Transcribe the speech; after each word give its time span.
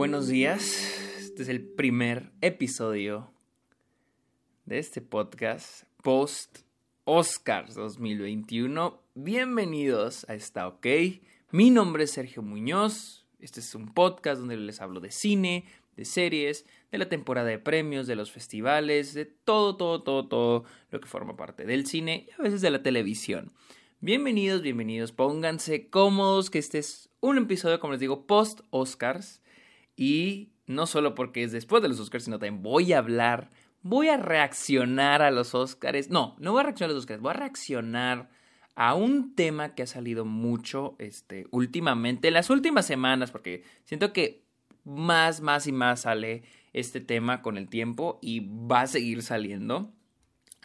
Buenos 0.00 0.28
días. 0.28 0.98
Este 1.18 1.42
es 1.42 1.50
el 1.50 1.60
primer 1.60 2.32
episodio 2.40 3.34
de 4.64 4.78
este 4.78 5.02
podcast 5.02 5.82
post 6.02 6.60
Oscars 7.04 7.74
2021. 7.74 8.98
Bienvenidos 9.14 10.24
a 10.30 10.34
esta 10.36 10.68
OK. 10.68 10.86
Mi 11.50 11.68
nombre 11.68 12.04
es 12.04 12.12
Sergio 12.12 12.40
Muñoz. 12.40 13.26
Este 13.40 13.60
es 13.60 13.74
un 13.74 13.92
podcast 13.92 14.40
donde 14.40 14.56
les 14.56 14.80
hablo 14.80 15.00
de 15.00 15.10
cine, 15.10 15.66
de 15.98 16.06
series, 16.06 16.64
de 16.90 16.96
la 16.96 17.10
temporada 17.10 17.48
de 17.48 17.58
premios, 17.58 18.06
de 18.06 18.16
los 18.16 18.32
festivales, 18.32 19.12
de 19.12 19.26
todo, 19.26 19.76
todo, 19.76 20.02
todo, 20.02 20.26
todo 20.26 20.64
lo 20.90 21.00
que 21.02 21.08
forma 21.08 21.36
parte 21.36 21.66
del 21.66 21.84
cine 21.84 22.26
y 22.26 22.40
a 22.40 22.42
veces 22.42 22.62
de 22.62 22.70
la 22.70 22.82
televisión. 22.82 23.52
Bienvenidos, 24.00 24.62
bienvenidos, 24.62 25.12
pónganse 25.12 25.90
cómodos, 25.90 26.48
que 26.48 26.58
este 26.58 26.78
es 26.78 27.10
un 27.20 27.36
episodio, 27.36 27.80
como 27.80 27.92
les 27.92 28.00
digo, 28.00 28.26
post 28.26 28.60
Oscars. 28.70 29.42
Y 30.00 30.54
no 30.66 30.86
solo 30.86 31.14
porque 31.14 31.42
es 31.42 31.52
después 31.52 31.82
de 31.82 31.90
los 31.90 32.00
Oscars, 32.00 32.24
sino 32.24 32.38
también 32.38 32.62
voy 32.62 32.94
a 32.94 32.98
hablar, 32.98 33.50
voy 33.82 34.08
a 34.08 34.16
reaccionar 34.16 35.20
a 35.20 35.30
los 35.30 35.54
Oscars. 35.54 36.08
No, 36.08 36.36
no 36.38 36.52
voy 36.52 36.60
a 36.60 36.62
reaccionar 36.62 36.92
a 36.92 36.94
los 36.94 37.02
Oscars, 37.02 37.20
voy 37.20 37.32
a 37.32 37.34
reaccionar 37.34 38.30
a 38.76 38.94
un 38.94 39.34
tema 39.34 39.74
que 39.74 39.82
ha 39.82 39.86
salido 39.86 40.24
mucho 40.24 40.96
este, 40.98 41.48
últimamente, 41.50 42.28
en 42.28 42.34
las 42.34 42.48
últimas 42.48 42.86
semanas, 42.86 43.30
porque 43.30 43.62
siento 43.84 44.14
que 44.14 44.42
más, 44.84 45.42
más 45.42 45.66
y 45.66 45.72
más 45.72 46.00
sale 46.00 46.44
este 46.72 47.02
tema 47.02 47.42
con 47.42 47.58
el 47.58 47.68
tiempo 47.68 48.18
y 48.22 48.48
va 48.48 48.80
a 48.80 48.86
seguir 48.86 49.22
saliendo. 49.22 49.92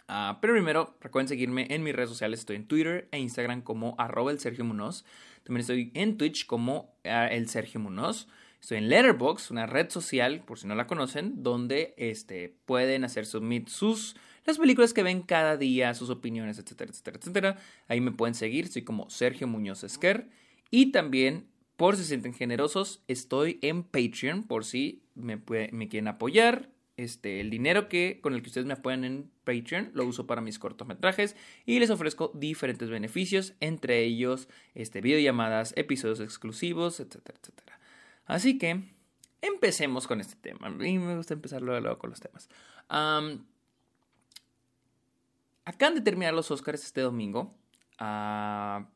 Uh, 0.08 0.40
pero 0.40 0.54
primero, 0.54 0.96
recuerden 1.02 1.28
seguirme 1.28 1.66
en 1.68 1.82
mis 1.82 1.94
redes 1.94 2.08
sociales. 2.08 2.40
Estoy 2.40 2.56
en 2.56 2.66
Twitter 2.66 3.06
e 3.12 3.18
Instagram 3.18 3.60
como 3.60 3.96
arroba. 3.98 4.34
También 4.34 5.60
estoy 5.60 5.90
en 5.92 6.16
Twitch 6.16 6.46
como 6.46 6.96
uh, 7.04 7.28
el 7.30 7.50
Sergio 7.50 7.80
Munoz. 7.80 8.28
Estoy 8.66 8.78
en 8.78 8.88
Letterboxd, 8.88 9.52
una 9.52 9.66
red 9.66 9.90
social, 9.90 10.42
por 10.44 10.58
si 10.58 10.66
no 10.66 10.74
la 10.74 10.88
conocen, 10.88 11.44
donde 11.44 11.94
este, 11.96 12.56
pueden 12.64 13.04
hacer 13.04 13.24
submit 13.24 13.68
sus 13.68 14.16
las 14.44 14.58
películas 14.58 14.92
que 14.92 15.04
ven 15.04 15.22
cada 15.22 15.56
día, 15.56 15.94
sus 15.94 16.10
opiniones, 16.10 16.58
etcétera, 16.58 16.90
etcétera, 16.90 17.16
etcétera. 17.16 17.58
Ahí 17.86 18.00
me 18.00 18.10
pueden 18.10 18.34
seguir, 18.34 18.66
soy 18.66 18.82
como 18.82 19.08
Sergio 19.08 19.46
Muñoz 19.46 19.84
Esquer. 19.84 20.30
Y 20.68 20.90
también, 20.90 21.46
por 21.76 21.94
si 21.94 22.02
se 22.02 22.08
sienten 22.08 22.34
generosos, 22.34 23.04
estoy 23.06 23.60
en 23.62 23.84
Patreon, 23.84 24.42
por 24.42 24.64
si 24.64 25.04
me, 25.14 25.40
me 25.70 25.88
quieren 25.88 26.08
apoyar. 26.08 26.68
Este, 26.96 27.40
el 27.40 27.50
dinero 27.50 27.88
que, 27.88 28.18
con 28.20 28.34
el 28.34 28.42
que 28.42 28.48
ustedes 28.48 28.66
me 28.66 28.72
apoyan 28.72 29.04
en 29.04 29.30
Patreon 29.44 29.92
lo 29.94 30.04
uso 30.04 30.26
para 30.26 30.40
mis 30.40 30.58
cortometrajes 30.58 31.36
y 31.66 31.78
les 31.78 31.90
ofrezco 31.90 32.32
diferentes 32.34 32.90
beneficios, 32.90 33.54
entre 33.60 34.02
ellos 34.02 34.48
este, 34.74 35.00
videollamadas, 35.02 35.72
episodios 35.76 36.18
exclusivos, 36.18 36.98
etcétera, 36.98 37.38
etcétera. 37.40 37.75
Así 38.26 38.58
que 38.58 38.82
empecemos 39.40 40.06
con 40.06 40.20
este 40.20 40.36
tema. 40.36 40.66
A 40.66 40.70
mí 40.70 40.98
me 40.98 41.16
gusta 41.16 41.34
empezar 41.34 41.62
luego, 41.62 41.98
con 41.98 42.10
los 42.10 42.20
temas. 42.20 42.48
acaban 45.64 45.94
de 45.94 46.00
terminar 46.00 46.34
los 46.34 46.50
Oscars 46.50 46.84
este 46.84 47.00
domingo. 47.00 47.54
Ah, 47.98 48.88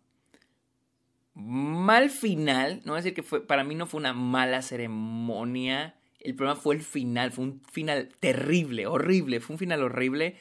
mal 1.34 2.10
final. 2.10 2.82
No 2.84 2.92
voy 2.92 2.98
a 2.98 3.02
decir 3.02 3.14
que 3.14 3.22
fue. 3.22 3.46
Para 3.46 3.64
mí 3.64 3.74
no 3.74 3.86
fue 3.86 3.98
una 3.98 4.12
mala 4.12 4.62
ceremonia. 4.62 5.96
El 6.18 6.34
problema 6.34 6.60
fue 6.60 6.74
el 6.74 6.82
final. 6.82 7.32
Fue 7.32 7.44
un 7.44 7.62
final 7.70 8.10
terrible, 8.20 8.86
horrible. 8.86 9.40
Fue 9.40 9.54
un 9.54 9.58
final 9.58 9.82
horrible. 9.82 10.36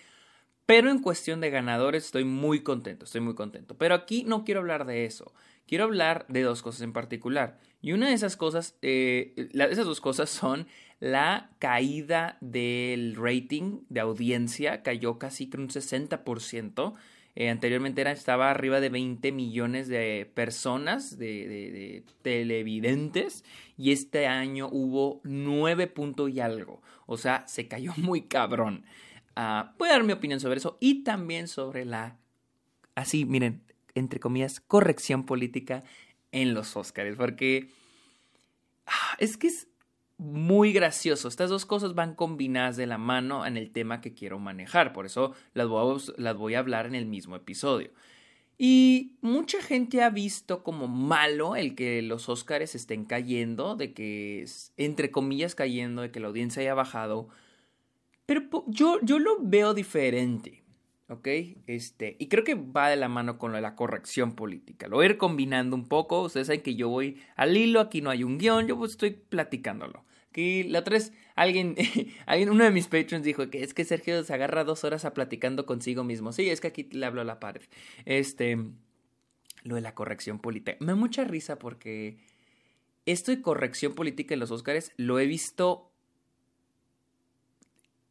Pero 0.70 0.92
en 0.92 1.00
cuestión 1.00 1.42
de 1.42 1.50
ganadores 1.50 2.06
estoy 2.06 2.26
muy 2.26 2.62
contento, 2.62 3.06
estoy 3.06 3.22
muy 3.22 3.34
contento. 3.34 3.76
Pero 3.76 3.96
aquí 3.96 4.24
no 4.24 4.46
quiero 4.46 4.59
hablar 4.59 4.86
de 4.86 5.06
eso. 5.06 5.34
Quiero 5.66 5.86
hablar 5.86 6.28
de 6.30 6.44
dos 6.44 6.62
cosas 6.62 6.81
en 6.81 6.94
particular. 6.94 7.58
Y 7.81 7.94
una 7.94 8.09
de 8.09 8.13
esas 8.13 8.35
cosas, 8.35 8.77
eh, 8.81 9.33
esas 9.53 9.85
dos 9.85 10.02
cosas 10.02 10.30
son 10.30 10.67
la 10.99 11.49
caída 11.59 12.38
del 12.41 13.16
rating 13.16 13.79
de 13.90 14.01
audiencia, 14.01 14.84
cayó 14.84 15.17
casi 15.17 15.50
con 15.50 15.62
un 15.62 15.69
60%. 15.69 16.95
Eh, 17.35 17.50
anteriormente 17.50 18.01
era, 18.01 18.12
estaba 18.12 18.51
arriba 18.51 18.81
de 18.81 18.89
20 18.89 19.31
millones 19.31 19.88
de 19.88 20.29
personas, 20.34 21.18
de, 21.18 22.03
televidentes, 22.22 23.45
y 23.78 23.94
este 23.94 24.28
año 24.28 24.68
hubo 24.69 25.22
9 25.23 25.88
puntos 25.88 26.29
y 26.31 26.41
algo. 26.41 26.81
O 27.06 27.16
sea, 27.16 27.47
se 27.47 27.69
cayó 27.69 27.94
muy 27.97 28.23
cabrón. 28.23 28.84
Uh, 29.38 29.69
voy 29.78 29.88
a 29.88 29.94
dar 29.94 30.03
mi 30.03 30.12
opinión 30.12 30.41
sobre 30.41 30.57
eso 30.57 30.78
y 30.81 31.03
también 31.06 31.47
sobre 31.47 31.85
la, 31.85 32.18
así, 32.95 33.23
miren, 33.23 33.62
entre 33.95 34.19
comillas, 34.19 34.59
corrección 34.59 35.25
política 35.25 35.84
en 36.31 36.53
los 36.53 36.75
Oscars, 36.75 37.16
porque 37.16 37.69
ah, 38.85 39.16
es 39.19 39.38
que 39.38 39.47
es 39.47 39.67
muy 40.17 40.73
gracioso. 40.73 41.28
Estas 41.28 41.50
dos 41.50 41.66
cosas 41.66 41.95
van 41.95 42.16
combinadas 42.16 42.78
de 42.78 42.88
la 42.88 42.97
mano 42.97 43.45
en 43.45 43.57
el 43.57 43.72
tema 43.72 44.01
que 44.01 44.13
quiero 44.13 44.39
manejar, 44.39 44.94
por 44.94 45.06
eso 45.06 45.34
las 45.53 45.68
voy 45.68 45.97
a, 45.97 46.22
las 46.22 46.35
voy 46.35 46.56
a 46.56 46.59
hablar 46.59 46.85
en 46.85 46.95
el 46.95 47.06
mismo 47.06 47.35
episodio. 47.35 47.91
Y 48.57 49.16
mucha 49.22 49.62
gente 49.62 50.03
ha 50.03 50.09
visto 50.09 50.63
como 50.63 50.88
malo 50.88 51.56
el 51.56 51.75
que 51.75 52.01
los 52.01 52.28
Oscars 52.28 52.75
estén 52.75 53.06
cayendo, 53.06 53.75
de 53.75 53.94
que, 53.94 54.45
entre 54.75 55.12
comillas, 55.12 55.56
cayendo, 55.56 56.01
de 56.01 56.12
que 56.12 56.19
la 56.19 56.28
audiencia 56.28 56.62
haya 56.62 56.73
bajado 56.73 57.29
pero 58.29 58.44
yo, 58.68 59.00
yo 59.01 59.18
lo 59.18 59.38
veo 59.41 59.73
diferente. 59.73 60.62
¿Ok? 61.09 61.28
Este, 61.68 62.16
y 62.20 62.28
creo 62.28 62.44
que 62.44 62.56
va 62.56 62.90
de 62.90 62.96
la 62.96 63.09
mano 63.09 63.38
con 63.38 63.59
la 63.59 63.75
corrección 63.75 64.36
política. 64.36 64.88
Lo 64.88 64.97
voy 64.97 65.08
a 65.08 65.09
ir 65.09 65.18
combinando 65.18 65.75
un 65.75 65.88
poco. 65.88 66.22
Ustedes 66.22 66.47
saben 66.47 66.62
que 66.62 66.75
yo 66.75 66.88
voy 66.88 67.22
al 67.36 67.58
hilo, 67.58 67.80
aquí 67.80 68.02
no 68.02 68.12
hay 68.12 68.24
un 68.24 68.38
guion, 68.38 68.68
yo 68.68 68.84
estoy 68.86 69.12
platicándolo. 69.12 70.06
Aquí 70.30 70.64
la 70.64 70.80
otra 70.80 70.94
vez 70.94 71.12
alguien, 71.36 71.75
alguien, 72.28 72.50
uno 72.50 72.64
de 72.64 72.72
mis 72.72 72.88
patrons 72.88 73.24
dijo 73.24 73.50
que 73.50 73.64
es 73.64 73.74
que 73.74 73.84
Sergio 73.84 74.24
se 74.24 74.34
agarra 74.34 74.64
dos 74.64 74.84
horas 74.84 75.03
a 75.03 75.14
platicando 75.14 75.66
consigo 75.66 76.03
mismo. 76.03 76.31
Sí, 76.31 76.50
es 76.50 76.62
que 76.62 76.68
aquí 76.68 76.84
le 76.92 77.06
hablo 77.06 77.22
a 77.22 77.25
la 77.25 77.40
pared. 77.40 77.62
Este, 78.06 78.58
lo 79.64 79.75
de 79.75 79.81
la 79.81 79.96
corrección 79.96 80.40
política. 80.40 80.78
Me 80.80 80.88
da 80.88 80.96
mucha 80.96 81.24
risa 81.24 81.58
porque 81.58 82.18
esto 83.08 83.31
de 83.31 83.42
corrección 83.42 83.96
política 83.96 84.36
en 84.36 84.40
los 84.40 84.52
Oscars 84.52 84.92
lo 84.96 85.19
he 85.19 85.25
visto 85.25 85.88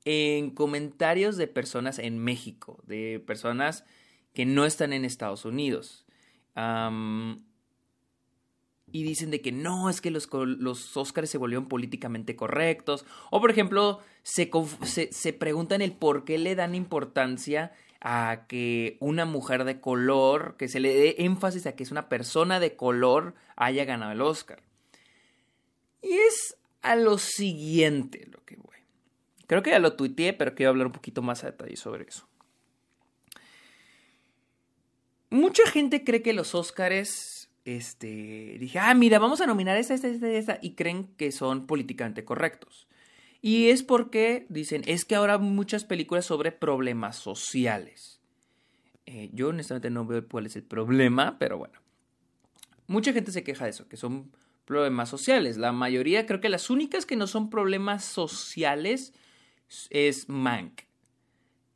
en 0.04 0.50
comentarios 0.50 1.36
de 1.36 1.46
personas 1.46 1.98
en 1.98 2.18
México, 2.18 2.82
de 2.86 3.22
personas 3.26 3.84
que 4.34 4.46
no 4.46 4.64
están 4.64 4.92
en 4.92 5.04
Estados 5.04 5.44
Unidos. 5.44 6.06
y 8.90 9.02
dicen 9.02 9.30
de 9.30 9.42
que 9.42 9.52
no, 9.52 9.90
es 9.90 10.00
que 10.00 10.10
los, 10.10 10.28
los 10.32 10.78
se 11.24 11.38
volvieron 11.38 11.68
políticamente 11.68 12.36
correctos. 12.36 13.04
O 13.30 13.40
por 13.40 13.50
ejemplo, 13.50 14.00
se, 14.22 14.50
se, 14.84 15.12
se 15.12 15.32
preguntan 15.32 15.82
el 15.82 15.92
por 15.92 16.24
qué 16.24 16.38
le 16.38 16.54
dan 16.54 16.74
importancia 16.74 17.72
a 18.00 18.46
que 18.48 18.96
una 19.00 19.24
mujer 19.24 19.64
de 19.64 19.80
color, 19.80 20.56
que 20.56 20.68
se 20.68 20.80
le 20.80 20.94
dé 20.94 21.16
énfasis 21.18 21.66
a 21.66 21.74
que 21.74 21.82
es 21.82 21.90
una 21.90 22.08
persona 22.08 22.60
de 22.60 22.76
color, 22.76 23.34
haya 23.56 23.84
ganado 23.84 24.12
el 24.12 24.20
Oscar. 24.20 24.62
Y 26.02 26.12
es 26.12 26.56
a 26.82 26.96
lo 26.96 27.18
siguiente 27.18 28.26
lo 28.30 28.44
que 28.44 28.56
voy. 28.56 28.67
Creo 29.48 29.62
que 29.62 29.70
ya 29.70 29.78
lo 29.78 29.94
tuiteé, 29.94 30.34
pero 30.34 30.54
quiero 30.54 30.70
hablar 30.70 30.86
un 30.86 30.92
poquito 30.92 31.22
más 31.22 31.42
a 31.42 31.46
detalle 31.46 31.76
sobre 31.76 32.04
eso. 32.04 32.28
Mucha 35.30 35.66
gente 35.66 36.04
cree 36.04 36.20
que 36.20 36.34
los 36.34 36.54
Óscares, 36.54 37.50
este, 37.64 38.56
dije, 38.60 38.78
ah, 38.78 38.92
mira, 38.94 39.18
vamos 39.18 39.40
a 39.40 39.46
nominar 39.46 39.78
esta, 39.78 39.94
esta, 39.94 40.08
esta, 40.08 40.28
esta, 40.28 40.58
y 40.60 40.74
creen 40.74 41.08
que 41.16 41.32
son 41.32 41.66
políticamente 41.66 42.26
correctos. 42.26 42.88
Y 43.40 43.70
es 43.70 43.82
porque 43.82 44.44
dicen, 44.50 44.82
es 44.86 45.06
que 45.06 45.14
ahora 45.14 45.38
muchas 45.38 45.84
películas 45.84 46.26
sobre 46.26 46.52
problemas 46.52 47.16
sociales. 47.16 48.20
Eh, 49.06 49.30
yo 49.32 49.48
honestamente 49.48 49.88
no 49.88 50.04
veo 50.04 50.28
cuál 50.28 50.44
es 50.44 50.56
el 50.56 50.64
problema, 50.64 51.38
pero 51.38 51.56
bueno. 51.56 51.80
Mucha 52.86 53.14
gente 53.14 53.32
se 53.32 53.44
queja 53.44 53.64
de 53.64 53.70
eso, 53.70 53.88
que 53.88 53.96
son 53.96 54.30
problemas 54.66 55.08
sociales. 55.08 55.56
La 55.56 55.72
mayoría, 55.72 56.26
creo 56.26 56.42
que 56.42 56.50
las 56.50 56.68
únicas 56.68 57.06
que 57.06 57.16
no 57.16 57.26
son 57.26 57.48
problemas 57.48 58.04
sociales 58.04 59.14
es 59.90 60.28
Mank. 60.28 60.82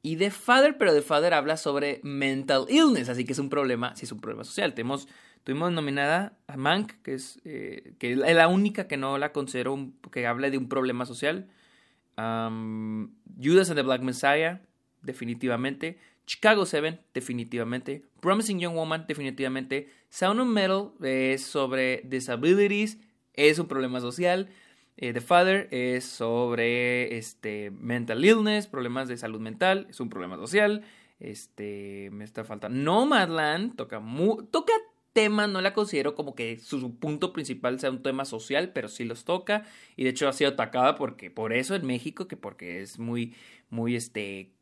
Y 0.03 0.17
The 0.17 0.31
Father, 0.31 0.77
pero 0.79 0.93
The 0.93 1.03
Father 1.03 1.33
habla 1.35 1.57
sobre 1.57 2.01
mental 2.03 2.67
illness, 2.69 3.09
así 3.09 3.25
que 3.25 3.33
es 3.33 3.39
un 3.39 3.49
problema, 3.49 3.95
sí 3.95 4.05
es 4.05 4.13
un 4.13 4.21
problema 4.21 4.45
social. 4.45 4.75
Tuvimos 4.75 5.73
nominada 5.73 6.39
a 6.47 6.57
Mank, 6.57 7.03
que 7.03 7.15
es, 7.15 7.41
eh, 7.45 7.95
que 7.99 8.13
es 8.13 8.19
la 8.19 8.49
única 8.49 8.87
que 8.89 8.97
no 8.97 9.19
la 9.19 9.33
considero 9.33 9.93
que 10.11 10.27
habla 10.27 10.51
de 10.51 10.59
un 10.59 10.69
problema 10.69 11.07
social. 11.07 11.49
Judas 12.17 13.71
and 13.71 13.77
the 13.77 13.83
Black 13.83 14.03
Messiah, 14.03 14.61
definitivamente. 15.03 15.99
Chicago 16.27 16.65
7, 16.67 17.01
definitivamente. 17.15 18.05
Promising 18.21 18.61
Young 18.61 18.77
Woman, 18.77 19.05
definitivamente. 19.09 19.89
Sound 20.09 20.41
of 20.41 20.49
Metal 20.49 20.93
es 21.03 21.43
sobre 21.43 22.03
disabilities, 22.05 22.99
es 23.35 23.59
un 23.59 23.67
problema 23.67 24.01
social. 24.01 24.49
Eh, 24.97 25.13
The 25.13 25.21
Father 25.21 25.69
es 25.71 26.05
sobre 26.05 27.17
este, 27.17 27.71
mental 27.71 28.25
illness, 28.25 28.67
problemas 28.67 29.09
de 29.09 29.17
salud 29.17 29.41
mental, 29.41 29.87
es 29.91 30.01
un 30.01 30.09
problema 30.09 30.37
social. 30.37 30.85
Este, 31.19 32.11
me 32.13 32.25
está 32.25 32.45
faltando. 32.45 32.77
Nomadland 32.79 33.77
toca, 33.77 34.03
toca 34.51 34.73
temas 35.13 35.49
no 35.49 35.61
la 35.61 35.75
considero 35.75 36.15
como 36.15 36.35
que 36.35 36.59
su 36.59 36.99
punto 36.99 37.33
principal 37.33 37.79
sea 37.79 37.91
un 37.91 38.03
tema 38.03 38.25
social, 38.25 38.73
pero 38.73 38.89
sí 38.89 39.05
los 39.05 39.25
toca 39.25 39.65
y 39.97 40.05
de 40.05 40.11
hecho 40.11 40.29
ha 40.29 40.33
sido 40.33 40.51
atacada 40.51 40.95
porque 40.95 41.31
por 41.31 41.53
eso 41.53 41.75
en 41.75 41.87
México, 41.87 42.29
que 42.29 42.37
porque 42.37 42.81
es 42.81 42.99
muy, 42.99 43.35
muy, 43.71 43.95
este, 43.97 44.53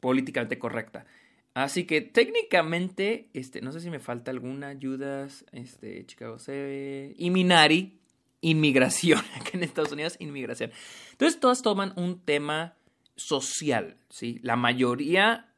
políticamente 0.00 0.58
correcta. 0.58 1.06
Así 1.54 1.84
que 1.84 2.00
técnicamente, 2.00 3.28
este, 3.34 3.60
no 3.60 3.72
sé 3.72 3.80
si 3.80 3.90
me 3.90 3.98
falta 3.98 4.30
alguna, 4.30 4.68
ayudas, 4.68 5.44
este, 5.52 6.06
Chicago 6.06 6.38
se 6.38 7.14
y 7.16 7.30
Minari, 7.30 7.99
inmigración, 8.40 9.22
aquí 9.36 9.50
en 9.56 9.62
Estados 9.62 9.92
Unidos, 9.92 10.16
inmigración. 10.18 10.72
Entonces 11.12 11.40
todas 11.40 11.62
toman 11.62 11.92
un 11.96 12.20
tema 12.20 12.74
social, 13.16 13.96
¿sí? 14.08 14.40
La 14.42 14.56
mayoría, 14.56 15.48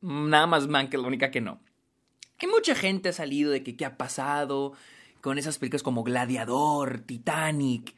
nada 0.00 0.46
más 0.46 0.68
man 0.68 0.90
que 0.90 0.98
la 0.98 1.06
única 1.06 1.30
que 1.30 1.40
no. 1.40 1.60
Hay 2.38 2.48
mucha 2.48 2.74
gente 2.74 3.08
ha 3.08 3.12
salido 3.12 3.50
de 3.50 3.62
que 3.62 3.76
qué 3.76 3.86
ha 3.86 3.96
pasado 3.96 4.74
con 5.22 5.38
esas 5.38 5.58
películas 5.58 5.82
como 5.82 6.04
Gladiador, 6.04 7.00
Titanic. 7.00 7.94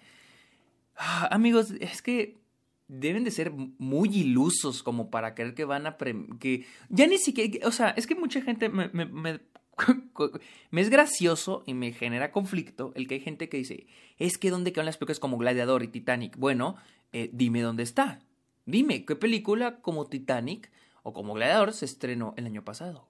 Ah, 0.96 1.28
amigos, 1.32 1.72
es 1.80 2.02
que 2.02 2.38
deben 2.86 3.24
de 3.24 3.30
ser 3.30 3.50
muy 3.50 4.08
ilusos 4.08 4.82
como 4.82 5.10
para 5.10 5.34
creer 5.34 5.54
que 5.54 5.64
van 5.64 5.86
a... 5.86 5.96
que 6.40 6.66
ya 6.88 7.06
ni 7.06 7.18
siquiera... 7.18 7.66
O 7.66 7.72
sea, 7.72 7.90
es 7.90 8.06
que 8.06 8.14
mucha 8.14 8.40
gente 8.40 8.68
me, 8.68 9.40
me, 10.70 10.80
es 10.80 10.90
gracioso 10.90 11.62
y 11.66 11.74
me 11.74 11.92
genera 11.92 12.32
conflicto 12.32 12.92
el 12.94 13.06
que 13.06 13.14
hay 13.14 13.20
gente 13.20 13.48
que 13.48 13.58
dice, 13.58 13.86
es 14.18 14.38
que 14.38 14.50
¿dónde 14.50 14.72
quedan 14.72 14.86
las 14.86 14.96
películas 14.96 15.20
como 15.20 15.38
Gladiador 15.38 15.82
y 15.82 15.88
Titanic? 15.88 16.36
Bueno, 16.36 16.76
eh, 17.12 17.30
dime 17.32 17.62
dónde 17.62 17.82
está. 17.82 18.20
Dime, 18.66 19.04
¿qué 19.04 19.16
película 19.16 19.80
como 19.80 20.06
Titanic 20.06 20.70
o 21.02 21.12
como 21.12 21.34
Gladiador 21.34 21.72
se 21.72 21.84
estrenó 21.84 22.34
el 22.36 22.46
año 22.46 22.64
pasado? 22.64 23.08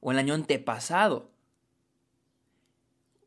o 0.00 0.12
el 0.12 0.18
año 0.18 0.34
antepasado, 0.34 1.30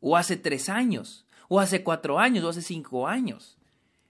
o 0.02 0.18
hace 0.18 0.36
tres 0.36 0.70
años, 0.70 1.26
o 1.48 1.60
hace 1.60 1.84
cuatro 1.84 2.20
años, 2.20 2.44
o 2.44 2.50
hace 2.50 2.62
cinco 2.62 3.08
años. 3.08 3.58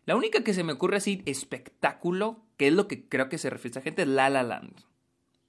La 0.05 0.15
única 0.15 0.43
que 0.43 0.53
se 0.53 0.63
me 0.63 0.73
ocurre 0.73 0.97
así, 0.97 1.21
espectáculo, 1.25 2.41
que 2.57 2.67
es 2.67 2.73
lo 2.73 2.87
que 2.87 3.07
creo 3.07 3.29
que 3.29 3.37
se 3.37 3.49
refiere 3.49 3.69
a 3.69 3.79
esta 3.79 3.81
gente, 3.81 4.01
es 4.03 4.07
La 4.07 4.29
La 4.29 4.43
Land. 4.43 4.73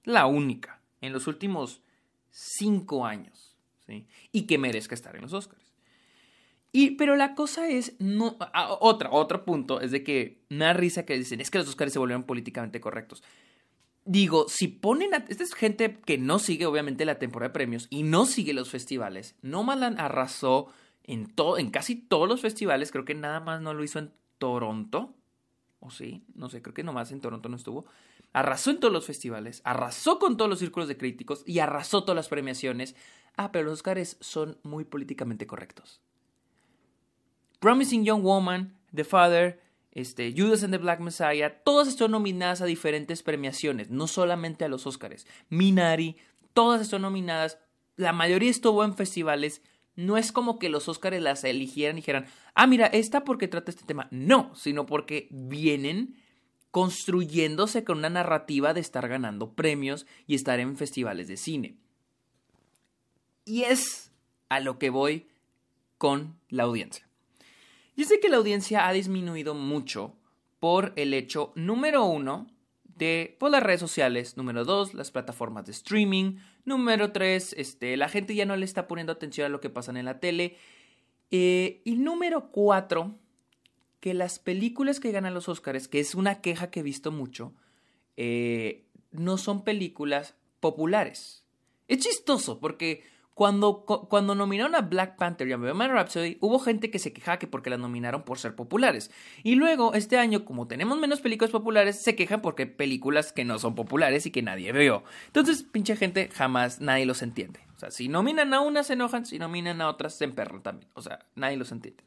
La 0.03 0.27
única, 0.27 0.81
en 1.01 1.13
los 1.13 1.27
últimos 1.27 1.81
cinco 2.35 3.05
años, 3.05 3.55
¿sí? 3.85 4.07
Y 4.31 4.43
que 4.43 4.57
merezca 4.57 4.95
estar 4.95 5.15
en 5.15 5.21
los 5.21 5.33
Oscars. 5.33 5.73
Y, 6.71 6.91
pero 6.91 7.15
la 7.15 7.35
cosa 7.35 7.69
es, 7.69 7.95
no, 7.99 8.37
otra, 8.79 9.09
otro 9.11 9.45
punto, 9.45 9.79
es 9.79 9.91
de 9.91 10.03
que 10.03 10.41
me 10.49 10.65
da 10.65 10.73
risa 10.73 11.05
que 11.05 11.17
dicen, 11.17 11.39
es 11.39 11.49
que 11.49 11.59
los 11.59 11.69
Oscars 11.69 11.93
se 11.93 11.99
volvieron 11.99 12.23
políticamente 12.23 12.81
correctos 12.81 13.23
digo, 14.05 14.45
si 14.47 14.67
ponen 14.67 15.13
a... 15.13 15.17
Esta 15.27 15.43
es 15.43 15.53
gente 15.53 15.99
que 16.05 16.17
no 16.17 16.39
sigue 16.39 16.65
obviamente 16.65 17.05
la 17.05 17.19
temporada 17.19 17.49
de 17.49 17.53
premios 17.53 17.87
y 17.89 18.03
no 18.03 18.25
sigue 18.25 18.53
los 18.53 18.69
festivales. 18.69 19.35
Nomadland 19.41 19.99
arrasó 19.99 20.67
en, 21.03 21.27
todo, 21.27 21.57
en 21.57 21.71
casi 21.71 21.95
todos 21.95 22.29
los 22.29 22.41
festivales, 22.41 22.91
creo 22.91 23.05
que 23.05 23.15
nada 23.15 23.39
más 23.39 23.61
no 23.61 23.73
lo 23.73 23.83
hizo 23.83 23.99
en 23.99 24.11
Toronto. 24.37 25.13
¿O 25.79 25.91
sí? 25.91 26.23
No 26.35 26.49
sé, 26.49 26.61
creo 26.61 26.73
que 26.73 26.83
nomás 26.83 27.11
en 27.11 27.19
Toronto 27.19 27.49
no 27.49 27.57
estuvo. 27.57 27.85
Arrasó 28.35 28.71
en 28.71 28.81
todos 28.81 28.93
los 28.93 29.05
festivales, 29.05 29.61
arrasó 29.63 30.19
con 30.19 30.35
todos 30.35 30.49
los 30.49 30.59
círculos 30.59 30.89
de 30.89 30.97
críticos 30.97 31.41
y 31.45 31.59
arrasó 31.59 32.03
todas 32.03 32.17
las 32.17 32.27
premiaciones. 32.27 32.93
Ah, 33.37 33.53
pero 33.53 33.63
los 33.63 33.75
Oscars 33.75 34.17
son 34.19 34.57
muy 34.61 34.83
políticamente 34.83 35.47
correctos. 35.47 36.01
Promising 37.61 38.03
Young 38.03 38.23
Woman, 38.23 38.77
The 38.93 39.05
Father, 39.05 39.61
este, 39.93 40.33
Judas 40.35 40.65
and 40.65 40.73
the 40.73 40.77
Black 40.79 40.99
Messiah, 40.99 41.63
todas 41.63 41.87
están 41.87 42.11
nominadas 42.11 42.59
a 42.59 42.65
diferentes 42.65 43.23
premiaciones, 43.23 43.89
no 43.89 44.05
solamente 44.05 44.65
a 44.65 44.67
los 44.67 44.85
Oscars. 44.85 45.25
Minari, 45.47 46.17
todas 46.51 46.81
están 46.81 47.03
nominadas, 47.03 47.57
la 47.95 48.11
mayoría 48.11 48.51
estuvo 48.51 48.83
en 48.83 48.97
festivales. 48.97 49.61
No 49.95 50.17
es 50.17 50.33
como 50.33 50.59
que 50.59 50.67
los 50.67 50.89
Oscars 50.89 51.21
las 51.21 51.45
eligieran 51.45 51.95
y 51.95 52.01
dijeran, 52.01 52.25
ah, 52.53 52.67
mira, 52.67 52.87
esta 52.87 53.23
porque 53.23 53.47
trata 53.47 53.71
este 53.71 53.85
tema. 53.85 54.09
No, 54.11 54.53
sino 54.55 54.85
porque 54.85 55.29
vienen 55.31 56.17
construyéndose 56.75 57.85
con 57.85 57.99
una 57.99 58.09
narrativa 58.09 58.73
de 58.73 58.81
estar 58.81 59.07
ganando 59.07 59.53
premios 59.53 60.05
y 60.27 60.35
estar 60.35 60.59
en 60.59 60.75
festivales 60.75 61.29
de 61.29 61.37
cine. 61.37 61.77
Y 63.45 63.61
es 63.61 64.11
a 64.49 64.59
lo 64.59 64.77
que 64.77 64.89
voy 64.89 65.25
con 65.97 66.37
la 66.49 66.63
audiencia. 66.63 67.07
Yo 67.95 68.03
sé 68.03 68.19
que 68.19 68.27
la 68.27 68.35
audiencia 68.35 68.89
ha 68.89 68.91
disminuido 68.91 69.53
mucho 69.53 70.17
por 70.59 70.91
el 70.97 71.13
hecho, 71.13 71.53
número 71.55 72.03
uno, 72.03 72.45
de 72.83 73.37
por 73.39 73.51
las 73.51 73.63
redes 73.63 73.79
sociales, 73.79 74.35
número 74.35 74.65
dos, 74.65 74.93
las 74.93 75.11
plataformas 75.11 75.65
de 75.65 75.71
streaming, 75.71 76.39
número 76.65 77.13
tres, 77.13 77.55
este, 77.57 77.95
la 77.95 78.09
gente 78.09 78.35
ya 78.35 78.45
no 78.45 78.57
le 78.57 78.65
está 78.65 78.85
poniendo 78.85 79.13
atención 79.13 79.45
a 79.45 79.49
lo 79.49 79.61
que 79.61 79.69
pasa 79.69 79.97
en 79.97 80.03
la 80.03 80.19
tele, 80.19 80.57
eh, 81.31 81.81
y 81.85 81.95
número 81.95 82.51
cuatro, 82.51 83.15
que 84.05 84.13
las 84.13 84.37
películas 84.37 84.99
que 84.99 85.11
ganan 85.11 85.33
los 85.33 85.49
Oscars, 85.49 85.87
que 85.87 85.99
es 85.99 86.13
una 86.13 86.39
queja 86.39 86.69
que 86.69 86.81
he 86.81 86.83
visto 86.83 87.11
mucho, 87.11 87.55
eh, 88.17 88.85
no 89.09 89.39
son 89.39 89.63
películas 89.63 90.35
populares. 90.59 91.43
Es 91.87 92.01
chistoso 92.01 92.59
porque 92.59 93.03
cuando, 93.33 93.83
cuando 93.83 94.35
nominaron 94.35 94.75
a 94.75 94.81
Black 94.81 95.15
Panther 95.15 95.47
y 95.47 95.53
a 95.53 95.57
Bohemian 95.57 95.89
Rhapsody, 95.89 96.37
hubo 96.39 96.59
gente 96.59 96.91
que 96.91 96.99
se 96.99 97.13
quejaba 97.13 97.39
que 97.39 97.47
porque 97.47 97.71
las 97.71 97.79
nominaron 97.79 98.21
por 98.21 98.37
ser 98.37 98.53
populares. 98.53 99.09
Y 99.41 99.55
luego, 99.55 99.95
este 99.95 100.19
año, 100.19 100.45
como 100.45 100.67
tenemos 100.67 100.99
menos 100.99 101.19
películas 101.19 101.49
populares, 101.49 101.99
se 102.03 102.15
quejan 102.15 102.43
porque 102.43 102.67
películas 102.67 103.33
que 103.33 103.43
no 103.43 103.57
son 103.57 103.73
populares 103.73 104.27
y 104.27 104.31
que 104.31 104.43
nadie 104.43 104.71
veo. 104.71 105.03
Entonces, 105.25 105.63
pinche 105.63 105.95
gente, 105.95 106.29
jamás 106.31 106.79
nadie 106.79 107.07
los 107.07 107.23
entiende. 107.23 107.59
O 107.75 107.79
sea, 107.79 107.89
si 107.89 108.07
nominan 108.07 108.53
a 108.53 108.61
unas 108.61 108.85
se 108.85 108.93
enojan, 108.93 109.25
si 109.25 109.39
nominan 109.39 109.81
a 109.81 109.89
otras 109.89 110.13
se 110.13 110.25
emperran 110.25 110.61
también. 110.61 110.91
O 110.93 111.01
sea, 111.01 111.25
nadie 111.33 111.57
los 111.57 111.71
entiende. 111.71 112.03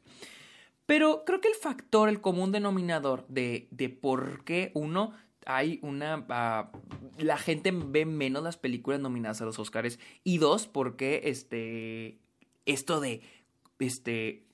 Pero 0.89 1.23
creo 1.23 1.39
que 1.39 1.49
el 1.49 1.53
factor, 1.53 2.09
el 2.09 2.19
común 2.19 2.51
denominador 2.51 3.23
de, 3.27 3.67
de 3.69 3.89
por 3.89 4.43
qué 4.43 4.71
uno 4.73 5.13
hay 5.45 5.77
una... 5.83 6.25
Ah, 6.29 6.71
la 7.19 7.37
gente 7.37 7.71
ve 7.71 8.07
menos 8.07 8.41
las 8.41 8.57
películas 8.57 8.99
nominadas 8.99 9.39
a 9.39 9.45
los 9.45 9.59
Oscars. 9.59 9.99
Y 10.23 10.39
dos, 10.39 10.65
porque 10.65 11.21
este... 11.25 12.17
Esto 12.65 12.99
de... 13.01 13.21
Este 13.77 14.47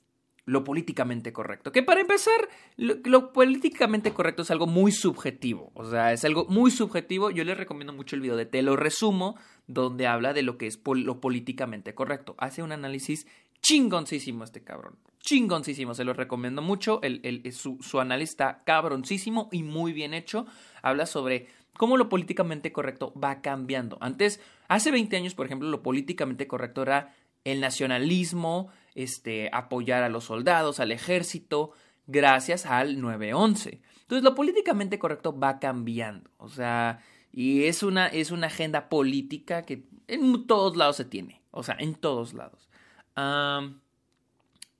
lo 0.45 0.63
políticamente 0.63 1.33
correcto. 1.33 1.71
Que 1.71 1.83
para 1.83 2.01
empezar, 2.01 2.49
lo, 2.77 3.33
políticamente 3.33 4.11
correcto 4.13 4.43
es 4.43 4.51
algo 4.51 4.67
muy 4.67 4.91
subjetivo. 4.91 5.71
O 5.73 5.89
sea, 5.89 6.13
es 6.13 6.23
algo 6.23 6.45
muy 6.45 6.69
subjetivo. 6.69 7.31
Yo 7.31 7.43
les 7.43 7.57
recomiendo 7.57 7.93
mucho 7.93 8.15
el 8.15 8.21
video 8.21 8.35
de 8.35 8.45
Te 8.45 8.61
lo 8.61 8.75
resumo, 8.75 9.37
donde 9.67 10.05
habla 10.05 10.33
de 10.33 10.43
lo 10.43 10.57
que 10.57 10.67
es 10.67 10.79
lo 10.85 11.19
políticamente 11.19 11.95
correcto. 11.95 12.35
Hace 12.37 12.61
un 12.61 12.71
análisis 12.71 13.25
chingoncísimo 13.65 14.43
este 14.43 14.63
cabrón. 14.63 14.97
Chingoncísimo, 15.19 15.95
se 15.95 16.03
lo 16.03 16.13
recomiendo 16.13 16.61
mucho. 16.61 16.99
El, 17.01 17.41
su, 17.51 17.79
su 17.81 17.99
análisis 17.99 18.33
está 18.33 18.63
cabroncísimo 18.63 19.49
y 19.51 19.63
muy 19.63 19.91
bien 19.91 20.13
hecho. 20.13 20.45
Habla 20.83 21.07
sobre 21.07 21.47
cómo 21.75 21.97
lo 21.97 22.07
políticamente 22.07 22.71
correcto 22.71 23.11
va 23.21 23.41
cambiando. 23.41 23.97
Antes, 24.01 24.39
hace 24.67 24.91
20 24.91 25.17
años, 25.17 25.33
por 25.33 25.47
ejemplo, 25.47 25.67
lo 25.67 25.81
políticamente 25.81 26.47
correcto 26.47 26.83
era 26.83 27.15
el 27.43 27.59
nacionalismo, 27.59 28.69
este, 28.93 29.49
apoyar 29.51 30.03
a 30.03 30.09
los 30.09 30.25
soldados, 30.25 30.79
al 30.79 30.91
ejército, 30.91 31.71
gracias 32.05 32.67
al 32.67 33.01
9-11. 33.01 33.81
Entonces, 34.01 34.23
lo 34.23 34.35
políticamente 34.35 34.99
correcto 34.99 35.37
va 35.37 35.57
cambiando. 35.57 36.29
O 36.37 36.49
sea, 36.49 36.99
y 37.31 37.63
es 37.63 37.81
una, 37.81 38.05
es 38.07 38.29
una 38.29 38.47
agenda 38.47 38.89
política 38.89 39.63
que 39.63 39.87
en 40.07 40.45
todos 40.45 40.77
lados 40.77 40.97
se 40.97 41.05
tiene. 41.05 41.41
O 41.49 41.63
sea, 41.63 41.75
en 41.79 41.95
todos 41.95 42.35
lados 42.35 42.64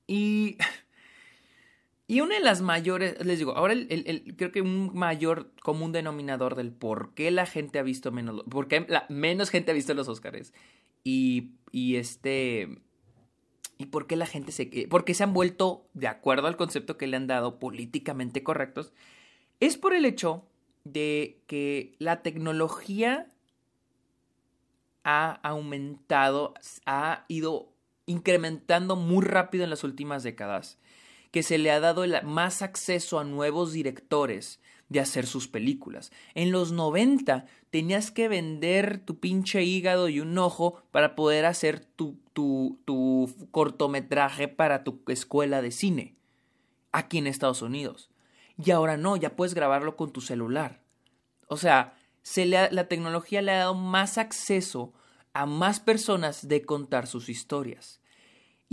y, 0.07 0.57
y 2.07 2.21
una 2.21 2.35
de 2.35 2.41
las 2.41 2.61
mayores, 2.61 3.23
les 3.25 3.39
digo, 3.39 3.55
ahora 3.55 3.75
creo 4.37 4.51
que 4.51 4.61
un 4.61 4.91
mayor 4.93 5.51
común 5.61 5.91
denominador 5.91 6.55
del 6.55 6.71
por 6.71 7.13
qué 7.13 7.31
la 7.31 7.45
gente 7.45 7.79
ha 7.79 7.83
visto 7.83 8.11
menos, 8.11 8.43
por 8.49 8.67
qué 8.67 8.85
menos 9.09 9.49
gente 9.49 9.71
ha 9.71 9.75
visto 9.75 9.93
los 9.93 10.07
Oscars 10.07 10.53
y, 11.03 11.51
y 11.71 11.95
este... 11.95 12.81
¿Y 13.77 13.87
por 13.87 14.07
qué 14.07 14.15
la 14.15 14.25
gente 14.25 14.53
se... 14.53 14.87
por 14.89 15.03
qué 15.03 15.13
se 15.13 15.23
han 15.23 15.33
vuelto, 15.33 15.85
de 15.93 16.07
acuerdo 16.07 16.47
al 16.47 16.55
concepto 16.55 16.97
que 16.97 17.07
le 17.07 17.17
han 17.17 17.27
dado, 17.27 17.59
políticamente 17.59 18.41
correctos? 18.41 18.93
Es 19.59 19.77
por 19.77 19.93
el 19.93 20.05
hecho 20.05 20.45
de 20.85 21.41
que 21.47 21.95
la 21.99 22.21
tecnología 22.21 23.31
ha 25.03 25.31
aumentado, 25.43 26.53
ha 26.85 27.25
ido 27.27 27.74
incrementando 28.05 28.95
muy 28.95 29.25
rápido 29.25 29.63
en 29.63 29.69
las 29.69 29.83
últimas 29.83 30.23
décadas, 30.23 30.77
que 31.31 31.43
se 31.43 31.57
le 31.57 31.71
ha 31.71 31.79
dado 31.79 32.03
más 32.23 32.61
acceso 32.61 33.19
a 33.19 33.23
nuevos 33.23 33.73
directores 33.73 34.59
de 34.89 34.99
hacer 34.99 35.25
sus 35.25 35.47
películas. 35.47 36.11
En 36.35 36.51
los 36.51 36.71
90 36.71 37.45
tenías 37.71 38.11
que 38.11 38.27
vender 38.27 38.99
tu 38.99 39.19
pinche 39.19 39.63
hígado 39.63 40.09
y 40.09 40.19
un 40.19 40.37
ojo 40.37 40.81
para 40.91 41.15
poder 41.15 41.45
hacer 41.45 41.79
tu, 41.79 42.17
tu, 42.33 42.79
tu 42.85 43.33
cortometraje 43.51 44.47
para 44.47 44.83
tu 44.83 45.01
escuela 45.07 45.61
de 45.61 45.71
cine, 45.71 46.15
aquí 46.91 47.17
en 47.17 47.27
Estados 47.27 47.61
Unidos. 47.61 48.09
Y 48.63 48.71
ahora 48.71 48.95
no, 48.95 49.17
ya 49.17 49.35
puedes 49.35 49.53
grabarlo 49.53 49.97
con 49.97 50.13
tu 50.13 50.21
celular. 50.21 50.81
O 51.47 51.57
sea, 51.57 51.97
se 52.21 52.45
le 52.45 52.71
la 52.71 52.87
tecnología 52.87 53.41
le 53.41 53.51
ha 53.51 53.57
dado 53.57 53.75
más 53.75 54.17
acceso 54.17 54.93
a 55.35 55.45
más 55.45 55.81
personas 55.81 56.47
de 56.47 56.65
contar 56.65 57.07
sus 57.07 57.27
historias. 57.27 57.99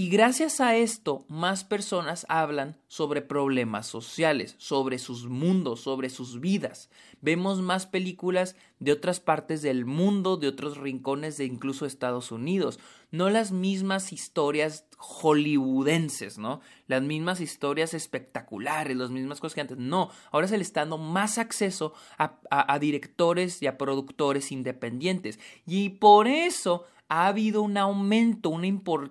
Y 0.03 0.09
gracias 0.09 0.61
a 0.61 0.75
esto, 0.75 1.25
más 1.29 1.63
personas 1.63 2.27
hablan 2.29 2.77
sobre 2.89 3.23
problemas 3.23 3.87
sociales, 3.87 4.57
sobre 4.59 4.99
sus 4.99 5.27
mundos, 5.29 5.83
sobre 5.83 6.11
sus 6.11 6.41
vidas. 6.41 6.91
Vemos 7.21 7.63
más 7.63 7.87
películas 7.87 8.57
de 8.81 8.91
otras 8.91 9.21
partes 9.21 9.63
del 9.63 9.85
mundo, 9.85 10.37
de 10.37 10.49
otros 10.49 10.77
rincones 10.77 11.37
de 11.37 11.45
incluso 11.45 11.87
Estados 11.87 12.33
Unidos. 12.33 12.81
No 13.13 13.31
las 13.31 13.53
mismas 13.53 14.13
historias 14.13 14.87
hollywoodenses, 14.99 16.37
¿no? 16.37 16.63
Las 16.89 17.03
mismas 17.03 17.41
historias 17.41 17.95
espectaculares, 17.95 18.97
las 18.97 19.11
mismas 19.11 19.39
cosas 19.39 19.55
que 19.55 19.61
antes. 19.61 19.79
No, 19.79 20.11
ahora 20.33 20.49
se 20.49 20.57
le 20.57 20.65
está 20.65 20.81
dando 20.81 20.99
más 20.99 21.39
acceso 21.39 21.95
a, 22.19 22.41
a 22.51 22.79
directores 22.81 23.63
y 23.63 23.69
a 23.69 23.79
productores 23.79 24.51
independientes. 24.51 25.39
Y 25.65 25.91
por 25.91 26.27
eso 26.27 26.87
ha 27.13 27.27
habido 27.27 27.61
un 27.61 27.77
aumento 27.77 28.59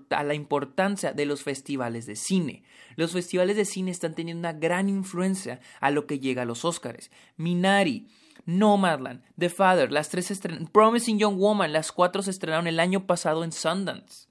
a 0.10 0.24
la 0.24 0.34
importancia 0.34 1.13
de 1.13 1.27
los 1.27 1.43
festivales 1.43 2.08
de 2.08 2.15
cine. 2.15 2.63
Los 2.96 3.12
festivales 3.12 3.55
de 3.55 3.63
cine 3.63 3.91
están 3.91 4.15
teniendo 4.15 4.39
una 4.39 4.58
gran 4.58 4.89
influencia 4.89 5.60
a 5.79 5.91
lo 5.91 6.08
que 6.08 6.17
llega 6.17 6.41
a 6.41 6.46
los 6.46 6.65
Oscars. 6.65 7.12
Minari, 7.38 8.08
Nomadland, 8.48 9.22
The 9.38 9.50
Father, 9.50 9.91
las 9.91 10.10
tres 10.10 10.41
Promising 10.72 11.20
Young 11.20 11.38
Woman, 11.38 11.74
las 11.74 11.91
cuatro 11.91 12.24
se 12.24 12.31
estrenaron 12.31 12.65
el 12.65 12.79
año 12.79 13.05
pasado 13.05 13.43
en 13.43 13.51
Sundance. 13.51 14.27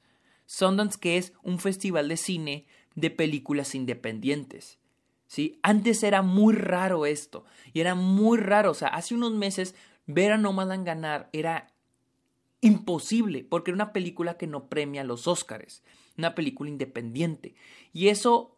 Sundance 0.47 0.99
que 0.99 1.17
es 1.17 1.33
un 1.45 1.61
festival 1.61 2.09
de 2.09 2.17
cine 2.17 2.67
de 2.97 3.11
películas 3.11 3.77
independientes. 3.77 4.81
¿Sí? 5.29 5.61
Antes 5.63 6.03
era 6.03 6.23
muy 6.23 6.57
raro 6.57 7.07
esto, 7.07 7.45
y 7.73 7.79
era 7.79 7.95
muy 7.95 8.37
raro, 8.37 8.73
o 8.73 8.75
sea, 8.75 8.89
hace 8.89 9.15
unos 9.15 9.31
meses 9.31 9.77
ver 10.07 10.33
a 10.33 10.39
Nomadland 10.39 10.85
ganar 10.85 11.31
era 11.33 11.70
imposible, 12.61 13.45
porque 13.49 13.71
era 13.71 13.77
una 13.77 13.93
película 13.93 14.37
que 14.37 14.47
no 14.47 14.69
premia 14.69 15.05
los 15.05 15.27
Óscares, 15.27 15.83
una 16.19 16.35
película 16.35 16.71
independiente. 16.71 17.55
Y 17.93 18.09
eso, 18.09 18.57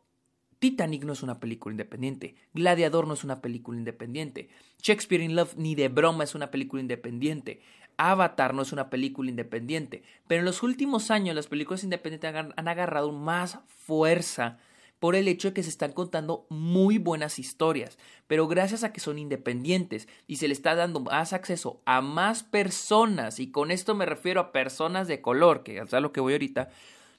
Titanic 0.59 1.05
no 1.05 1.13
es 1.13 1.23
una 1.23 1.41
película 1.41 1.73
independiente, 1.73 2.35
Gladiador 2.55 3.07
no 3.07 3.15
es 3.15 3.25
una 3.25 3.41
película 3.41 3.79
independiente, 3.79 4.49
Shakespeare 4.83 5.23
in 5.23 5.37
Love 5.37 5.57
ni 5.57 5.75
de 5.75 5.89
broma 5.89 6.25
es 6.25 6.35
una 6.35 6.51
película 6.51 6.81
independiente, 6.81 7.61
Avatar 7.97 8.55
no 8.55 8.63
es 8.63 8.73
una 8.73 8.91
película 8.91 9.31
independiente, 9.31 10.03
pero 10.27 10.41
en 10.41 10.47
los 10.47 10.63
últimos 10.63 11.11
años 11.11 11.35
las 11.37 11.47
películas 11.47 11.85
independientes 11.85 12.35
han 12.57 12.69
agarrado 12.69 13.13
más 13.13 13.59
fuerza 13.67 14.59
por 15.03 15.17
el 15.17 15.27
hecho 15.27 15.49
de 15.49 15.55
que 15.55 15.65
se 15.65 15.69
están 15.69 15.91
contando 15.91 16.47
muy 16.49 16.97
buenas 16.97 17.41
historias, 17.41 17.99
pero 18.29 18.47
gracias 18.47 18.85
a 18.85 18.93
que 18.93 19.01
son 19.01 19.19
independientes 19.19 20.07
y 20.29 20.37
se 20.37 20.47
le 20.47 20.55
está 20.55 20.77
dando 20.77 21.01
más 21.01 21.33
acceso 21.33 21.83
a 21.87 22.01
más 22.03 22.45
personas, 22.45 23.41
y 23.41 23.51
con 23.51 23.73
esto 23.73 23.97
me 23.97 24.07
refiero 24.07 24.41
a 24.41 24.53
personas 24.53 25.09
de 25.09 25.21
color, 25.21 25.65
que 25.65 25.79
es 25.79 25.93
a 25.93 25.99
lo 25.99 26.13
que 26.13 26.21
voy 26.21 26.35
ahorita, 26.35 26.69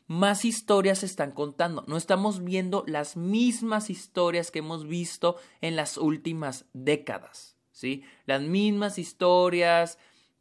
más 0.07 0.45
historias 0.45 0.99
se 0.99 1.07
están 1.07 1.33
contando. 1.33 1.83
No 1.85 1.97
estamos 1.97 2.45
viendo 2.45 2.85
las 2.87 3.17
mismas 3.17 3.89
historias 3.89 4.49
que 4.49 4.59
hemos 4.59 4.87
visto 4.87 5.35
en 5.59 5.75
las 5.75 5.97
últimas 5.97 6.63
décadas, 6.71 7.57
¿sí? 7.73 8.03
Las 8.25 8.43
mismas 8.43 8.97
historias 8.97 9.97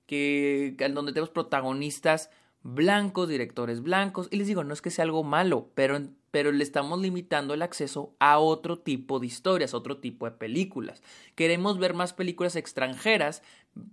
que 0.06 0.76
en 0.78 0.94
donde 0.94 1.11
tenemos 1.11 1.30
protagonistas 1.30 2.30
blancos, 2.62 3.28
directores 3.28 3.82
blancos, 3.82 4.28
y 4.30 4.37
les 4.37 4.46
digo, 4.46 4.62
no 4.62 4.75
es 4.75 4.80
que 4.80 4.90
sea 4.90 5.04
algo 5.04 5.25
malo, 5.25 5.72
pero, 5.75 6.00
pero 6.32 6.50
le 6.50 6.64
estamos 6.64 6.98
limitando 6.98 7.54
el 7.54 7.62
acceso 7.62 8.16
a 8.18 8.38
otro 8.38 8.78
tipo 8.78 9.20
de 9.20 9.26
historias, 9.26 9.74
otro 9.74 9.98
tipo 9.98 10.24
de 10.24 10.32
películas. 10.32 11.02
Queremos 11.36 11.78
ver 11.78 11.92
más 11.92 12.14
películas 12.14 12.56
extranjeras, 12.56 13.42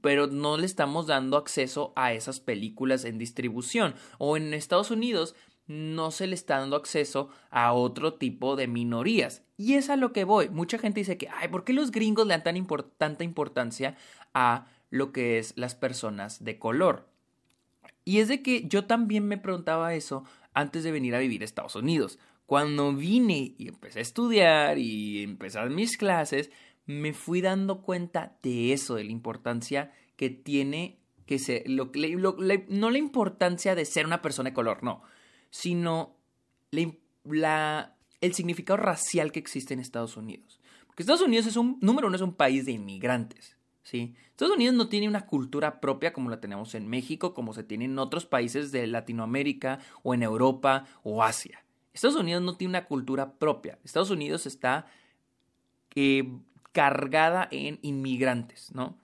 pero 0.02 0.26
no 0.26 0.58
le 0.58 0.66
estamos 0.66 1.06
dando 1.06 1.36
acceso 1.36 1.92
a 1.98 2.14
esas 2.14 2.40
películas 2.40 3.04
en 3.04 3.18
distribución. 3.18 3.94
O 4.20 4.38
en 4.38 4.54
Estados 4.54 4.90
Unidos 4.90 5.36
no 5.68 6.12
se 6.12 6.28
le 6.28 6.36
está 6.36 6.60
dando 6.60 6.78
acceso 6.78 7.30
a 7.52 7.74
otro 7.74 8.14
tipo 8.14 8.56
de 8.56 8.68
minorías. 8.68 9.44
Y 9.58 9.74
es 9.74 9.90
a 9.90 9.98
lo 9.98 10.14
que 10.14 10.24
voy. 10.24 10.48
Mucha 10.48 10.80
gente 10.80 11.02
dice 11.02 11.18
que, 11.18 11.28
ay, 11.28 11.50
¿por 11.50 11.66
qué 11.66 11.74
los 11.74 11.92
gringos 11.92 12.26
le 12.26 12.38
dan 12.38 12.44
tan 12.44 12.68
tanta 12.98 13.26
importancia 13.26 13.98
a 14.34 14.66
lo 14.90 15.12
que 15.12 15.40
es 15.40 15.54
las 15.58 15.76
personas 15.76 16.42
de 16.46 16.58
color? 16.58 17.06
Y 18.06 18.20
es 18.20 18.30
de 18.30 18.42
que 18.42 18.66
yo 18.68 18.86
también 18.86 19.28
me 19.28 19.38
preguntaba 19.38 19.94
eso 19.94 20.24
antes 20.54 20.84
de 20.84 20.92
venir 20.92 21.16
a 21.16 21.20
vivir 21.20 21.42
a 21.42 21.46
Estados 21.46 21.76
Unidos. 21.76 22.20
Cuando 22.50 22.96
vine 22.96 23.54
y 23.60 23.68
empecé 23.68 24.00
a 24.00 24.02
estudiar 24.02 24.80
y 24.80 25.22
empezar 25.22 25.70
mis 25.70 25.98
clases, 25.98 26.50
me 26.88 27.14
fui 27.14 27.42
dando 27.42 27.84
cuenta 27.84 28.40
de 28.42 28.74
eso, 28.74 28.96
de 28.96 29.04
la 29.04 29.12
importancia 29.12 29.92
que 30.16 30.32
tiene 30.32 30.98
que 31.28 31.38
ser, 31.38 31.70
lo, 31.70 31.92
no 32.70 32.90
la 32.90 32.98
importancia 32.98 33.76
de 33.76 33.86
ser 33.86 34.08
una 34.08 34.24
persona 34.24 34.50
de 34.50 34.56
color, 34.56 34.82
no, 34.82 35.04
sino 35.52 36.16
la, 37.24 37.96
el 38.20 38.34
significado 38.34 38.78
racial 38.78 39.32
que 39.32 39.38
existe 39.38 39.76
en 39.76 39.80
Estados 39.80 40.18
Unidos. 40.18 40.60
Porque 40.88 41.04
Estados 41.04 41.22
Unidos 41.22 41.46
es 41.46 41.56
un, 41.56 41.78
número 41.82 42.08
uno, 42.08 42.16
es 42.16 42.24
un 42.24 42.34
país 42.34 42.66
de 42.66 42.72
inmigrantes. 42.72 43.58
¿sí? 43.84 44.16
Estados 44.32 44.56
Unidos 44.56 44.74
no 44.74 44.90
tiene 44.90 45.08
una 45.08 45.28
cultura 45.28 45.80
propia 45.80 46.14
como 46.14 46.32
la 46.32 46.42
tenemos 46.42 46.74
en 46.74 46.88
México, 46.88 47.36
como 47.36 47.54
se 47.54 47.62
tiene 47.62 47.86
en 47.86 48.00
otros 48.00 48.26
países 48.26 48.72
de 48.72 48.88
Latinoamérica 48.88 49.78
o 50.02 50.16
en 50.16 50.24
Europa 50.24 50.88
o 51.04 51.22
Asia. 51.22 51.64
Estados 52.00 52.16
Unidos 52.16 52.42
no 52.42 52.56
tiene 52.56 52.70
una 52.70 52.86
cultura 52.86 53.34
propia. 53.34 53.78
Estados 53.84 54.10
Unidos 54.10 54.46
está 54.46 54.86
eh, 55.96 56.32
cargada 56.72 57.50
en 57.52 57.78
inmigrantes, 57.82 58.72
¿no? 58.74 58.98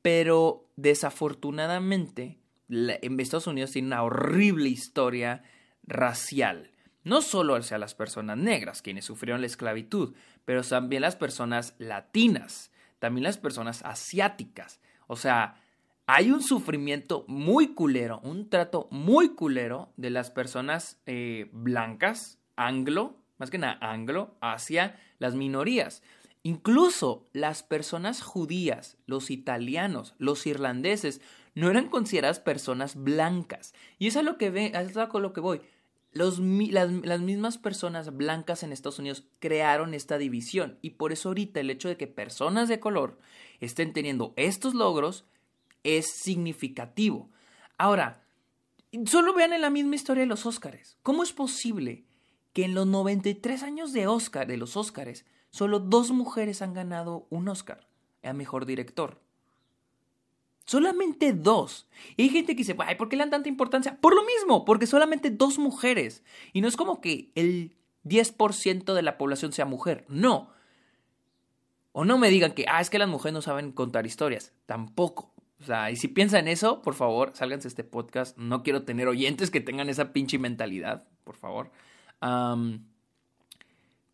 Pero 0.00 0.68
desafortunadamente, 0.76 2.38
Estados 2.68 3.48
Unidos 3.48 3.72
tiene 3.72 3.88
una 3.88 4.04
horrible 4.04 4.68
historia 4.68 5.42
racial. 5.82 6.70
No 7.02 7.20
solo 7.20 7.56
hacia 7.56 7.78
las 7.78 7.96
personas 7.96 8.38
negras, 8.38 8.80
quienes 8.80 9.04
sufrieron 9.04 9.40
la 9.40 9.48
esclavitud, 9.48 10.14
pero 10.44 10.62
también 10.62 11.02
las 11.02 11.16
personas 11.16 11.74
latinas 11.78 12.70
también 13.04 13.24
las 13.24 13.36
personas 13.36 13.82
asiáticas. 13.82 14.80
O 15.08 15.16
sea, 15.16 15.60
hay 16.06 16.30
un 16.30 16.42
sufrimiento 16.42 17.24
muy 17.28 17.68
culero, 17.68 18.20
un 18.22 18.50
trato 18.50 18.88
muy 18.90 19.30
culero 19.30 19.92
de 19.96 20.10
las 20.10 20.30
personas 20.30 21.00
eh, 21.06 21.48
blancas, 21.52 22.38
anglo, 22.56 23.16
más 23.38 23.50
que 23.50 23.58
nada 23.58 23.78
anglo, 23.80 24.36
hacia 24.40 25.00
las 25.18 25.34
minorías. 25.34 26.02
Incluso 26.42 27.26
las 27.32 27.62
personas 27.62 28.22
judías, 28.22 28.98
los 29.06 29.30
italianos, 29.30 30.14
los 30.18 30.46
irlandeses, 30.46 31.22
no 31.54 31.70
eran 31.70 31.88
consideradas 31.88 32.38
personas 32.38 32.96
blancas. 32.96 33.74
Y 33.98 34.08
eso 34.08 34.18
es 34.18 34.24
lo 34.26 34.36
que 34.36 34.50
ve, 34.50 34.72
es 34.74 34.96
a 34.96 35.06
lo 35.06 35.32
que 35.32 35.40
voy 35.40 35.62
las, 36.14 36.38
las, 36.38 37.20
mismas 37.20 37.58
personas 37.58 38.16
blancas 38.16 38.62
en 38.62 38.72
Estados 38.72 39.00
Unidos 39.00 39.24
crearon 39.40 39.94
esta 39.94 40.16
división 40.16 40.78
y 40.80 40.90
por 40.90 41.12
eso 41.12 41.30
ahorita 41.30 41.60
el 41.60 41.70
hecho 41.70 41.88
de 41.88 41.96
que 41.96 42.06
personas 42.06 42.68
de 42.68 42.80
color 42.80 43.18
estén 43.60 43.92
teniendo 43.92 44.32
estos 44.36 44.74
logros 44.74 45.24
es 45.84 46.10
significativo. 46.10 47.30
Ahora, 47.78 48.24
solo 49.06 49.34
vean 49.34 49.52
en 49.52 49.60
la 49.60 49.70
misma 49.70 49.94
historia 49.94 50.22
de 50.22 50.28
los 50.28 50.46
Óscares. 50.46 50.96
¿Cómo 51.02 51.22
es 51.22 51.32
posible 51.32 52.04
que 52.52 52.64
en 52.64 52.74
los 52.74 52.86
93 52.86 53.62
años 53.62 53.92
de 53.92 54.06
Óscar, 54.06 54.46
de 54.46 54.56
los 54.56 54.76
Óscares, 54.76 55.24
solo 55.50 55.78
dos 55.78 56.10
mujeres 56.10 56.62
han 56.62 56.74
ganado 56.74 57.26
un 57.30 57.48
Óscar 57.48 57.86
a 58.22 58.32
mejor 58.32 58.66
director? 58.66 59.20
Solamente 60.66 61.32
dos. 61.34 61.88
Y 62.16 62.22
hay 62.22 62.28
gente 62.30 62.54
que 62.54 62.62
dice, 62.62 62.74
ay, 62.78 62.94
¿por 62.94 63.08
qué 63.08 63.16
le 63.16 63.22
dan 63.22 63.30
tanta 63.30 63.48
importancia? 63.48 63.98
Por 64.00 64.14
lo 64.14 64.24
mismo, 64.24 64.64
porque 64.64 64.86
solamente 64.86 65.30
dos 65.30 65.58
mujeres. 65.58 66.24
Y 66.52 66.62
no 66.62 66.68
es 66.68 66.76
como 66.76 67.00
que 67.00 67.30
el 67.34 67.76
10% 68.04 68.94
de 68.94 69.02
la 69.02 69.18
población 69.18 69.52
sea 69.52 69.66
mujer. 69.66 70.06
No. 70.08 70.48
O 71.92 72.04
no 72.04 72.16
me 72.16 72.30
digan 72.30 72.52
que, 72.52 72.64
ah, 72.68 72.80
es 72.80 72.88
que 72.88 72.98
las 72.98 73.08
mujeres 73.08 73.34
no 73.34 73.42
saben 73.42 73.72
contar 73.72 74.06
historias. 74.06 74.52
Tampoco. 74.64 75.33
O 75.60 75.64
sea, 75.64 75.90
y 75.90 75.96
si 75.96 76.08
piensan 76.08 76.48
eso, 76.48 76.82
por 76.82 76.94
favor, 76.94 77.32
sálganse 77.34 77.68
este 77.68 77.84
podcast. 77.84 78.36
No 78.36 78.62
quiero 78.62 78.82
tener 78.82 79.08
oyentes 79.08 79.50
que 79.50 79.60
tengan 79.60 79.88
esa 79.88 80.12
pinche 80.12 80.38
mentalidad, 80.38 81.06
por 81.24 81.36
favor. 81.36 81.70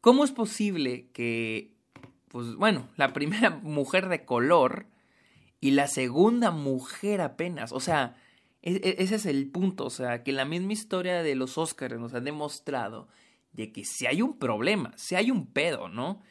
¿Cómo 0.01 0.25
es 0.25 0.33
posible 0.33 1.09
que, 1.13 1.75
pues 2.29 2.55
bueno, 2.55 2.89
la 2.97 3.13
primera 3.13 3.51
mujer 3.63 4.09
de 4.09 4.25
color 4.25 4.87
y 5.61 5.73
la 5.73 5.87
segunda 5.87 6.51
mujer 6.51 7.21
apenas. 7.21 7.73
O 7.73 7.81
sea, 7.81 8.17
e, 8.63 8.73
e, 8.77 9.03
ese 9.03 9.17
es 9.17 9.27
el 9.27 9.51
punto. 9.51 9.85
O 9.85 9.91
sea, 9.91 10.23
que 10.23 10.33
la 10.33 10.45
misma 10.45 10.73
historia 10.73 11.23
de 11.23 11.35
los 11.35 11.59
Oscars 11.59 11.99
nos 11.99 12.15
ha 12.15 12.21
demostrado 12.21 13.09
de 13.53 13.73
que 13.73 13.85
si 13.85 14.07
hay 14.07 14.23
un 14.23 14.39
problema, 14.39 14.93
si 14.97 15.17
hay 15.17 15.31
un 15.31 15.47
pedo, 15.53 15.89
¿no? 15.89 16.23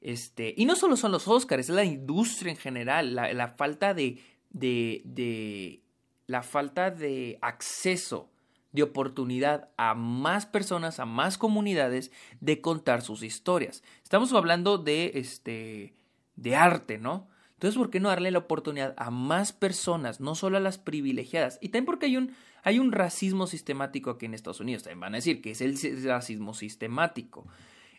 Este, 0.00 0.54
y 0.56 0.66
no 0.66 0.76
solo 0.76 0.96
son 0.96 1.10
los 1.10 1.26
Oscars, 1.26 1.68
es 1.68 1.74
la 1.74 1.84
industria 1.84 2.52
en 2.52 2.58
general, 2.58 3.14
la 3.14 3.48
falta 3.56 3.94
de, 3.94 4.20
de, 4.56 5.02
de, 5.04 5.82
la 6.26 6.42
falta 6.42 6.90
de 6.90 7.38
acceso, 7.42 8.30
de 8.72 8.82
oportunidad 8.82 9.70
a 9.76 9.94
más 9.94 10.46
personas, 10.46 10.98
a 10.98 11.04
más 11.04 11.38
comunidades 11.38 12.10
de 12.40 12.60
contar 12.60 13.02
sus 13.02 13.22
historias. 13.22 13.82
Estamos 14.02 14.32
hablando 14.32 14.78
de, 14.78 15.12
este, 15.14 15.94
de 16.36 16.56
arte, 16.56 16.98
¿no? 16.98 17.28
Entonces, 17.54 17.78
¿por 17.78 17.90
qué 17.90 18.00
no 18.00 18.08
darle 18.08 18.30
la 18.30 18.38
oportunidad 18.38 18.94
a 18.98 19.10
más 19.10 19.52
personas, 19.52 20.20
no 20.20 20.34
solo 20.34 20.56
a 20.58 20.60
las 20.60 20.78
privilegiadas? 20.78 21.58
Y 21.62 21.68
también 21.68 21.86
porque 21.86 22.06
hay 22.06 22.16
un, 22.16 22.34
Hay 22.64 22.78
un 22.78 22.92
racismo 22.92 23.46
sistemático 23.46 24.10
aquí 24.10 24.26
en 24.26 24.34
Estados 24.34 24.60
Unidos. 24.60 24.82
También 24.82 25.00
van 25.00 25.14
a 25.14 25.18
decir 25.18 25.40
que 25.40 25.52
es 25.52 25.60
el 25.60 26.02
racismo 26.04 26.52
sistemático. 26.52 27.46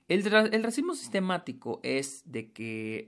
El, 0.08 0.24
racismo 0.64 0.96
sistemático 0.96 1.82
es 1.84 2.24
de 2.26 2.52
que 2.52 3.08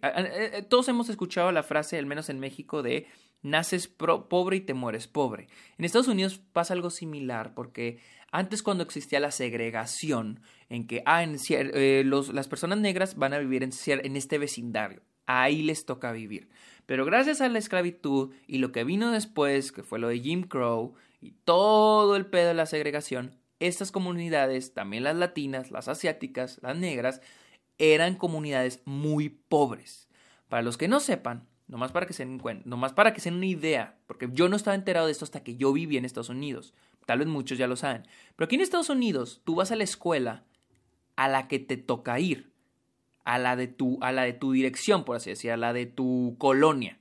todos 0.70 0.88
hemos 0.90 1.10
escuchado 1.10 1.52
la 1.52 1.64
frase, 1.64 1.98
al 1.98 2.06
menos 2.06 2.30
en 2.30 2.40
México, 2.40 2.82
de 2.82 3.08
naces 3.42 3.88
pobre 3.88 4.58
y 4.58 4.62
te 4.62 4.74
mueres 4.74 5.08
pobre. 5.08 5.48
En 5.78 5.86
Estados 5.86 6.08
Unidos 6.08 6.42
pasa 6.54 6.74
algo 6.74 6.90
similar 6.90 7.54
porque 7.54 8.00
antes 8.32 8.62
cuando 8.62 8.84
existía 8.84 9.20
la 9.20 9.32
segregación, 9.32 10.42
en 10.70 10.86
que 10.86 11.02
ah, 11.06 11.24
eh, 11.24 12.04
las 12.06 12.48
personas 12.48 12.78
negras 12.78 13.16
van 13.16 13.34
a 13.34 13.40
vivir 13.40 13.64
en, 13.64 13.72
en 13.88 14.16
este 14.16 14.38
vecindario, 14.38 15.02
ahí 15.26 15.64
les 15.64 15.86
toca 15.86 16.12
vivir. 16.12 16.50
Pero 16.86 17.06
gracias 17.06 17.42
a 17.42 17.50
la 17.50 17.60
esclavitud 17.60 18.34
y 18.48 18.58
lo 18.58 18.72
que 18.72 18.84
vino 18.84 19.12
después, 19.12 19.72
que 19.72 19.84
fue 19.84 20.00
lo 20.00 20.08
de 20.10 20.20
Jim 20.20 20.44
Crow 20.44 20.94
y 21.22 21.32
todo 21.44 22.16
el 22.16 22.26
pedo 22.26 22.50
de 22.50 22.54
la 22.54 22.66
segregación, 22.66 23.36
estas 23.60 23.92
comunidades, 23.92 24.74
también 24.74 25.04
las 25.04 25.16
latinas, 25.16 25.72
las 25.72 25.88
asiáticas, 25.88 26.60
las 26.62 26.78
negras, 26.78 27.22
eran 27.78 28.16
comunidades 28.16 28.82
muy 28.86 29.30
pobres. 29.30 30.08
Para 30.48 30.64
los 30.64 30.78
que 30.78 30.88
no 30.88 31.00
sepan, 31.00 31.48
nomás 31.70 31.92
para 31.92 32.06
que 32.06 32.14
se 32.14 32.26
den 32.26 32.42
nomás 32.66 32.94
para 32.94 33.14
que 33.14 33.22
se 33.22 33.30
den 33.30 33.38
una 33.38 33.46
idea, 33.46 33.98
porque 34.08 34.28
yo 34.34 34.50
no 34.50 34.56
estaba 34.56 34.76
enterado 34.76 35.06
de 35.06 35.12
esto 35.12 35.24
hasta 35.24 35.44
que 35.44 35.56
yo 35.56 35.72
viví 35.72 35.96
en 35.98 36.04
Estados 36.04 36.30
Unidos. 36.30 36.74
Tal 37.06 37.20
vez 37.20 37.28
muchos 37.28 37.58
ya 37.58 37.68
lo 37.68 37.76
saben. 37.76 38.04
Pero 38.36 38.46
aquí 38.46 38.56
en 38.56 38.62
Estados 38.62 38.90
Unidos, 38.90 39.42
tú 39.44 39.56
vas 39.56 39.72
a 39.72 39.76
la 39.76 39.84
escuela 39.84 40.44
a 41.16 41.28
la 41.28 41.48
que 41.48 41.60
te 41.60 41.78
toca 41.78 42.20
ir, 42.20 42.52
a 43.24 43.38
la 43.38 43.56
de 43.56 43.68
tu, 43.68 43.98
a 44.02 44.12
la 44.12 44.24
de 44.24 44.34
tu 44.34 44.52
dirección, 44.52 45.06
por 45.06 45.16
así 45.16 45.30
decir, 45.30 45.52
a 45.52 45.58
la 45.58 45.72
de 45.74 45.86
tu 45.86 46.36
colonia. 46.40 47.00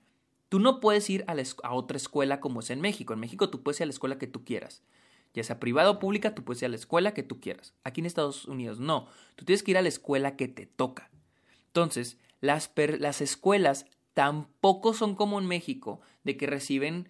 Tú 0.49 0.61
no 0.61 0.81
puedes 0.81 1.09
ir 1.11 1.25
a, 1.27 1.75
otra 1.75 1.97
escuela 1.97 2.41
como 2.41 2.61
es 2.61 2.71
en 2.71 2.81
México. 2.81 3.13
En 3.13 3.21
México 3.21 3.51
tú 3.51 3.63
puedes 3.63 3.81
ir 3.81 3.85
a 3.85 3.87
la 3.87 3.93
escuela 3.93 4.19
que 4.19 4.27
tú 4.27 4.45
quieras 4.45 4.83
ya 5.35 5.45
sea 5.45 5.61
privada 5.61 5.91
o 5.91 5.99
pública, 5.99 6.35
tú 6.35 6.43
puedes 6.43 6.63
ir 6.63 6.67
a 6.67 6.71
la 6.71 6.77
escuela 6.77 7.13
que 7.13 7.23
tú 7.23 7.39
quieras. 7.39 7.75
Aquí 7.85 8.01
en 8.01 8.07
Estados 8.07 8.47
Unidos 8.47 8.81
no, 8.81 9.09
tú 9.37 9.45
tienes 9.45 9.63
que 9.63 9.71
ir 9.71 9.79
a 9.79 9.83
la 9.83 9.89
escuela 9.89 10.37
que 10.37 10.49
te 10.49 10.67
toca. 10.67 11.11
Entonces, 11.67 12.19
las, 12.41 12.73
las 12.99 13.21
escuelas 13.21 13.87
tampoco 14.19 14.95
son 14.95 15.15
como 15.15 15.39
en 15.39 15.47
México, 15.47 16.01
de 16.25 16.37
que 16.37 16.49
reciben, 16.49 17.09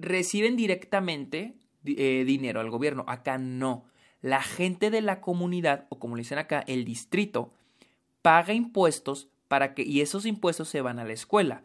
reciben 0.00 0.56
directamente 0.56 1.54
eh, 1.84 2.24
dinero 2.26 2.58
al 2.58 2.68
gobierno. 2.68 3.04
Acá 3.06 3.38
no. 3.38 3.84
La 4.22 4.42
gente 4.42 4.90
de 4.90 5.00
la 5.00 5.20
comunidad, 5.20 5.86
o 5.88 6.00
como 6.00 6.16
le 6.16 6.22
dicen 6.22 6.38
acá, 6.38 6.64
el 6.66 6.84
distrito, 6.84 7.52
paga 8.22 8.54
impuestos 8.54 9.28
para 9.46 9.72
que, 9.72 9.84
y 9.84 10.00
esos 10.00 10.26
impuestos 10.26 10.68
se 10.68 10.80
van 10.80 10.98
a 10.98 11.04
la 11.04 11.12
escuela. 11.12 11.62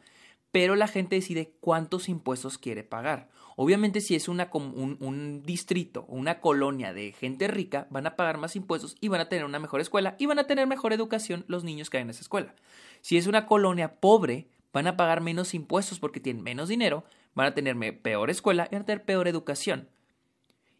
Pero 0.51 0.75
la 0.75 0.87
gente 0.87 1.15
decide 1.15 1.55
cuántos 1.59 2.09
impuestos 2.09 2.59
quiere 2.59 2.83
pagar. 2.83 3.31
Obviamente 3.55 4.01
si 4.01 4.15
es 4.15 4.27
una, 4.27 4.49
un, 4.53 4.97
un 4.99 5.43
distrito 5.43 6.05
o 6.07 6.15
una 6.15 6.39
colonia 6.39 6.93
de 6.93 7.11
gente 7.11 7.47
rica, 7.47 7.87
van 7.89 8.07
a 8.07 8.15
pagar 8.15 8.37
más 8.37 8.55
impuestos 8.55 8.95
y 8.99 9.07
van 9.07 9.21
a 9.21 9.29
tener 9.29 9.45
una 9.45 9.59
mejor 9.59 9.81
escuela 9.81 10.15
y 10.19 10.25
van 10.25 10.39
a 10.39 10.47
tener 10.47 10.67
mejor 10.67 10.93
educación 10.93 11.45
los 11.47 11.63
niños 11.63 11.89
que 11.89 11.97
hay 11.97 12.03
en 12.03 12.09
esa 12.09 12.21
escuela. 12.21 12.55
Si 13.01 13.17
es 13.17 13.27
una 13.27 13.45
colonia 13.45 13.95
pobre, 13.95 14.47
van 14.71 14.87
a 14.87 14.97
pagar 14.97 15.21
menos 15.21 15.53
impuestos 15.53 15.99
porque 15.99 16.19
tienen 16.19 16.43
menos 16.43 16.67
dinero, 16.67 17.05
van 17.35 17.47
a 17.47 17.53
tener 17.53 17.75
peor 18.01 18.29
escuela 18.29 18.67
y 18.69 18.75
van 18.75 18.83
a 18.83 18.85
tener 18.85 19.05
peor 19.05 19.27
educación. 19.27 19.89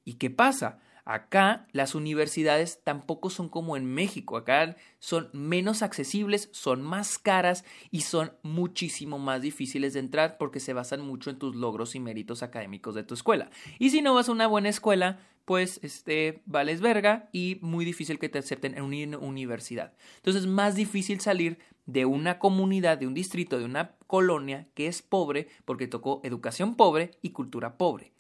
¿Y 0.05 0.15
qué 0.15 0.29
pasa? 0.29 0.79
Acá 1.05 1.67
las 1.73 1.95
universidades 1.95 2.79
tampoco 2.83 3.29
son 3.29 3.49
como 3.49 3.75
en 3.75 3.85
México, 3.85 4.37
acá 4.37 4.77
son 4.99 5.29
menos 5.33 5.81
accesibles, 5.81 6.47
son 6.53 6.81
más 6.81 7.17
caras 7.17 7.65
y 7.91 8.01
son 8.01 8.31
muchísimo 8.41 9.19
más 9.19 9.41
difíciles 9.41 9.93
de 9.93 9.99
entrar 9.99 10.37
porque 10.37 10.61
se 10.61 10.71
basan 10.71 11.01
mucho 11.01 11.29
en 11.29 11.39
tus 11.39 11.55
logros 11.55 11.95
y 11.95 11.99
méritos 11.99 12.41
académicos 12.41 12.95
de 12.95 13.03
tu 13.03 13.15
escuela. 13.15 13.49
Y 13.79 13.89
si 13.89 14.01
no 14.01 14.13
vas 14.13 14.29
a 14.29 14.31
una 14.31 14.47
buena 14.47 14.69
escuela, 14.69 15.19
pues 15.43 15.81
este 15.83 16.41
vales 16.45 16.79
verga 16.79 17.27
y 17.33 17.57
muy 17.61 17.83
difícil 17.83 18.17
que 18.17 18.29
te 18.29 18.39
acepten 18.39 18.77
en 18.77 18.83
una 18.83 19.17
universidad. 19.17 19.93
Entonces 20.17 20.43
es 20.43 20.47
más 20.47 20.75
difícil 20.75 21.19
salir 21.19 21.59
de 21.85 22.05
una 22.05 22.39
comunidad, 22.39 22.97
de 22.97 23.07
un 23.07 23.13
distrito, 23.13 23.59
de 23.59 23.65
una 23.65 23.91
colonia 24.07 24.67
que 24.73 24.87
es 24.87 25.01
pobre 25.01 25.49
porque 25.65 25.87
tocó 25.87 26.21
educación 26.23 26.75
pobre 26.75 27.11
y 27.21 27.31
cultura 27.31 27.77
pobre. 27.77 28.13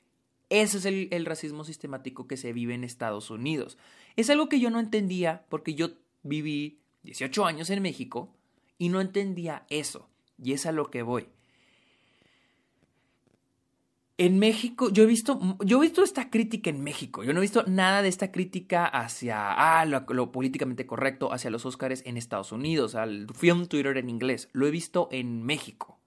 Ese 0.53 0.77
es 0.77 0.85
el, 0.85 1.25
racismo 1.25 1.63
sistemático 1.63 2.27
que 2.27 2.37
se 2.37 2.53
vive 2.53 2.75
en 2.75 2.83
Estados 2.83 3.31
Unidos. 3.31 3.79
Es 4.15 4.29
algo 4.29 4.49
que 4.49 4.59
yo 4.59 4.69
no 4.69 4.79
entendía 4.79 5.47
porque 5.49 5.73
yo 5.73 5.93
viví 6.21 6.79
18 7.01 7.47
años 7.47 7.71
en 7.71 7.81
México 7.81 8.31
y 8.77 8.89
no 8.89 9.01
entendía 9.01 9.65
eso. 9.71 10.07
Y 10.37 10.53
es 10.53 10.67
a 10.67 10.71
lo 10.71 10.91
que 10.91 11.01
voy. 11.01 11.27
En 14.19 14.37
México, 14.37 14.91
yo 14.91 15.01
he 15.01 15.07
visto, 15.07 15.57
yo 15.65 15.79
he 15.79 15.87
visto 15.87 16.03
esta 16.03 16.29
crítica 16.29 16.69
en 16.69 16.83
México. 16.83 17.23
Yo 17.23 17.33
no 17.33 17.39
he 17.39 17.41
visto 17.41 17.63
nada 17.65 18.03
de 18.03 18.09
esta 18.09 18.31
crítica 18.31 18.85
hacia 18.85 19.53
ah, 19.53 19.85
lo, 19.85 20.05
lo, 20.09 20.31
políticamente 20.31 20.85
correcto, 20.85 21.33
hacia 21.33 21.49
los 21.49 21.65
Oscars 21.65 22.03
en 22.05 22.15
Estados 22.15 22.51
Unidos, 22.51 22.93
al 22.93 23.25
film 23.33 23.65
Twitter 23.65 23.97
en 23.97 24.07
inglés. 24.07 24.49
Lo 24.53 24.67
he 24.67 24.71
visto 24.71 25.09
en 25.11 25.41
México. 25.41 26.02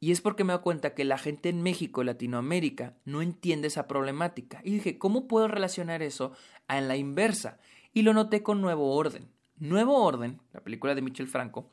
Y 0.00 0.12
es 0.12 0.20
porque 0.20 0.44
me 0.44 0.52
doy 0.52 0.62
cuenta 0.62 0.94
que 0.94 1.04
la 1.04 1.18
gente 1.18 1.48
en 1.48 1.62
México 1.62 2.04
Latinoamérica 2.04 2.94
no 3.04 3.20
entiende 3.20 3.68
esa 3.68 3.88
problemática. 3.88 4.60
Y 4.62 4.70
dije, 4.72 4.98
¿cómo 4.98 5.26
puedo 5.26 5.48
relacionar 5.48 6.02
eso 6.02 6.32
a 6.68 6.80
la 6.80 6.96
inversa? 6.96 7.58
Y 7.92 8.02
lo 8.02 8.14
noté 8.14 8.42
con 8.42 8.60
Nuevo 8.60 8.94
Orden. 8.94 9.28
Nuevo 9.56 10.04
Orden, 10.04 10.40
la 10.52 10.60
película 10.60 10.94
de 10.94 11.02
Michel 11.02 11.26
Franco, 11.26 11.72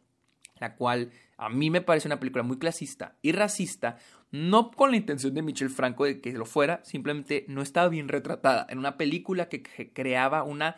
la 0.60 0.76
cual 0.76 1.12
a 1.38 1.50
mí 1.50 1.70
me 1.70 1.82
parece 1.82 2.08
una 2.08 2.20
película 2.20 2.44
muy 2.44 2.58
clasista 2.58 3.16
y 3.22 3.32
racista, 3.32 3.98
no 4.32 4.72
con 4.72 4.90
la 4.90 4.98
intención 4.98 5.36
de 5.36 5.44
Michel 5.44 5.70
Franco 5.70 6.06
de 6.06 6.20
que 6.20 6.34
lo 6.34 6.46
fuera, 6.46 6.84
simplemente 6.84 7.46
no 7.48 7.62
estaba 7.62 7.90
bien 7.90 8.08
retratada. 8.08 8.66
En 8.70 8.80
una 8.80 8.98
película 8.98 9.50
que 9.50 9.62
creaba 9.94 10.44
una 10.44 10.78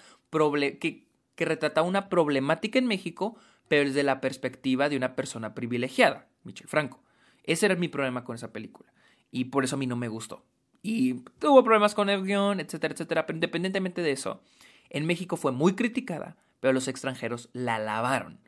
que, 0.80 1.08
que 1.36 1.46
retrataba 1.46 1.88
una 1.88 2.10
problemática 2.10 2.78
en 2.78 2.88
México, 2.88 3.38
pero 3.70 3.88
desde 3.88 4.04
la 4.04 4.20
perspectiva 4.20 4.90
de 4.90 4.98
una 4.98 5.16
persona 5.16 5.54
privilegiada, 5.54 6.28
Michel 6.44 6.68
Franco. 6.68 7.07
Ese 7.48 7.66
era 7.66 7.76
mi 7.76 7.88
problema 7.88 8.24
con 8.24 8.36
esa 8.36 8.54
película. 8.54 8.94
Y 9.32 9.46
por 9.46 9.64
eso 9.64 9.76
a 9.76 9.80
mí 9.80 9.88
no 9.88 9.96
me 9.96 10.08
gustó. 10.08 10.46
Y 10.84 11.22
tuvo 11.40 11.64
problemas 11.64 11.96
con 11.96 12.10
el 12.10 12.24
guion, 12.24 12.60
etcétera, 12.60 12.94
etcétera. 12.94 13.26
Pero 13.26 13.38
independientemente 13.38 14.02
de 14.02 14.12
eso, 14.12 14.42
en 14.90 15.06
México 15.06 15.36
fue 15.38 15.52
muy 15.52 15.74
criticada, 15.74 16.38
pero 16.60 16.74
los 16.74 16.88
extranjeros 16.88 17.50
la 17.54 17.80
lavaron. 17.80 18.40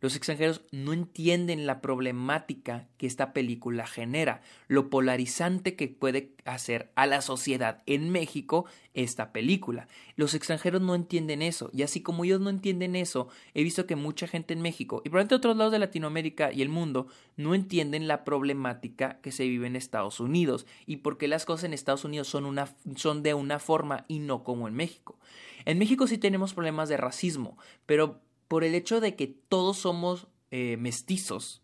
Los 0.00 0.16
extranjeros 0.16 0.62
no 0.70 0.92
entienden 0.92 1.66
la 1.66 1.80
problemática 1.80 2.88
que 2.98 3.06
esta 3.06 3.32
película 3.32 3.86
genera, 3.86 4.42
lo 4.68 4.90
polarizante 4.90 5.76
que 5.76 5.88
puede 5.88 6.34
hacer 6.44 6.90
a 6.94 7.06
la 7.06 7.20
sociedad 7.20 7.82
en 7.86 8.10
México 8.10 8.66
esta 8.92 9.32
película. 9.32 9.88
Los 10.16 10.34
extranjeros 10.34 10.80
no 10.80 10.94
entienden 10.94 11.42
eso, 11.42 11.70
y 11.72 11.82
así 11.82 12.00
como 12.00 12.24
ellos 12.24 12.40
no 12.40 12.50
entienden 12.50 12.96
eso, 12.96 13.28
he 13.54 13.62
visto 13.62 13.86
que 13.86 13.96
mucha 13.96 14.26
gente 14.26 14.54
en 14.54 14.62
México 14.62 15.02
y 15.04 15.08
probablemente 15.08 15.34
otros 15.34 15.56
lados 15.56 15.72
de 15.72 15.78
Latinoamérica 15.78 16.52
y 16.52 16.62
el 16.62 16.68
mundo 16.68 17.08
no 17.36 17.54
entienden 17.54 18.08
la 18.08 18.24
problemática 18.24 19.20
que 19.20 19.32
se 19.32 19.44
vive 19.44 19.66
en 19.66 19.76
Estados 19.76 20.20
Unidos 20.20 20.66
y 20.86 20.98
por 20.98 21.18
qué 21.18 21.28
las 21.28 21.44
cosas 21.44 21.64
en 21.64 21.74
Estados 21.74 22.04
Unidos 22.04 22.28
son, 22.28 22.46
una, 22.46 22.68
son 22.96 23.22
de 23.22 23.34
una 23.34 23.58
forma 23.58 24.04
y 24.08 24.18
no 24.18 24.44
como 24.44 24.68
en 24.68 24.74
México. 24.74 25.18
En 25.64 25.78
México 25.78 26.06
sí 26.06 26.18
tenemos 26.18 26.54
problemas 26.54 26.88
de 26.88 26.96
racismo, 26.96 27.58
pero 27.86 28.20
por 28.54 28.62
el 28.62 28.76
hecho 28.76 29.00
de 29.00 29.16
que 29.16 29.26
todos 29.26 29.78
somos 29.78 30.28
eh, 30.52 30.76
mestizos, 30.76 31.60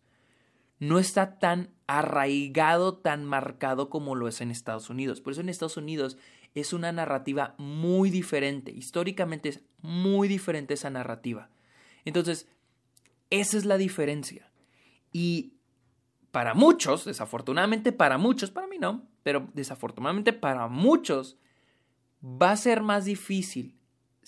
no 0.81 0.99
está 0.99 1.39
tan 1.39 1.71
arraigado, 1.87 2.97
tan 2.97 3.25
marcado 3.25 3.89
como 3.89 4.17
lo 4.17 4.27
es 4.27 4.41
en 4.41 4.51
Estados 4.51 4.91
Unidos. 4.91 5.21
Por 5.21 5.33
eso 5.33 5.41
en 5.41 5.51
Estados 5.51 5.77
Unidos 5.77 6.19
es 6.57 6.73
una 6.73 6.91
narrativa 6.91 7.55
muy 7.59 8.11
diferente. 8.11 8.73
Históricamente 8.73 9.51
es 9.51 9.61
muy 9.83 10.27
diferente 10.27 10.75
esa 10.75 10.91
narrativa. 10.91 11.49
Entonces, 12.05 12.49
esa 13.31 13.57
es 13.57 13.65
la 13.67 13.79
diferencia. 13.79 14.51
Y 15.13 15.53
para 16.33 16.55
muchos, 16.55 17.05
desafortunadamente 17.05 17.93
para 17.93 18.19
muchos, 18.19 18.51
para 18.51 18.67
mí 18.67 18.79
no, 18.81 19.07
pero 19.23 19.49
desafortunadamente 19.55 20.33
para 20.33 20.67
muchos, 20.67 21.39
va 22.21 22.51
a 22.51 22.57
ser 22.57 22.83
más 22.83 23.05
difícil 23.05 23.77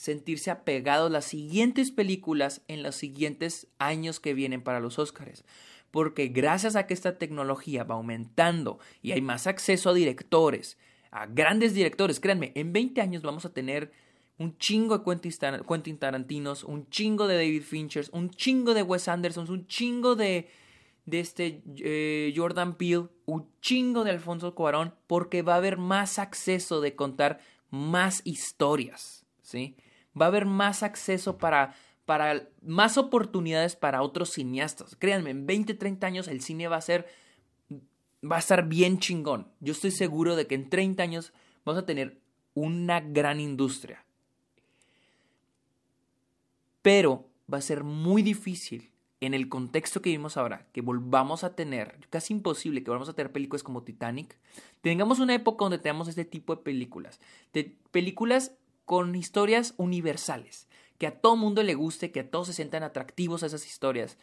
sentirse 0.03 0.51
apegados 0.51 1.07
a 1.07 1.13
las 1.13 1.27
siguientes 1.27 1.93
películas 1.93 2.63
en 2.67 2.83
los 2.83 2.97
siguientes 2.97 3.69
años 3.79 4.19
que 4.19 4.35
vienen 4.35 4.61
para 4.61 4.81
los 4.81 4.99
Oscars. 4.99 5.45
Porque 5.93 6.27
gracias 6.27 6.75
a 6.75 6.89
que 6.89 6.95
esta 6.95 7.19
tecnología 7.19 7.85
va 7.85 7.95
aumentando 7.95 8.81
y 9.01 9.13
hay 9.13 9.21
más 9.21 9.47
acceso 9.47 9.91
a 9.91 9.95
directores, 9.95 10.77
a 11.13 11.27
grandes 11.27 11.73
directores, 11.73 12.19
créanme, 12.19 12.51
en 12.57 12.73
20 12.73 13.01
años 13.01 13.23
vamos 13.23 13.45
a 13.45 13.53
tener 13.53 13.93
un 14.39 14.59
chingo 14.59 14.99
de 14.99 15.63
Quentin 15.69 15.99
Tarantinos, 15.99 16.65
un 16.65 16.91
chingo 16.91 17.29
de 17.29 17.37
David 17.37 17.63
Finchers, 17.63 18.09
un 18.09 18.31
chingo 18.31 18.75
de 18.75 18.83
Wes 18.83 19.07
Anderson, 19.07 19.49
un 19.49 19.69
chingo 19.69 20.17
de, 20.17 20.49
de 21.07 21.21
este 21.21 21.63
eh, 21.77 22.35
Jordan 22.35 22.75
Peele, 22.77 23.07
un 23.27 23.49
chingo 23.61 24.03
de 24.03 24.11
Alfonso 24.11 24.57
Cuarón, 24.57 24.97
porque 25.07 25.43
va 25.43 25.55
a 25.55 25.59
haber 25.59 25.77
más 25.77 26.19
acceso 26.19 26.81
de 26.81 26.97
contar 26.97 27.39
más 27.71 28.23
historias. 28.25 29.25
¿sí? 29.43 29.77
Va 30.19 30.27
a 30.27 30.29
haber 30.29 30.47
más 30.47 30.83
acceso 30.83 31.39
para, 31.39 31.75
para 32.05 32.49
más 32.63 32.99
oportunidades 32.99 33.77
para 33.77 34.03
otros 34.03 34.31
cineastas. 34.31 34.97
Créanme, 34.97 35.31
en 35.31 35.47
20, 35.47 35.75
30 35.75 36.07
años 36.07 36.29
el 36.29 36.43
cine 36.43 36.69
va 36.69 36.77
a 36.77 36.83
ser 36.83 37.07
va 38.31 38.37
a 38.37 38.41
estar 38.41 38.69
bien 38.69 38.99
chingón. 38.99 39.49
Yo 39.61 39.73
estoy 39.73 39.91
seguro 39.91 40.37
de 40.37 40.47
que 40.47 40.55
en 40.55 40.71
30 40.71 41.03
años 41.03 41.33
vamos 41.65 41.83
a 41.83 41.87
tener 41.87 42.21
una 42.55 43.01
gran 43.01 43.41
industria. 43.41 44.05
Pero 46.83 47.29
va 47.53 47.59
a 47.59 47.63
ser 47.63 47.85
muy 47.85 48.23
difícil 48.23 48.91
en 49.21 49.35
el 49.35 49.49
contexto 49.49 50.03
que 50.03 50.11
vimos 50.11 50.37
ahora, 50.37 50.67
que 50.73 50.81
volvamos 50.81 51.45
a 51.45 51.55
tener, 51.55 51.97
casi 52.11 52.33
imposible 52.33 52.83
que 52.83 52.91
volvamos 52.91 53.09
a 53.09 53.15
tener 53.15 53.31
películas 53.31 53.63
como 53.63 53.85
Titanic, 53.85 54.37
tengamos 54.81 55.21
una 55.21 55.35
época 55.35 55.65
donde 55.65 55.79
tengamos 55.79 56.09
este 56.09 56.25
tipo 56.25 56.57
de 56.57 56.63
películas, 56.63 57.21
de 57.53 57.77
películas 57.93 58.53
con 58.85 59.15
historias 59.15 59.75
universales, 59.77 60.69
que 60.99 61.07
a 61.07 61.21
todo 61.21 61.37
mundo 61.37 61.63
le 61.63 61.75
guste, 61.75 62.13
que 62.13 62.21
a 62.21 62.31
todos 62.31 62.49
se 62.49 62.53
sientan 62.53 62.83
atractivos 62.83 63.43
a 63.43 63.47
esas 63.47 63.67
historias, 63.67 64.19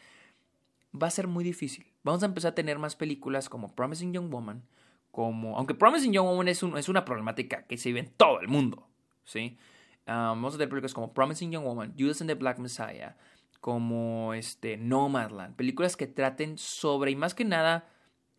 va 0.93 1.08
a 1.08 1.12
ser 1.12 1.28
muy 1.28 1.43
difícil. 1.43 1.86
Vamos 2.04 2.24
a 2.24 2.28
empezar 2.28 2.52
a 2.52 2.56
tener 2.56 2.80
más 2.80 2.95
películas 2.95 3.50
como 3.50 3.76
Promising 3.76 4.13
Young 4.13 4.32
Woman, 4.32 4.63
como, 5.12 5.58
aunque 5.58 5.74
Promising 5.74 6.13
Young 6.13 6.28
Woman 6.28 6.48
es, 6.48 6.63
es 6.63 6.89
una 6.89 7.06
problemática 7.06 7.63
que 7.63 7.78
se 7.78 7.89
vive 7.89 8.00
en 8.02 8.10
todo 8.10 8.39
el 8.39 8.48
mundo, 8.48 8.88
¿sí? 9.24 9.58
Ah, 10.06 10.30
vamos 10.30 10.56
a 10.56 10.58
tener 10.58 10.69
películas 10.69 10.93
como 10.93 11.13
Promising 11.13 11.52
Young 11.52 11.65
Woman, 11.65 11.93
Judas 11.98 12.22
and 12.22 12.30
the 12.30 12.36
Black 12.36 12.60
Messiah, 12.60 13.15
como 13.60 14.34
este 14.34 14.78
Nomadland, 14.78 15.56
películas 15.56 15.98
que 15.98 16.08
traten 16.08 16.58
sobre 16.58 17.12
y 17.12 17.15
más 17.15 17.34
que 17.34 17.45
nada 17.45 17.89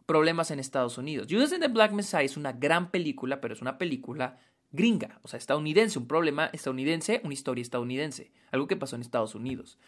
problemas 0.07 0.51
en 0.51 0.59
Estados 0.59 0.99
Unidos. 0.99 1.29
Judas 1.31 1.53
and 1.53 1.63
the 1.63 1.69
Black 1.69 1.93
Messiah 1.93 2.23
es 2.23 2.37
una 2.37 2.53
gran 2.53 2.91
película, 2.91 3.41
pero 3.41 3.55
es 3.55 3.61
una 3.61 3.79
película 3.79 4.39
gringa, 4.73 5.19
o 5.23 5.29
sea, 5.29 5.39
estadounidense, 5.39 5.99
un 5.99 6.07
problema 6.07 6.51
estadounidense, 6.53 7.21
una 7.25 7.35
historia 7.35 7.63
estadounidense, 7.63 8.31
algo 8.53 8.67
que 8.69 8.77
pasó 8.77 8.97
en 8.97 9.03
Estados 9.03 9.35
Unidos. 9.35 9.79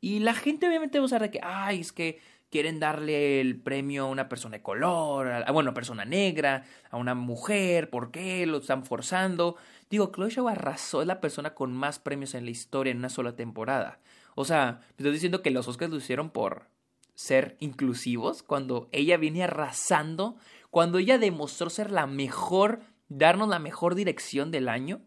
Y 0.00 0.20
la 0.20 0.34
gente 0.34 0.68
obviamente 0.68 0.98
va 0.98 1.04
a 1.04 1.06
usar 1.06 1.22
de 1.22 1.30
que, 1.30 1.40
ay, 1.42 1.80
es 1.80 1.92
que 1.92 2.20
quieren 2.50 2.80
darle 2.80 3.40
el 3.40 3.60
premio 3.60 4.04
a 4.04 4.08
una 4.08 4.28
persona 4.28 4.56
de 4.58 4.62
color, 4.62 5.28
a, 5.28 5.52
bueno, 5.52 5.70
a 5.70 5.74
persona 5.74 6.04
negra, 6.04 6.64
a 6.90 6.96
una 6.96 7.14
mujer, 7.14 7.90
¿por 7.90 8.10
qué? 8.10 8.46
Lo 8.46 8.58
están 8.58 8.86
forzando. 8.86 9.56
Digo, 9.90 10.10
Chloe 10.14 10.30
Shaw 10.30 10.48
arrasó, 10.48 11.02
es 11.02 11.06
la 11.06 11.20
persona 11.20 11.54
con 11.54 11.72
más 11.72 11.98
premios 11.98 12.34
en 12.34 12.44
la 12.44 12.50
historia 12.50 12.90
en 12.90 12.98
una 12.98 13.10
sola 13.10 13.36
temporada. 13.36 14.00
O 14.34 14.44
sea, 14.44 14.80
me 14.80 14.96
estoy 14.98 15.12
diciendo 15.12 15.42
que 15.42 15.50
los 15.50 15.66
Oscars 15.68 15.90
lo 15.90 15.98
hicieron 15.98 16.30
por 16.30 16.66
ser 17.14 17.56
inclusivos, 17.58 18.44
cuando 18.44 18.88
ella 18.92 19.16
viene 19.16 19.42
arrasando, 19.42 20.36
cuando 20.70 20.98
ella 20.98 21.18
demostró 21.18 21.68
ser 21.68 21.90
la 21.90 22.06
mejor, 22.06 22.80
darnos 23.08 23.48
la 23.48 23.58
mejor 23.58 23.94
dirección 23.94 24.50
del 24.50 24.68
año. 24.68 25.00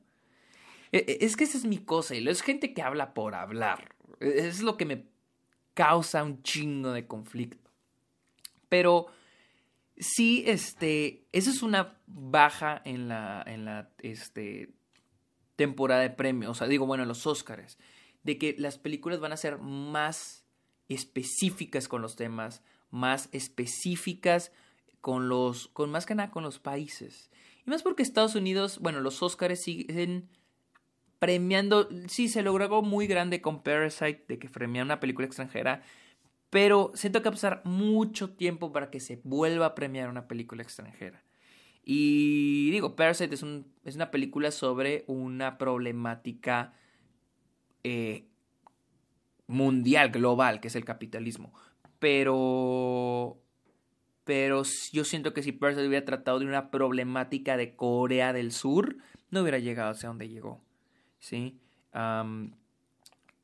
E, 0.91 0.97
e, 1.07 1.25
es 1.25 1.35
que 1.35 1.43
esa 1.43 1.57
es 1.57 1.65
mi 1.65 1.77
cosa, 1.77 2.15
es 2.15 2.41
gente 2.41 2.73
que 2.73 2.81
habla 2.81 3.13
por 3.13 3.35
hablar. 3.35 3.95
E, 4.19 4.47
es 4.47 4.61
lo 4.61 4.77
que 4.77 4.85
me 4.85 5.05
causa 5.73 6.23
un 6.23 6.43
chingo 6.43 6.91
de 6.91 7.07
conflicto. 7.07 7.69
Pero 8.69 9.07
sí, 9.97 10.43
este, 10.47 11.25
esa 11.31 11.49
es 11.49 11.61
una 11.61 11.97
baja 12.07 12.81
en 12.85 13.07
la, 13.07 13.43
en 13.45 13.65
la 13.65 13.89
este, 13.99 14.73
temporada 15.55 16.01
de 16.01 16.09
premios, 16.09 16.51
o 16.51 16.55
sea, 16.55 16.67
digo, 16.67 16.85
bueno, 16.85 17.05
los 17.05 17.27
Oscars 17.27 17.77
de 18.23 18.37
que 18.37 18.55
las 18.57 18.77
películas 18.77 19.19
van 19.19 19.31
a 19.31 19.37
ser 19.37 19.57
más 19.57 20.45
específicas 20.89 21.87
con 21.87 22.01
los 22.01 22.15
temas, 22.15 22.61
más 22.89 23.29
específicas 23.31 24.51
con 24.99 25.29
los, 25.29 25.67
con 25.69 25.89
más 25.89 26.05
que 26.05 26.15
nada 26.15 26.31
con 26.31 26.43
los 26.43 26.59
países. 26.59 27.31
Y 27.65 27.69
más 27.69 27.83
porque 27.83 28.03
Estados 28.03 28.35
Unidos, 28.35 28.79
bueno, 28.79 29.01
los 29.01 29.21
Oscars 29.21 29.59
siguen 29.59 30.29
premiando, 31.19 31.87
sí, 32.07 32.29
se 32.29 32.41
logró 32.41 32.63
algo 32.63 32.81
muy 32.81 33.07
grande 33.07 33.41
con 33.41 33.61
Parasite, 33.61 34.25
de 34.27 34.39
que 34.39 34.49
premian 34.49 34.87
una 34.87 34.99
película 34.99 35.27
extranjera, 35.27 35.83
pero 36.49 36.91
siento 36.95 37.21
que 37.21 37.31
pasar 37.31 37.61
mucho 37.63 38.31
tiempo 38.31 38.71
para 38.71 38.89
que 38.89 38.99
se 38.99 39.21
vuelva 39.23 39.67
a 39.67 39.75
premiar 39.75 40.09
una 40.09 40.27
película 40.27 40.63
extranjera. 40.63 41.23
Y 41.83 42.71
digo, 42.71 42.95
Parasite 42.95 43.35
es, 43.35 43.43
un, 43.43 43.71
es 43.85 43.95
una 43.95 44.11
película 44.11 44.51
sobre 44.51 45.03
una 45.07 45.57
problemática 45.57 46.73
eh, 47.83 48.25
mundial, 49.47 50.09
global, 50.11 50.59
que 50.59 50.67
es 50.67 50.75
el 50.75 50.85
capitalismo. 50.85 51.53
Pero. 51.99 53.37
Pero 54.23 54.63
yo 54.91 55.03
siento 55.03 55.33
que 55.33 55.43
si 55.43 55.51
Parasite 55.51 55.87
hubiera 55.87 56.05
tratado 56.05 56.39
de 56.39 56.45
una 56.45 56.69
problemática 56.69 57.57
de 57.57 57.75
Corea 57.75 58.33
del 58.33 58.51
Sur, 58.51 58.97
no 59.29 59.41
hubiera 59.41 59.59
llegado 59.59 59.91
hacia 59.91 60.09
donde 60.09 60.29
llegó. 60.29 60.61
¿Sí? 61.19 61.57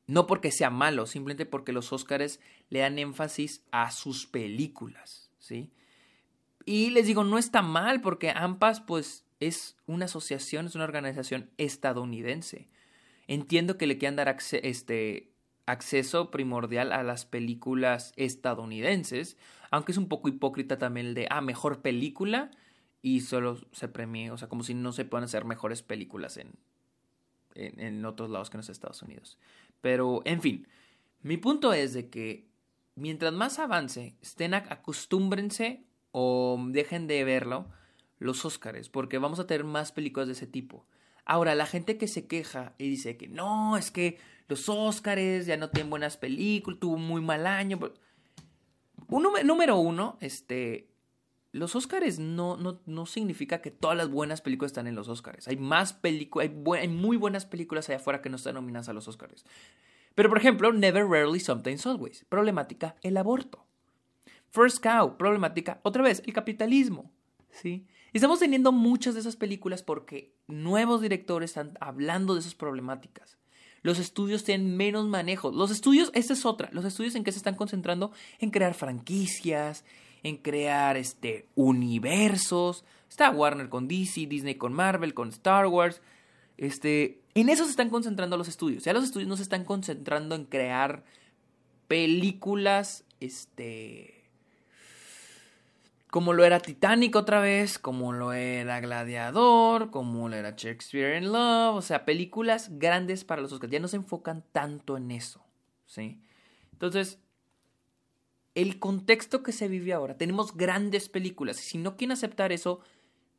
no 0.08 0.26
porque 0.26 0.50
sea 0.50 0.70
malo, 0.70 1.04
simplemente 1.04 1.44
porque 1.44 1.72
los 1.72 1.92
Oscars 1.92 2.40
le 2.70 2.78
dan 2.78 2.98
énfasis 2.98 3.62
a 3.70 3.90
sus 3.90 4.26
películas. 4.26 5.30
¿Sí? 5.38 5.70
Y 6.64 6.90
les 6.90 7.06
digo, 7.06 7.24
no 7.24 7.38
está 7.38 7.62
mal, 7.62 8.00
porque 8.00 8.30
AMPAS, 8.30 8.80
pues, 8.80 9.24
es 9.40 9.76
una 9.86 10.06
asociación, 10.06 10.66
es 10.66 10.74
una 10.74 10.84
organización 10.84 11.50
estadounidense. 11.58 12.68
Entiendo 13.26 13.78
que 13.78 13.86
le 13.86 13.98
quieran 13.98 14.16
dar 14.16 14.36
este, 14.62 15.30
acceso 15.68 16.30
primordial 16.30 16.92
a 16.92 17.02
las 17.02 17.26
películas 17.26 18.12
estadounidenses, 18.16 19.36
aunque 19.70 19.92
es 19.92 19.98
un 19.98 20.08
poco 20.08 20.28
hipócrita 20.28 20.78
también 20.78 21.08
el 21.08 21.14
de, 21.14 21.28
ah, 21.30 21.40
mejor 21.40 21.82
película 21.82 22.50
y 23.02 23.20
solo 23.20 23.58
se 23.72 23.88
premie, 23.88 24.30
o 24.30 24.38
sea, 24.38 24.48
como 24.48 24.64
si 24.64 24.74
no 24.74 24.92
se 24.92 25.04
puedan 25.04 25.24
hacer 25.24 25.44
mejores 25.44 25.82
películas 25.82 26.38
en, 26.38 26.52
en, 27.54 28.04
otros 28.04 28.30
lados 28.30 28.50
que 28.50 28.56
en 28.56 28.60
los 28.60 28.70
Estados 28.70 29.02
Unidos. 29.02 29.38
Pero, 29.80 30.22
en 30.24 30.40
fin, 30.40 30.66
mi 31.22 31.36
punto 31.36 31.72
es 31.72 31.92
de 31.92 32.08
que 32.08 32.46
mientras 32.94 33.32
más 33.32 33.58
avance, 33.58 34.16
estén 34.22 34.54
acostúmbrense 34.54 35.84
o 36.12 36.58
dejen 36.70 37.06
de 37.06 37.24
verlo 37.24 37.66
los 38.18 38.44
Óscares, 38.44 38.88
porque 38.88 39.18
vamos 39.18 39.38
a 39.38 39.46
tener 39.46 39.64
más 39.64 39.92
películas 39.92 40.28
de 40.28 40.32
ese 40.32 40.46
tipo. 40.46 40.86
Ahora, 41.28 41.54
la 41.54 41.66
gente 41.66 41.98
que 41.98 42.08
se 42.08 42.26
queja 42.26 42.72
y 42.78 42.88
dice 42.88 43.18
que 43.18 43.28
no, 43.28 43.76
es 43.76 43.90
que 43.90 44.18
los 44.48 44.70
Óscares 44.70 45.44
ya 45.44 45.58
no 45.58 45.68
tienen 45.68 45.90
buenas 45.90 46.16
películas, 46.16 46.80
tuvo 46.80 46.94
un 46.94 47.06
muy 47.06 47.20
mal 47.20 47.46
año. 47.46 47.78
Un 49.08 49.22
número 49.44 49.76
uno, 49.76 50.16
este, 50.22 50.88
los 51.52 51.76
Óscares 51.76 52.18
no, 52.18 52.56
no, 52.56 52.80
no, 52.86 53.04
significa 53.04 53.60
que 53.60 53.70
todas 53.70 53.94
las 53.94 54.10
buenas 54.10 54.40
películas 54.40 54.70
están 54.70 54.86
en 54.86 54.94
los 54.94 55.10
Óscares. 55.10 55.46
Hay 55.48 55.58
más 55.58 55.92
películas, 55.92 56.48
hay, 56.80 56.88
muy 56.88 57.18
buenas 57.18 57.44
películas 57.44 57.90
allá 57.90 57.98
afuera 57.98 58.22
que 58.22 58.30
no 58.30 58.36
están 58.36 58.54
nominadas 58.54 58.88
a 58.88 58.94
los 58.94 59.06
Óscares. 59.06 59.44
Pero, 60.14 60.30
por 60.30 60.38
ejemplo, 60.38 60.72
Never, 60.72 61.06
Rarely, 61.06 61.40
Sometimes, 61.40 61.86
Always. 61.86 62.24
Problemática, 62.30 62.96
el 63.02 63.18
aborto. 63.18 63.66
First 64.48 64.82
Cow, 64.82 65.18
problemática, 65.18 65.78
otra 65.82 66.02
vez, 66.02 66.22
el 66.24 66.32
capitalismo. 66.32 67.12
¿Sí? 67.50 67.86
Estamos 68.18 68.40
teniendo 68.40 68.72
muchas 68.72 69.14
de 69.14 69.20
esas 69.20 69.36
películas 69.36 69.84
porque 69.84 70.34
nuevos 70.48 71.00
directores 71.00 71.50
están 71.50 71.78
hablando 71.80 72.34
de 72.34 72.40
esas 72.40 72.56
problemáticas. 72.56 73.38
Los 73.82 74.00
estudios 74.00 74.42
tienen 74.42 74.76
menos 74.76 75.06
manejo. 75.06 75.52
Los 75.52 75.70
estudios, 75.70 76.10
esta 76.14 76.32
es 76.32 76.44
otra, 76.44 76.68
los 76.72 76.84
estudios 76.84 77.14
en 77.14 77.22
que 77.22 77.30
se 77.30 77.38
están 77.38 77.54
concentrando 77.54 78.10
en 78.40 78.50
crear 78.50 78.74
franquicias, 78.74 79.84
en 80.24 80.36
crear 80.36 80.96
este 80.96 81.46
universos. 81.54 82.84
Está 83.08 83.30
Warner 83.30 83.68
con 83.68 83.86
DC, 83.86 84.26
Disney 84.26 84.56
con 84.56 84.72
Marvel, 84.72 85.14
con 85.14 85.28
Star 85.28 85.68
Wars. 85.68 86.02
Este, 86.56 87.20
en 87.34 87.48
eso 87.48 87.66
se 87.66 87.70
están 87.70 87.88
concentrando 87.88 88.36
los 88.36 88.48
estudios. 88.48 88.82
Ya 88.82 88.94
los 88.94 89.04
estudios 89.04 89.28
no 89.28 89.36
se 89.36 89.44
están 89.44 89.64
concentrando 89.64 90.34
en 90.34 90.44
crear 90.44 91.04
películas 91.86 93.04
este 93.20 94.17
como 96.10 96.32
lo 96.32 96.44
era 96.44 96.60
Titanic 96.60 97.16
otra 97.16 97.40
vez, 97.40 97.78
como 97.78 98.12
lo 98.12 98.32
era 98.32 98.80
Gladiador, 98.80 99.90
como 99.90 100.28
lo 100.28 100.36
era 100.36 100.54
Shakespeare 100.56 101.18
in 101.18 101.32
Love, 101.32 101.76
o 101.76 101.82
sea, 101.82 102.04
películas 102.04 102.78
grandes 102.78 103.24
para 103.24 103.42
los 103.42 103.52
Oscars. 103.52 103.72
Ya 103.72 103.80
no 103.80 103.88
se 103.88 103.96
enfocan 103.96 104.44
tanto 104.52 104.96
en 104.96 105.10
eso, 105.10 105.44
¿sí? 105.84 106.20
Entonces, 106.72 107.18
el 108.54 108.78
contexto 108.78 109.42
que 109.42 109.52
se 109.52 109.68
vive 109.68 109.92
ahora, 109.92 110.16
tenemos 110.16 110.56
grandes 110.56 111.08
películas, 111.08 111.62
y 111.62 111.68
si 111.68 111.78
no 111.78 111.96
quieren 111.96 112.12
aceptar 112.12 112.52
eso, 112.52 112.80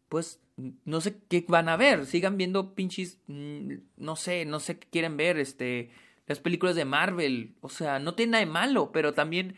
pues 0.08 0.40
no 0.86 1.02
sé 1.02 1.20
qué 1.28 1.46
van 1.48 1.70
a 1.70 1.78
ver, 1.78 2.06
sigan 2.06 2.38
viendo 2.38 2.76
pinches, 2.76 3.20
mm, 3.28 3.74
no 3.98 4.16
sé, 4.16 4.46
no 4.46 4.60
sé 4.60 4.78
qué 4.78 4.88
quieren 4.90 5.18
ver, 5.18 5.40
este, 5.40 5.90
las 6.28 6.40
películas 6.40 6.76
de 6.76 6.86
Marvel, 6.86 7.56
o 7.62 7.70
sea, 7.70 8.00
no 8.00 8.14
tiene 8.14 8.32
nada 8.34 8.46
de 8.46 8.52
malo, 8.52 8.92
pero 8.92 9.14
también 9.14 9.56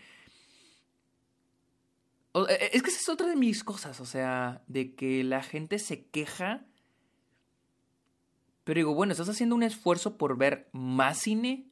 es 2.33 2.81
que 2.81 2.89
esa 2.89 2.99
es 2.99 3.09
otra 3.09 3.27
de 3.27 3.35
mis 3.35 3.63
cosas, 3.63 3.99
o 3.99 4.05
sea, 4.05 4.63
de 4.67 4.95
que 4.95 5.23
la 5.23 5.43
gente 5.43 5.79
se 5.79 6.05
queja. 6.05 6.65
Pero 8.63 8.77
digo, 8.77 8.93
bueno, 8.93 9.11
¿estás 9.11 9.29
haciendo 9.29 9.55
un 9.55 9.63
esfuerzo 9.63 10.17
por 10.17 10.37
ver 10.37 10.69
más 10.71 11.17
cine? 11.17 11.67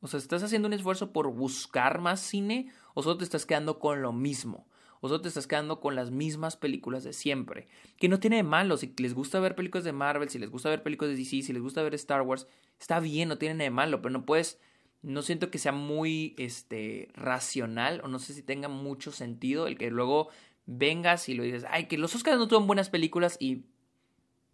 O 0.00 0.08
sea, 0.08 0.18
¿estás 0.18 0.42
haciendo 0.42 0.68
un 0.68 0.72
esfuerzo 0.72 1.12
por 1.12 1.32
buscar 1.32 2.00
más 2.00 2.20
cine? 2.20 2.72
¿O 2.94 3.02
solo 3.02 3.18
te 3.18 3.24
estás 3.24 3.46
quedando 3.46 3.78
con 3.78 4.02
lo 4.02 4.12
mismo? 4.12 4.66
¿O 5.00 5.08
solo 5.08 5.20
te 5.20 5.28
estás 5.28 5.46
quedando 5.46 5.80
con 5.80 5.94
las 5.94 6.10
mismas 6.10 6.56
películas 6.56 7.04
de 7.04 7.12
siempre? 7.12 7.68
Que 7.98 8.08
no 8.08 8.20
tiene 8.20 8.36
de 8.36 8.42
malo. 8.44 8.76
Si 8.76 8.94
les 8.98 9.14
gusta 9.14 9.40
ver 9.40 9.56
películas 9.56 9.84
de 9.84 9.92
Marvel, 9.92 10.28
si 10.28 10.38
les 10.38 10.50
gusta 10.50 10.70
ver 10.70 10.82
películas 10.82 11.10
de 11.10 11.16
DC, 11.16 11.42
si 11.42 11.52
les 11.52 11.60
gusta 11.60 11.82
ver 11.82 11.94
Star 11.94 12.22
Wars, 12.22 12.46
está 12.80 13.00
bien, 13.00 13.28
no 13.28 13.36
tiene 13.36 13.62
de 13.62 13.70
malo. 13.70 14.00
Pero 14.00 14.12
no 14.12 14.24
puedes 14.24 14.60
no 15.02 15.22
siento 15.22 15.50
que 15.50 15.58
sea 15.58 15.72
muy 15.72 16.34
este 16.38 17.08
racional 17.14 18.00
o 18.04 18.08
no 18.08 18.18
sé 18.18 18.34
si 18.34 18.42
tenga 18.42 18.68
mucho 18.68 19.12
sentido 19.12 19.66
el 19.66 19.76
que 19.76 19.90
luego 19.90 20.28
vengas 20.66 21.28
y 21.28 21.34
lo 21.34 21.42
dices, 21.42 21.64
ay, 21.68 21.86
que 21.86 21.98
los 21.98 22.14
Oscars 22.14 22.38
no 22.38 22.46
tuvieron 22.46 22.68
buenas 22.68 22.88
películas 22.88 23.36
y 23.40 23.64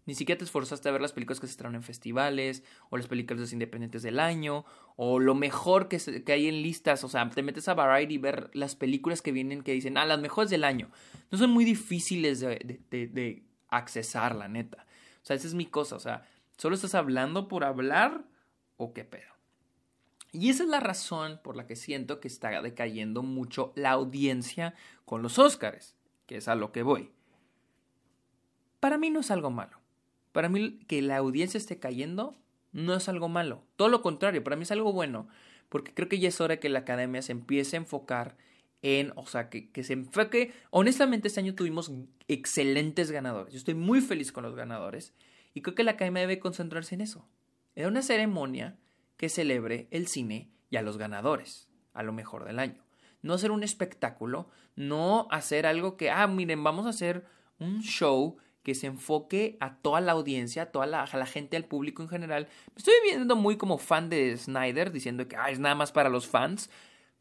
ni 0.08 0.14
siquiera 0.14 0.38
te 0.38 0.44
esforzaste 0.44 0.88
a 0.88 0.92
ver 0.92 1.02
las 1.02 1.12
películas 1.12 1.38
que 1.38 1.46
se 1.46 1.50
estrenan 1.50 1.74
en 1.74 1.82
festivales, 1.82 2.64
o 2.88 2.96
las 2.96 3.08
películas 3.08 3.52
independientes 3.52 4.02
del 4.02 4.20
año, 4.20 4.64
o 4.96 5.18
lo 5.18 5.34
mejor 5.34 5.88
que, 5.88 5.98
que, 6.24 6.32
hay 6.32 6.48
en 6.48 6.62
listas. 6.62 7.04
O 7.04 7.10
sea, 7.10 7.28
te 7.28 7.42
metes 7.42 7.68
a 7.68 7.74
Variety 7.74 8.14
y 8.14 8.18
ver 8.18 8.48
las 8.54 8.74
películas 8.74 9.20
que 9.20 9.32
vienen 9.32 9.62
que 9.62 9.74
dicen, 9.74 9.98
ah, 9.98 10.06
las 10.06 10.18
mejores 10.18 10.48
del 10.50 10.64
año. 10.64 10.90
No 11.30 11.36
son 11.36 11.50
muy 11.50 11.66
difíciles 11.66 12.40
de, 12.40 12.80
de, 12.88 13.06
de 13.08 13.42
accesar, 13.68 14.34
la 14.34 14.48
neta. 14.48 14.86
O 15.22 15.26
sea, 15.26 15.36
esa 15.36 15.46
es 15.46 15.52
mi 15.52 15.66
cosa. 15.66 15.96
O 15.96 16.00
sea, 16.00 16.26
solo 16.56 16.74
estás 16.74 16.94
hablando 16.94 17.46
por 17.46 17.62
hablar 17.62 18.24
o 18.78 18.94
qué 18.94 19.04
pedo. 19.04 19.37
Y 20.32 20.50
esa 20.50 20.62
es 20.64 20.68
la 20.68 20.80
razón 20.80 21.40
por 21.42 21.56
la 21.56 21.66
que 21.66 21.76
siento 21.76 22.20
que 22.20 22.28
está 22.28 22.60
decayendo 22.60 23.22
mucho 23.22 23.72
la 23.74 23.90
audiencia 23.92 24.74
con 25.04 25.22
los 25.22 25.38
Oscars, 25.38 25.96
que 26.26 26.36
es 26.36 26.48
a 26.48 26.54
lo 26.54 26.70
que 26.70 26.82
voy. 26.82 27.10
Para 28.80 28.98
mí 28.98 29.10
no 29.10 29.20
es 29.20 29.30
algo 29.30 29.50
malo. 29.50 29.78
Para 30.32 30.48
mí 30.48 30.78
que 30.86 31.02
la 31.02 31.16
audiencia 31.16 31.58
esté 31.58 31.78
cayendo 31.78 32.36
no 32.72 32.94
es 32.94 33.08
algo 33.08 33.28
malo. 33.28 33.64
Todo 33.76 33.88
lo 33.88 34.02
contrario, 34.02 34.44
para 34.44 34.56
mí 34.56 34.62
es 34.62 34.70
algo 34.70 34.92
bueno. 34.92 35.28
Porque 35.68 35.92
creo 35.92 36.08
que 36.08 36.18
ya 36.18 36.28
es 36.28 36.40
hora 36.40 36.60
que 36.60 36.68
la 36.68 36.80
academia 36.80 37.22
se 37.22 37.32
empiece 37.32 37.76
a 37.76 37.80
enfocar 37.80 38.36
en, 38.82 39.12
o 39.16 39.26
sea, 39.26 39.48
que, 39.50 39.70
que 39.70 39.82
se 39.82 39.94
enfoque. 39.94 40.52
Honestamente, 40.70 41.28
este 41.28 41.40
año 41.40 41.54
tuvimos 41.54 41.90
excelentes 42.28 43.10
ganadores. 43.10 43.52
Yo 43.52 43.58
estoy 43.58 43.74
muy 43.74 44.00
feliz 44.00 44.32
con 44.32 44.44
los 44.44 44.54
ganadores. 44.54 45.14
Y 45.54 45.62
creo 45.62 45.74
que 45.74 45.84
la 45.84 45.92
academia 45.92 46.20
debe 46.20 46.38
concentrarse 46.38 46.94
en 46.94 47.00
eso. 47.00 47.26
En 47.74 47.86
una 47.86 48.02
ceremonia 48.02 48.76
que 49.18 49.28
celebre 49.28 49.88
el 49.90 50.06
cine 50.06 50.50
y 50.70 50.76
a 50.76 50.82
los 50.82 50.96
ganadores, 50.96 51.68
a 51.92 52.02
lo 52.02 52.14
mejor 52.14 52.46
del 52.46 52.58
año. 52.58 52.82
No 53.20 53.34
hacer 53.34 53.50
un 53.50 53.62
espectáculo, 53.62 54.48
no 54.76 55.26
hacer 55.30 55.66
algo 55.66 55.98
que, 55.98 56.10
ah, 56.10 56.26
miren, 56.26 56.64
vamos 56.64 56.86
a 56.86 56.90
hacer 56.90 57.26
un 57.58 57.82
show 57.82 58.38
que 58.62 58.74
se 58.74 58.86
enfoque 58.86 59.56
a 59.60 59.76
toda 59.76 60.00
la 60.00 60.12
audiencia, 60.12 60.62
a 60.62 60.66
toda 60.66 60.86
la, 60.86 61.02
a 61.02 61.16
la 61.16 61.26
gente, 61.26 61.56
al 61.56 61.64
público 61.64 62.02
en 62.02 62.08
general. 62.08 62.48
Me 62.74 62.78
estoy 62.78 62.94
viendo 63.04 63.34
muy 63.34 63.56
como 63.56 63.78
fan 63.78 64.08
de 64.08 64.36
Snyder, 64.36 64.92
diciendo 64.92 65.26
que 65.26 65.36
ah, 65.36 65.50
es 65.50 65.58
nada 65.58 65.74
más 65.74 65.90
para 65.90 66.08
los 66.08 66.28
fans, 66.28 66.70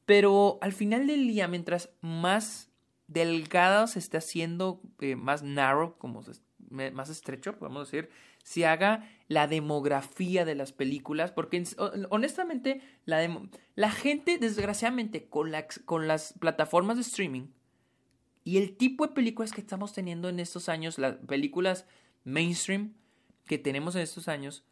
pero 0.05 0.59
al 0.61 0.73
final 0.73 1.07
del 1.07 1.27
día, 1.27 1.47
mientras 1.47 1.89
más 2.01 2.69
delgado 3.07 3.87
se 3.87 3.99
esté 3.99 4.17
haciendo, 4.17 4.81
eh, 4.99 5.15
más 5.15 5.41
narrow, 5.41 5.97
como 5.97 6.23
más 6.69 7.09
estrecho, 7.09 7.57
podemos 7.57 7.89
decir, 7.89 8.09
se 8.47 8.65
haga 8.65 9.03
la 9.27 9.45
demografía 9.45 10.45
de 10.45 10.55
las 10.55 10.71
películas, 10.71 11.33
porque 11.33 11.61
honestamente 12.09 12.79
la, 13.03 13.91
gente, 13.91 14.37
desgraciadamente, 14.37 15.27
con 15.27 15.51
las 15.51 16.33
plataformas 16.39 16.95
de 16.95 17.01
streaming, 17.01 17.47
y 18.45 18.55
el 18.55 18.77
tipo 18.77 19.05
de 19.05 19.13
películas 19.13 19.51
que 19.51 19.59
estamos 19.59 19.91
teniendo 19.91 20.29
en 20.29 20.39
estos 20.39 20.69
años, 20.69 20.97
las 20.97 21.15
películas 21.15 21.87
mainstream 22.23 22.93
que 23.47 23.57
tenemos 23.57 23.97
en 23.97 24.03
estos 24.03 24.29
años, 24.29 24.63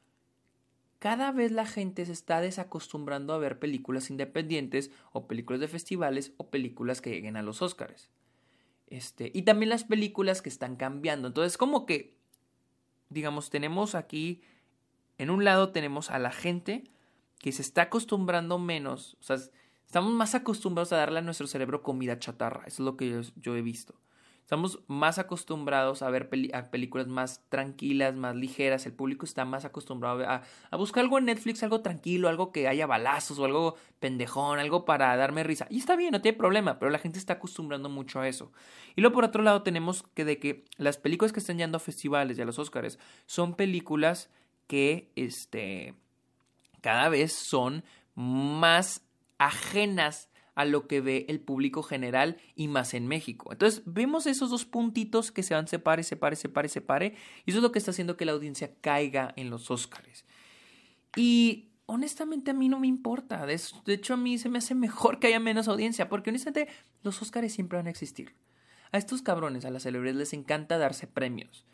cada 0.99 1.33
vez 1.33 1.51
la 1.51 1.65
gente 1.65 2.05
se 2.05 2.13
está 2.13 2.39
desacostumbrando 2.39 3.33
a 3.33 3.39
ver 3.39 3.59
películas 3.59 4.09
independientes 4.09 4.89
o 5.11 5.27
películas 5.27 5.59
de 5.59 5.67
festivales 5.67 6.31
o 6.37 6.49
películas 6.49 7.01
que 7.01 7.09
lleguen 7.09 7.35
a 7.35 7.41
los 7.41 7.61
Oscars. 7.61 8.09
Este, 8.87 9.31
y 9.33 9.41
también 9.41 9.69
las 9.69 9.83
películas 9.83 10.41
que 10.41 10.47
están 10.47 10.77
cambiando. 10.77 11.27
Entonces, 11.27 11.57
como 11.57 11.85
que, 11.85 12.15
digamos, 13.15 13.49
tenemos 13.49 13.95
aquí, 13.95 14.43
en 15.17 15.31
un 15.31 15.43
lado 15.43 15.71
tenemos 15.71 16.11
a 16.11 16.19
la 16.19 16.29
gente 16.29 16.83
que 17.39 17.51
se 17.51 17.63
está 17.63 17.83
acostumbrando 17.83 18.59
menos, 18.59 19.17
o 19.19 19.23
sea, 19.23 19.37
Estamos 19.85 20.11
más 20.11 20.35
acostumbrados 20.35 20.91
a 20.91 20.97
darle 20.97 21.19
a 21.19 21.21
nuestro 21.21 21.47
cerebro 21.47 21.81
comida 21.81 22.19
chatarra. 22.19 22.63
Eso 22.65 22.83
es 22.83 22.85
lo 22.85 22.97
que 22.97 23.23
yo, 23.37 23.55
he 23.55 23.61
visto. 23.61 23.95
Estamos 24.45 24.79
más 24.85 25.17
acostumbrados 25.17 26.03
a 26.03 26.09
ver 26.11 26.29
películas 26.29 27.07
más 27.07 27.41
tranquilas, 27.49 28.13
más 28.13 28.35
ligeras. 28.35 28.85
El 28.85 28.93
público 28.93 29.25
está 29.25 29.43
más 29.43 29.65
acostumbrado 29.65 30.23
a, 30.23 30.43
a, 30.69 30.77
buscar 30.77 31.03
algo 31.03 31.17
en 31.17 31.25
Netflix, 31.25 31.63
algo 31.63 31.81
tranquilo, 31.81 32.29
algo 32.29 32.51
que 32.51 32.67
haya 32.67 32.85
balazos 32.85 33.39
o 33.39 33.45
algo 33.45 33.75
pendejón, 33.99 34.59
algo 34.59 34.85
para 34.85 35.17
darme 35.17 35.43
risa. 35.43 35.65
Y 35.71 35.79
está 35.79 35.95
bien, 35.95 36.11
no 36.11 36.21
tiene 36.21 36.37
problema, 36.37 36.77
pero 36.77 36.91
la 36.91 36.99
gente 36.99 37.17
está 37.17 37.33
acostumbrando 37.33 37.89
mucho 37.89 38.19
a 38.19 38.27
eso. 38.27 38.51
Y 38.95 39.01
luego 39.01 39.15
por 39.15 39.23
otro 39.23 39.41
lado 39.41 39.63
tenemos 39.63 40.03
que 40.13 40.25
de 40.25 40.37
que 40.37 40.63
las 40.77 40.97
películas 40.97 41.33
que 41.33 41.39
están 41.39 41.57
yendo 41.57 41.77
a 41.77 41.79
festivales 41.79 42.37
y 42.37 42.43
a 42.43 42.45
los 42.45 42.59
Oscars 42.59 42.99
son 43.25 43.55
películas 43.55 44.29
que 44.67 45.09
este 45.15 45.95
cada 46.81 47.09
vez 47.09 47.33
son 47.33 47.83
más 48.13 49.01
ajenas 49.39 50.29
a 50.55 50.65
lo 50.65 50.87
que 50.87 51.01
ve 51.01 51.25
el 51.29 51.39
público 51.39 51.83
general 51.83 52.37
y 52.55 52.67
más 52.67 52.93
en 52.93 53.07
México. 53.07 53.51
Entonces 53.51 53.83
vemos 53.85 54.25
esos 54.25 54.49
dos 54.49 54.65
puntitos 54.65 55.31
que 55.31 55.43
se 55.43 55.53
van 55.53 55.67
separe, 55.67 56.03
separe, 56.03 56.35
separe, 56.35 56.69
separe 56.69 57.15
y 57.45 57.51
eso 57.51 57.59
es 57.59 57.63
lo 57.63 57.71
que 57.71 57.79
está 57.79 57.91
haciendo 57.91 58.17
que 58.17 58.25
la 58.25 58.31
audiencia 58.31 58.73
caiga 58.81 59.33
en 59.35 59.49
los 59.49 59.69
Óscares. 59.69 60.25
Y 61.15 61.69
honestamente 61.85 62.51
a 62.51 62.53
mí 62.53 62.69
no 62.69 62.79
me 62.79 62.87
importa, 62.87 63.45
de 63.45 63.59
hecho 63.87 64.13
a 64.15 64.17
mí 64.17 64.37
se 64.37 64.49
me 64.49 64.57
hace 64.57 64.73
mejor 64.73 65.19
que 65.19 65.27
haya 65.27 65.39
menos 65.39 65.67
audiencia 65.67 66.09
porque 66.09 66.31
honestamente 66.31 66.71
los 67.03 67.21
Óscares 67.21 67.53
siempre 67.53 67.77
van 67.77 67.87
a 67.87 67.91
existir. 67.91 68.33
A 68.91 68.97
estos 68.97 69.21
cabrones, 69.21 69.65
a 69.65 69.71
las 69.71 69.83
celebridades 69.83 70.17
les 70.17 70.33
encanta 70.33 70.77
darse 70.77 71.05
premios. 71.05 71.65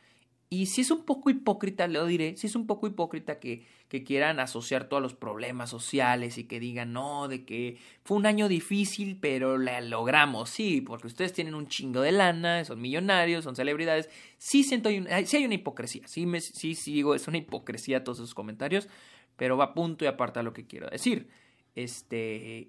Y 0.54 0.66
si 0.66 0.82
es 0.82 0.92
un 0.92 1.06
poco 1.06 1.30
hipócrita, 1.30 1.88
lo 1.88 2.06
diré, 2.06 2.36
si 2.36 2.48
es 2.48 2.58
un 2.58 2.68
poco 2.68 2.86
hipócrita 2.86 3.40
que, 3.40 3.66
que, 3.88 4.04
quieran 4.04 4.38
asociar 4.42 4.90
todos 4.90 5.02
los 5.02 5.14
problemas 5.14 5.70
sociales 5.70 6.38
y 6.38 6.44
que 6.44 6.60
digan, 6.60 6.92
no, 6.92 7.30
de 7.30 7.46
que 7.46 7.78
fue 8.04 8.18
un 8.18 8.26
año 8.26 8.50
difícil, 8.50 9.18
pero 9.18 9.58
la 9.58 9.80
logramos, 9.80 10.50
sí, 10.50 10.82
porque 10.82 11.08
ustedes 11.08 11.32
tienen 11.32 11.56
un 11.56 11.70
chingo 11.70 12.02
de 12.02 12.12
lana, 12.12 12.66
son 12.66 12.82
millonarios, 12.82 13.46
son 13.46 13.56
celebridades. 13.56 14.10
Sí 14.40 14.64
siento, 14.64 14.90
sí 14.90 15.38
hay 15.38 15.46
una 15.46 15.54
hipocresía, 15.54 16.06
sí, 16.06 16.26
me, 16.26 16.42
sí, 16.42 16.76
sí 16.76 16.96
digo, 16.96 17.16
es 17.16 17.30
una 17.30 17.38
hipocresía 17.38 18.04
todos 18.04 18.18
esos 18.18 18.34
comentarios, 18.34 18.90
pero 19.38 19.56
va 19.56 19.64
a 19.64 19.74
punto 19.74 20.04
y 20.04 20.10
aparte 20.10 20.40
a 20.40 20.44
lo 20.44 20.52
que 20.52 20.68
quiero 20.68 20.90
decir. 20.90 21.30
Este, 21.76 22.68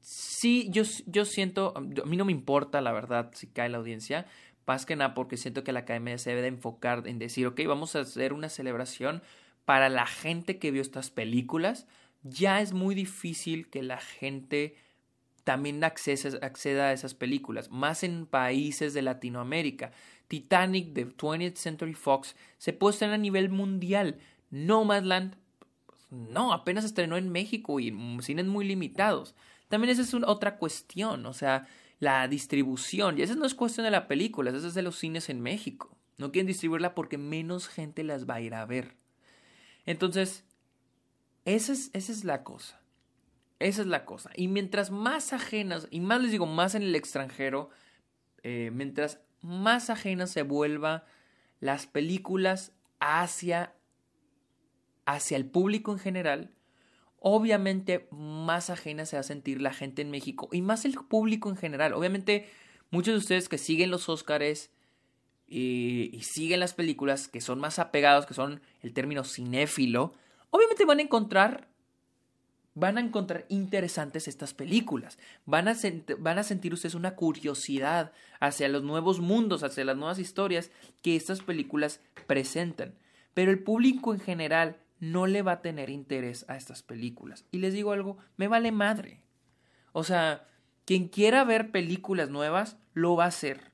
sí, 0.00 0.70
yo, 0.70 0.84
yo 1.04 1.26
siento, 1.26 1.74
a 1.76 1.80
mí 1.80 2.16
no 2.16 2.24
me 2.24 2.32
importa 2.32 2.80
la 2.80 2.92
verdad 2.92 3.32
si 3.34 3.48
cae 3.48 3.68
la 3.68 3.76
audiencia, 3.76 4.26
más 4.66 4.86
que 4.86 4.96
nada 4.96 5.14
porque 5.14 5.36
siento 5.36 5.64
que 5.64 5.72
la 5.72 5.80
academia 5.80 6.18
se 6.18 6.30
debe 6.30 6.42
de 6.42 6.48
enfocar 6.48 7.06
en 7.06 7.18
decir, 7.18 7.46
ok, 7.46 7.60
vamos 7.66 7.96
a 7.96 8.00
hacer 8.00 8.32
una 8.32 8.48
celebración 8.48 9.22
para 9.64 9.88
la 9.88 10.06
gente 10.06 10.58
que 10.58 10.70
vio 10.70 10.82
estas 10.82 11.10
películas. 11.10 11.86
Ya 12.22 12.60
es 12.60 12.72
muy 12.72 12.94
difícil 12.94 13.68
que 13.68 13.82
la 13.82 13.98
gente 13.98 14.76
también 15.44 15.82
acceda 15.82 16.88
a 16.88 16.92
esas 16.92 17.14
películas, 17.14 17.70
más 17.70 18.04
en 18.04 18.26
países 18.26 18.94
de 18.94 19.02
Latinoamérica. 19.02 19.92
Titanic 20.28 20.92
de 20.92 21.08
20th 21.08 21.56
Century 21.56 21.94
Fox 21.94 22.36
se 22.58 22.72
puede 22.72 22.92
estrenar 22.92 23.16
a 23.16 23.18
nivel 23.18 23.50
mundial. 23.50 24.18
Nomadland, 24.50 25.36
no, 26.10 26.52
apenas 26.52 26.84
estrenó 26.84 27.16
en 27.16 27.30
México 27.30 27.80
y 27.80 27.88
en 27.88 28.22
cines 28.22 28.46
muy 28.46 28.64
limitados. 28.64 29.34
También 29.68 29.90
esa 29.90 30.02
es 30.02 30.14
otra 30.14 30.56
cuestión, 30.58 31.26
o 31.26 31.32
sea, 31.32 31.66
la 32.02 32.26
distribución. 32.26 33.16
Y 33.16 33.22
esa 33.22 33.36
no 33.36 33.46
es 33.46 33.54
cuestión 33.54 33.84
de 33.84 33.92
la 33.92 34.08
película, 34.08 34.50
esa 34.50 34.66
es 34.66 34.74
de 34.74 34.82
los 34.82 34.98
cines 34.98 35.28
en 35.28 35.40
México. 35.40 35.96
No 36.18 36.32
quieren 36.32 36.48
distribuirla 36.48 36.96
porque 36.96 37.16
menos 37.16 37.68
gente 37.68 38.02
las 38.02 38.28
va 38.28 38.34
a 38.34 38.40
ir 38.40 38.54
a 38.54 38.66
ver. 38.66 38.96
Entonces, 39.86 40.44
esa 41.44 41.72
es, 41.72 41.90
esa 41.92 42.10
es 42.10 42.24
la 42.24 42.42
cosa. 42.42 42.80
Esa 43.60 43.82
es 43.82 43.86
la 43.86 44.04
cosa. 44.04 44.32
Y 44.34 44.48
mientras 44.48 44.90
más 44.90 45.32
ajenas, 45.32 45.86
y 45.92 46.00
más 46.00 46.20
les 46.20 46.32
digo, 46.32 46.44
más 46.44 46.74
en 46.74 46.82
el 46.82 46.96
extranjero, 46.96 47.70
eh, 48.42 48.72
mientras 48.74 49.20
más 49.40 49.88
ajenas 49.88 50.30
se 50.32 50.42
vuelva 50.42 51.04
las 51.60 51.86
películas 51.86 52.72
hacia, 52.98 53.76
hacia 55.06 55.36
el 55.36 55.46
público 55.46 55.92
en 55.92 56.00
general, 56.00 56.50
obviamente 57.22 58.08
más 58.10 58.68
ajena 58.68 59.06
se 59.06 59.16
va 59.16 59.20
a 59.20 59.24
sentir 59.24 59.60
la 59.62 59.72
gente 59.72 60.02
en 60.02 60.10
México 60.10 60.48
y 60.50 60.60
más 60.60 60.84
el 60.84 60.94
público 60.94 61.48
en 61.48 61.56
general. 61.56 61.94
Obviamente 61.94 62.50
muchos 62.90 63.14
de 63.14 63.18
ustedes 63.18 63.48
que 63.48 63.58
siguen 63.58 63.92
los 63.92 64.08
Óscares 64.08 64.70
y, 65.46 66.20
siguen 66.22 66.60
las 66.60 66.74
películas 66.74 67.28
que 67.28 67.40
son 67.40 67.60
más 67.60 67.78
apegados, 67.78 68.26
que 68.26 68.34
son 68.34 68.60
el 68.82 68.92
término 68.92 69.22
cinéfilo, 69.22 70.14
obviamente 70.50 70.84
van 70.84 70.98
a 70.98 71.02
encontrar 71.02 71.68
van 72.74 72.96
a 72.96 73.02
encontrar 73.02 73.44
interesantes 73.50 74.28
estas 74.28 74.54
películas. 74.54 75.18
Van 75.44 75.68
a, 75.68 75.76
van 76.18 76.38
a 76.38 76.42
sentir 76.42 76.72
ustedes 76.72 76.94
una 76.94 77.14
curiosidad 77.16 78.12
hacia 78.40 78.68
los 78.70 78.82
nuevos 78.82 79.20
mundos, 79.20 79.62
hacia 79.62 79.84
las 79.84 79.98
nuevas 79.98 80.18
historias 80.18 80.70
que 81.02 81.14
estas 81.14 81.42
películas 81.42 82.00
presentan. 82.26 82.94
Pero 83.34 83.50
el 83.50 83.62
público 83.62 84.14
en 84.14 84.20
general 84.20 84.78
no 85.02 85.26
le 85.26 85.42
va 85.42 85.52
a 85.52 85.62
tener 85.62 85.90
interés 85.90 86.44
a 86.48 86.56
estas 86.56 86.84
películas. 86.84 87.44
Y 87.50 87.58
les 87.58 87.74
digo 87.74 87.90
algo, 87.90 88.18
me 88.36 88.46
vale 88.46 88.70
madre. 88.70 89.20
O 89.90 90.04
sea, 90.04 90.46
quien 90.84 91.08
quiera 91.08 91.42
ver 91.42 91.72
películas 91.72 92.30
nuevas, 92.30 92.78
lo 92.94 93.16
va 93.16 93.24
a 93.24 93.28
hacer. 93.28 93.72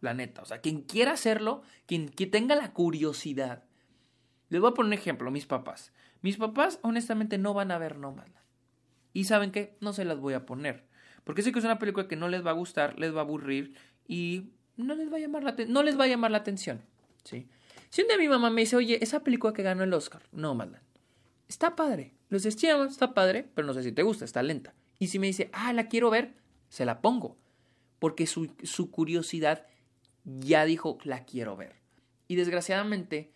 La 0.00 0.14
neta. 0.14 0.40
O 0.40 0.46
sea, 0.46 0.62
quien 0.62 0.80
quiera 0.80 1.12
hacerlo, 1.12 1.60
quien, 1.84 2.08
tenga 2.08 2.56
la 2.56 2.72
curiosidad. 2.72 3.64
Les 4.48 4.58
voy 4.58 4.70
a 4.70 4.74
poner 4.74 4.86
un 4.86 4.92
ejemplo, 4.94 5.30
mis 5.30 5.44
papás. 5.44 5.92
Mis 6.22 6.38
papás, 6.38 6.78
honestamente, 6.80 7.36
no 7.36 7.52
van 7.52 7.70
a 7.70 7.76
ver 7.76 7.98
Nomadland. 7.98 8.46
Y 9.12 9.24
saben 9.24 9.50
qué, 9.50 9.76
no 9.82 9.92
se 9.92 10.06
las 10.06 10.18
voy 10.18 10.32
a 10.32 10.46
poner. 10.46 10.86
Porque 11.24 11.42
sé 11.42 11.52
que 11.52 11.58
es 11.58 11.64
una 11.66 11.78
película 11.78 12.08
que 12.08 12.16
no 12.16 12.28
les 12.28 12.44
va 12.44 12.52
a 12.52 12.54
gustar, 12.54 12.98
les 12.98 13.14
va 13.14 13.18
a 13.18 13.24
aburrir 13.24 13.74
y 14.08 14.54
no 14.78 14.94
les 14.94 15.12
va 15.12 15.18
a 15.18 15.20
llamar 15.20 15.42
la, 15.42 15.54
no 15.68 15.82
les 15.82 16.00
va 16.00 16.04
a 16.04 16.08
llamar 16.08 16.30
la 16.30 16.38
atención. 16.38 16.80
¿sí? 17.22 17.48
Si 17.94 18.02
un 18.02 18.08
día 18.08 18.18
mi 18.18 18.26
mamá 18.26 18.50
me 18.50 18.62
dice, 18.62 18.74
oye, 18.74 18.98
esa 19.04 19.22
película 19.22 19.52
que 19.52 19.62
ganó 19.62 19.84
el 19.84 19.94
Oscar, 19.94 20.20
no, 20.32 20.52
Madland, 20.56 20.82
está 21.46 21.76
padre. 21.76 22.12
Los 22.28 22.42
decíamos, 22.42 22.90
está 22.90 23.14
padre, 23.14 23.48
pero 23.54 23.68
no 23.68 23.72
sé 23.72 23.84
si 23.84 23.92
te 23.92 24.02
gusta, 24.02 24.24
está 24.24 24.42
lenta. 24.42 24.74
Y 24.98 25.06
si 25.06 25.20
me 25.20 25.28
dice, 25.28 25.48
ah, 25.52 25.72
la 25.72 25.86
quiero 25.86 26.10
ver, 26.10 26.34
se 26.68 26.84
la 26.84 27.00
pongo. 27.00 27.36
Porque 28.00 28.26
su, 28.26 28.50
su 28.64 28.90
curiosidad 28.90 29.68
ya 30.24 30.64
dijo, 30.64 30.98
la 31.04 31.24
quiero 31.24 31.56
ver. 31.56 31.76
Y 32.26 32.34
desgraciadamente, 32.34 33.32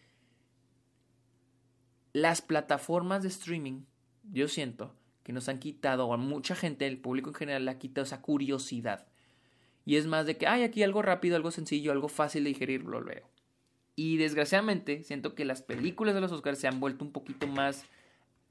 las 2.12 2.42
plataformas 2.42 3.22
de 3.22 3.28
streaming, 3.28 3.82
yo 4.24 4.48
siento 4.48 4.92
que 5.22 5.32
nos 5.32 5.48
han 5.48 5.60
quitado, 5.60 6.08
o 6.08 6.14
a 6.14 6.16
mucha 6.16 6.56
gente, 6.56 6.88
el 6.88 6.98
público 6.98 7.30
en 7.30 7.34
general, 7.34 7.64
le 7.64 7.70
ha 7.70 7.78
quitado 7.78 8.06
esa 8.06 8.22
curiosidad. 8.22 9.06
Y 9.84 9.98
es 9.98 10.08
más 10.08 10.26
de 10.26 10.36
que, 10.36 10.48
hay 10.48 10.64
aquí 10.64 10.82
algo 10.82 11.00
rápido, 11.00 11.36
algo 11.36 11.52
sencillo, 11.52 11.92
algo 11.92 12.08
fácil 12.08 12.42
de 12.42 12.48
digerir, 12.48 12.82
lo 12.82 13.04
veo. 13.04 13.37
Y 13.98 14.16
desgraciadamente, 14.16 15.02
siento 15.02 15.34
que 15.34 15.44
las 15.44 15.60
películas 15.62 16.14
de 16.14 16.20
los 16.20 16.30
Oscars 16.30 16.60
se 16.60 16.68
han 16.68 16.78
vuelto 16.78 17.04
un 17.04 17.10
poquito 17.10 17.48
más, 17.48 17.84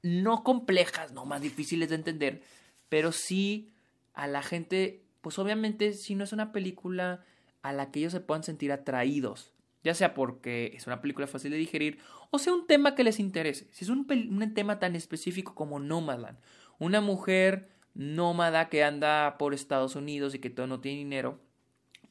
no 0.02 0.44
complejas, 0.44 1.12
no 1.12 1.24
más 1.24 1.40
difíciles 1.40 1.88
de 1.88 1.94
entender, 1.94 2.42
pero 2.90 3.12
sí 3.12 3.72
a 4.12 4.26
la 4.26 4.42
gente, 4.42 5.02
pues 5.22 5.38
obviamente, 5.38 5.94
si 5.94 6.14
no 6.14 6.24
es 6.24 6.34
una 6.34 6.52
película 6.52 7.24
a 7.62 7.72
la 7.72 7.90
que 7.90 8.00
ellos 8.00 8.12
se 8.12 8.20
puedan 8.20 8.42
sentir 8.42 8.72
atraídos 8.72 9.54
ya 9.84 9.94
sea 9.94 10.12
porque 10.12 10.72
es 10.74 10.86
una 10.86 11.00
película 11.00 11.26
fácil 11.26 11.50
de 11.50 11.56
digerir 11.56 11.98
o 12.30 12.38
sea 12.38 12.52
un 12.52 12.66
tema 12.66 12.94
que 12.94 13.04
les 13.04 13.18
interese. 13.18 13.68
Si 13.70 13.86
es 13.86 13.88
un, 13.88 14.06
tema 14.52 14.78
tan 14.78 14.96
específico 14.96 15.54
como 15.54 15.78
Nomadland, 15.78 16.36
una 16.78 17.00
mujer 17.00 17.70
nómada 17.94 18.68
que 18.68 18.84
anda 18.84 19.38
por 19.38 19.54
Estados 19.54 19.96
Unidos 19.96 20.34
y 20.34 20.40
que 20.40 20.50
todo 20.50 20.66
no 20.66 20.80
tiene 20.80 20.98
dinero, 20.98 21.40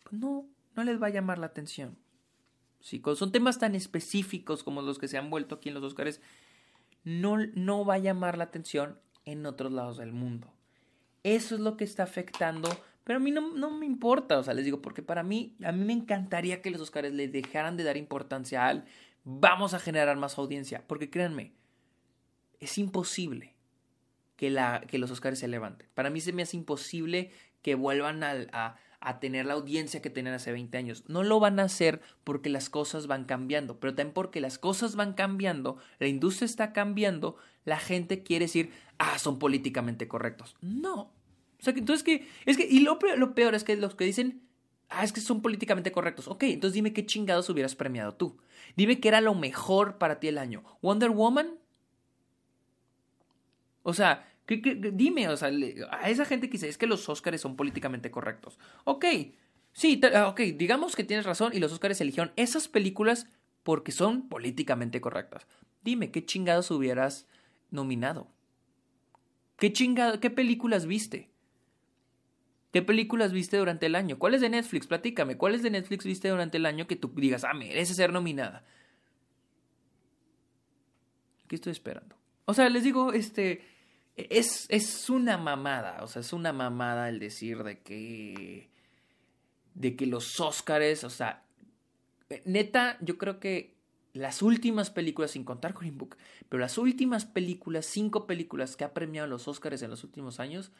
pues 0.04 0.19
no, 0.19 0.47
no 0.76 0.84
les 0.84 1.00
va 1.00 1.08
a 1.08 1.12
llamar 1.12 1.38
la 1.38 1.45
atención. 1.45 1.97
Si 2.79 3.01
son 3.15 3.31
temas 3.31 3.59
tan 3.59 3.75
específicos 3.75 4.63
como 4.63 4.81
los 4.81 4.99
que 4.99 5.07
se 5.07 5.17
han 5.17 5.29
vuelto 5.29 5.55
aquí 5.55 5.69
en 5.69 5.75
los 5.75 5.83
Oscars, 5.83 6.21
no, 7.03 7.37
no 7.37 7.85
va 7.85 7.95
a 7.95 7.99
llamar 7.99 8.37
la 8.37 8.45
atención 8.45 8.99
en 9.25 9.45
otros 9.45 9.71
lados 9.71 9.97
del 9.97 10.13
mundo. 10.13 10.53
Eso 11.23 11.55
es 11.55 11.61
lo 11.61 11.75
que 11.75 11.83
está 11.83 12.03
afectando 12.03 12.69
pero 13.07 13.17
a 13.17 13.21
mí 13.21 13.31
no, 13.31 13.53
no, 13.55 13.71
me 13.71 13.85
importa, 13.85 14.37
o 14.37 14.43
sea, 14.43 14.53
les 14.53 14.65
digo, 14.65 14.81
porque 14.81 15.01
para 15.01 15.23
mí, 15.23 15.55
a 15.63 15.71
mí 15.71 15.85
me 15.85 15.93
encantaría 15.93 16.61
que 16.61 16.71
los 16.71 16.81
Oscars 16.81 17.13
le 17.13 17.29
dejaran 17.29 17.77
de 17.77 17.85
dar 17.85 17.95
importancia 17.95 18.67
al 18.67 18.83
vamos 19.23 19.73
a 19.73 19.79
generar 19.79 20.17
más 20.17 20.37
audiencia, 20.37 20.83
porque 20.87 21.09
créanme, 21.09 21.53
es 22.59 22.77
imposible 22.77 23.55
que, 24.35 24.49
la, 24.49 24.81
que 24.81 24.97
los 24.97 25.09
Oscars 25.09 25.39
se 25.39 25.47
levanten. 25.47 25.87
Para 25.93 26.09
mí 26.09 26.19
se 26.19 26.33
me 26.33 26.41
hace 26.41 26.57
imposible 26.57 27.31
que 27.61 27.75
vuelvan 27.75 28.23
a, 28.23 28.75
a 28.99 29.19
tener 29.19 29.45
la 29.45 29.53
audiencia 29.53 30.01
que 30.01 30.10
tenían 30.10 30.36
hace 30.36 30.51
20 30.51 30.77
años. 30.77 31.03
No 31.07 31.23
lo 31.23 31.39
van 31.39 31.60
a 31.60 31.63
hacer 31.63 32.01
porque 32.23 32.49
las 32.49 32.69
cosas 32.69 33.07
van 33.07 33.25
cambiando, 33.25 33.79
pero 33.79 33.93
también 33.93 34.13
porque 34.13 34.41
las 34.41 34.57
cosas 34.57 34.95
van 34.95 35.13
cambiando, 35.13 35.77
la 35.99 36.07
industria 36.07 36.45
está 36.45 36.73
cambiando, 36.73 37.38
la 37.63 37.79
gente 37.79 38.23
quiere 38.23 38.45
decir, 38.45 38.71
ah, 38.97 39.19
son 39.19 39.39
políticamente 39.39 40.07
correctos. 40.07 40.55
No, 40.62 41.12
o 41.60 41.63
sea, 41.63 41.73
que 41.73 41.79
entonces 41.79 42.03
que. 42.03 42.27
Es 42.45 42.57
que. 42.57 42.67
Y 42.69 42.81
lo, 42.81 42.99
lo 43.17 43.33
peor 43.33 43.55
es 43.55 43.63
que 43.63 43.75
los 43.75 43.95
que 43.95 44.05
dicen. 44.05 44.41
Ah, 44.89 45.03
es 45.03 45.12
que 45.12 45.19
son 45.19 45.41
políticamente 45.41 45.91
correctos. 45.91 46.27
Ok, 46.27 46.43
entonces 46.43 46.73
dime 46.73 46.93
qué 46.93 47.05
chingados 47.05 47.49
hubieras 47.49 47.75
premiado 47.75 48.13
tú. 48.13 48.38
Dime 48.77 48.99
qué 49.01 49.10
era 49.10 49.19
lo 49.19 49.36
mejor 49.36 49.97
para 49.97 50.19
ti 50.19 50.29
el 50.29 50.38
año. 50.38 50.63
¿Wonder 50.81 51.10
Woman? 51.10 51.55
O 53.83 53.93
sea, 53.93 54.25
dime, 54.47 55.29
o 55.29 55.38
sea, 55.38 55.51
a 55.91 56.10
esa 56.10 56.25
gente 56.25 56.47
que 56.47 56.53
dice, 56.53 56.69
es 56.69 56.77
que 56.77 56.88
los 56.88 57.07
Oscars 57.10 57.41
son 57.41 57.55
políticamente 57.55 58.10
correctos. 58.12 58.57
Ok, 58.86 59.05
sí, 59.73 59.99
ah, 60.13 60.27
ok, 60.29 60.39
digamos 60.55 60.95
que 60.95 61.03
tienes 61.03 61.25
razón 61.25 61.53
y 61.53 61.60
los 61.60 61.73
Oscars 61.73 61.99
eligieron 61.99 62.31
esas 62.36 62.67
películas 62.67 63.27
porque 63.63 63.91
son 63.91 64.29
políticamente 64.29 65.01
correctas. 65.01 65.47
Dime, 65.83 66.12
¿qué 66.12 66.25
chingados 66.25 66.71
hubieras 66.71 67.27
nominado? 67.69 68.31
¿Qué 69.57 69.73
chingado, 69.73 70.19
qué 70.19 70.29
películas 70.29 70.86
viste? 70.86 71.29
¿Qué 72.71 72.81
películas 72.81 73.31
viste 73.31 73.57
durante 73.57 73.88
el 73.88 73.95
año? 73.95 74.19
¿Cuáles 74.19 74.41
de 74.41 74.49
Netflix? 74.49 74.88
Platícame. 74.88 75.38
¿Cuáles 75.38 75.63
de 75.63 75.71
Netflix 75.71 76.05
viste 76.05 76.29
durante 76.29 76.57
el 76.57 76.65
año 76.65 76.86
que 76.86 76.95
tú 76.95 77.12
digas, 77.15 77.43
ah, 77.43 77.53
merece 77.53 77.93
ser 77.93 78.13
nominada? 78.13 78.63
¿Qué 81.47 81.55
estoy 81.55 81.71
esperando? 81.71 82.15
O 82.45 82.53
sea, 82.53 82.69
les 82.69 82.83
digo, 82.83 83.13
este. 83.13 83.62
Es, 84.17 84.65
es 84.69 85.10
una 85.12 85.38
mamada. 85.38 85.99
O 86.01 86.08
sea, 86.08 86.21
es 86.21 86.34
una 86.34 86.51
mamada 86.51 87.08
el 87.08 87.19
decir 87.19 87.63
de 87.63 87.80
que. 87.80 88.69
De 89.75 89.95
que 89.95 90.08
los 90.08 90.39
Óscares, 90.39 91.03
o 91.03 91.10
sea. 91.10 91.43
Neta, 92.43 92.97
yo 92.99 93.17
creo 93.17 93.39
que 93.39 93.77
las 94.13 94.41
últimas 94.41 94.89
películas, 94.89 95.32
sin 95.32 95.43
contar 95.43 95.73
Green 95.73 95.97
Book, 95.97 96.17
pero 96.49 96.60
las 96.60 96.77
últimas 96.77 97.25
películas, 97.25 97.86
cinco 97.86 98.25
películas 98.25 98.75
que 98.75 98.84
ha 98.84 98.93
premiado 98.93 99.27
los 99.27 99.47
Óscares 99.47 99.84
en 99.84 99.91
los 99.91 100.03
últimos 100.03 100.39
años, 100.39 100.71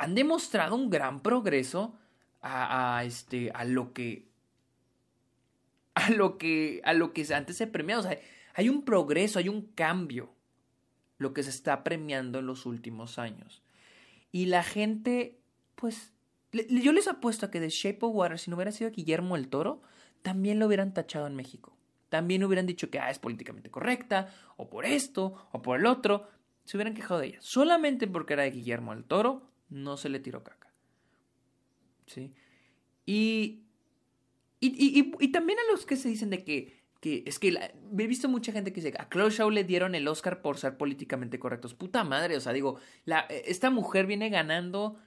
han 0.00 0.14
demostrado 0.14 0.74
un 0.74 0.88
gran 0.88 1.20
progreso 1.20 1.96
a, 2.40 3.02
este, 3.04 3.50
a 3.52 3.64
lo 3.64 3.92
que 3.92 4.26
a 5.94 6.10
lo 6.10 6.38
que 6.38 6.80
a 6.84 6.94
lo 6.94 7.12
que 7.12 7.26
antes 7.34 7.58
se 7.58 7.66
premiaba. 7.66 8.00
O 8.00 8.04
sea, 8.04 8.18
hay 8.54 8.70
un 8.70 8.84
progreso, 8.84 9.38
hay 9.38 9.50
un 9.50 9.62
cambio 9.74 10.37
lo 11.18 11.34
que 11.34 11.42
se 11.42 11.50
está 11.50 11.84
premiando 11.84 12.38
en 12.38 12.46
los 12.46 12.66
últimos 12.66 13.18
años. 13.18 13.62
Y 14.32 14.46
la 14.46 14.62
gente, 14.62 15.38
pues, 15.74 16.12
yo 16.52 16.92
les 16.92 17.08
apuesto 17.08 17.46
a 17.46 17.50
que 17.50 17.60
The 17.60 17.68
Shape 17.68 17.98
of 18.00 18.14
Water, 18.14 18.38
si 18.38 18.50
no 18.50 18.56
hubiera 18.56 18.72
sido 18.72 18.90
Guillermo 18.90 19.36
el 19.36 19.48
Toro, 19.48 19.82
también 20.22 20.58
lo 20.58 20.66
hubieran 20.66 20.94
tachado 20.94 21.26
en 21.26 21.36
México. 21.36 21.76
También 22.08 22.42
hubieran 22.44 22.66
dicho 22.66 22.90
que 22.90 22.98
ah, 22.98 23.10
es 23.10 23.18
políticamente 23.18 23.70
correcta, 23.70 24.32
o 24.56 24.70
por 24.70 24.86
esto, 24.86 25.48
o 25.52 25.62
por 25.62 25.78
el 25.78 25.86
otro. 25.86 26.28
Se 26.64 26.76
hubieran 26.76 26.94
quejado 26.94 27.20
de 27.20 27.28
ella. 27.28 27.38
Solamente 27.40 28.06
porque 28.06 28.34
era 28.34 28.44
de 28.44 28.50
Guillermo 28.50 28.92
el 28.92 29.04
Toro, 29.04 29.42
no 29.68 29.96
se 29.96 30.08
le 30.08 30.20
tiró 30.20 30.42
caca. 30.42 30.72
¿Sí? 32.06 32.32
Y, 33.04 33.64
y, 34.60 35.12
y, 35.18 35.28
también 35.28 35.58
a 35.58 35.72
los 35.72 35.86
que 35.86 35.96
se 35.96 36.08
dicen 36.08 36.30
de 36.30 36.44
que, 36.44 36.82
que 37.00 37.22
es 37.26 37.38
que 37.38 37.48
he 37.48 38.06
visto 38.06 38.28
mucha 38.28 38.52
gente 38.52 38.72
que 38.72 38.80
dice 38.80 38.96
a 38.98 39.08
Chloe 39.08 39.30
Shaw 39.30 39.50
le 39.50 39.64
dieron 39.64 39.94
el 39.94 40.08
Oscar 40.08 40.42
por 40.42 40.58
ser 40.58 40.76
políticamente 40.76 41.38
correctos. 41.38 41.74
Puta 41.74 42.02
madre, 42.04 42.36
o 42.36 42.40
sea, 42.40 42.52
digo, 42.52 42.78
la, 43.04 43.20
esta 43.20 43.70
mujer 43.70 44.06
viene 44.06 44.30
ganando 44.30 44.98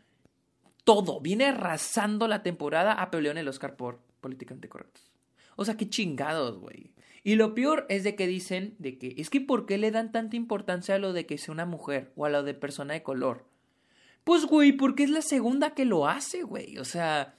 todo, 0.83 1.19
viene 1.19 1.45
arrasando 1.45 2.27
la 2.27 2.43
temporada 2.43 2.93
a 2.93 3.11
pelear 3.11 3.37
el 3.37 3.47
Oscar 3.47 3.75
por 3.75 3.99
políticamente 4.21 4.69
correctos. 4.69 5.11
O 5.55 5.65
sea, 5.65 5.75
qué 5.75 5.89
chingados, 5.89 6.59
güey. 6.59 6.91
Y 7.23 7.35
lo 7.35 7.53
peor 7.53 7.85
es 7.89 8.03
de 8.03 8.15
que 8.15 8.25
dicen 8.25 8.75
de 8.79 8.97
que 8.97 9.13
es 9.17 9.29
que 9.29 9.41
¿por 9.41 9.65
qué 9.65 9.77
le 9.77 9.91
dan 9.91 10.11
tanta 10.11 10.35
importancia 10.35 10.95
a 10.95 10.99
lo 10.99 11.13
de 11.13 11.25
que 11.25 11.37
sea 11.37 11.53
una 11.53 11.65
mujer 11.65 12.11
o 12.15 12.25
a 12.25 12.29
lo 12.29 12.41
de 12.43 12.53
persona 12.53 12.93
de 12.93 13.03
color? 13.03 13.45
Pues, 14.23 14.45
güey, 14.45 14.71
porque 14.71 15.03
es 15.03 15.09
la 15.09 15.21
segunda 15.21 15.73
que 15.73 15.85
lo 15.85 16.07
hace, 16.07 16.43
güey. 16.43 16.77
O 16.77 16.85
sea, 16.85 17.35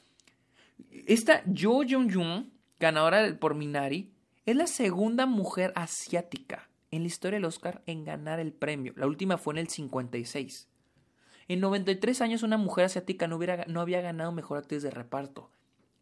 esta 1.07 1.43
Jo 1.47 1.83
Jung-jung, 1.85 2.51
ganadora 2.79 3.37
por 3.39 3.55
Minari, 3.55 4.12
es 4.47 4.57
la 4.57 4.67
segunda 4.67 5.27
mujer 5.27 5.73
asiática 5.77 6.69
en 6.91 7.03
la 7.03 7.09
historia 7.09 7.39
del 7.39 7.45
Oscar 7.45 7.83
en 7.87 8.05
ganar 8.05 8.41
el 8.41 8.53
premio. 8.53 8.93
La 8.97 9.07
última 9.07 9.39
fue 9.39 9.55
en 9.55 9.59
el 9.59 9.69
56. 9.69 10.69
En 11.49 11.61
93 11.61 12.21
años 12.21 12.43
una 12.43 12.57
mujer 12.57 12.85
asiática 12.85 13.29
no, 13.29 13.37
hubiera, 13.37 13.65
no 13.67 13.81
había 13.81 14.01
ganado 14.01 14.33
mejor 14.33 14.59
actriz 14.59 14.83
de 14.83 14.91
reparto. 14.91 15.51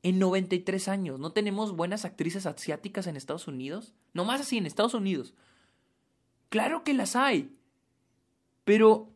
En 0.02 0.18
93 0.18 0.88
años. 0.88 1.20
¿No 1.20 1.32
tenemos 1.32 1.76
buenas 1.76 2.04
actrices 2.04 2.46
asiáticas 2.46 3.06
en 3.06 3.16
Estados 3.16 3.46
Unidos? 3.46 3.94
No 4.14 4.24
más 4.24 4.40
así, 4.40 4.56
en 4.56 4.66
Estados 4.66 4.94
Unidos. 4.94 5.34
Claro 6.48 6.82
que 6.84 6.94
las 6.94 7.16
hay. 7.16 7.54
Pero, 8.64 9.10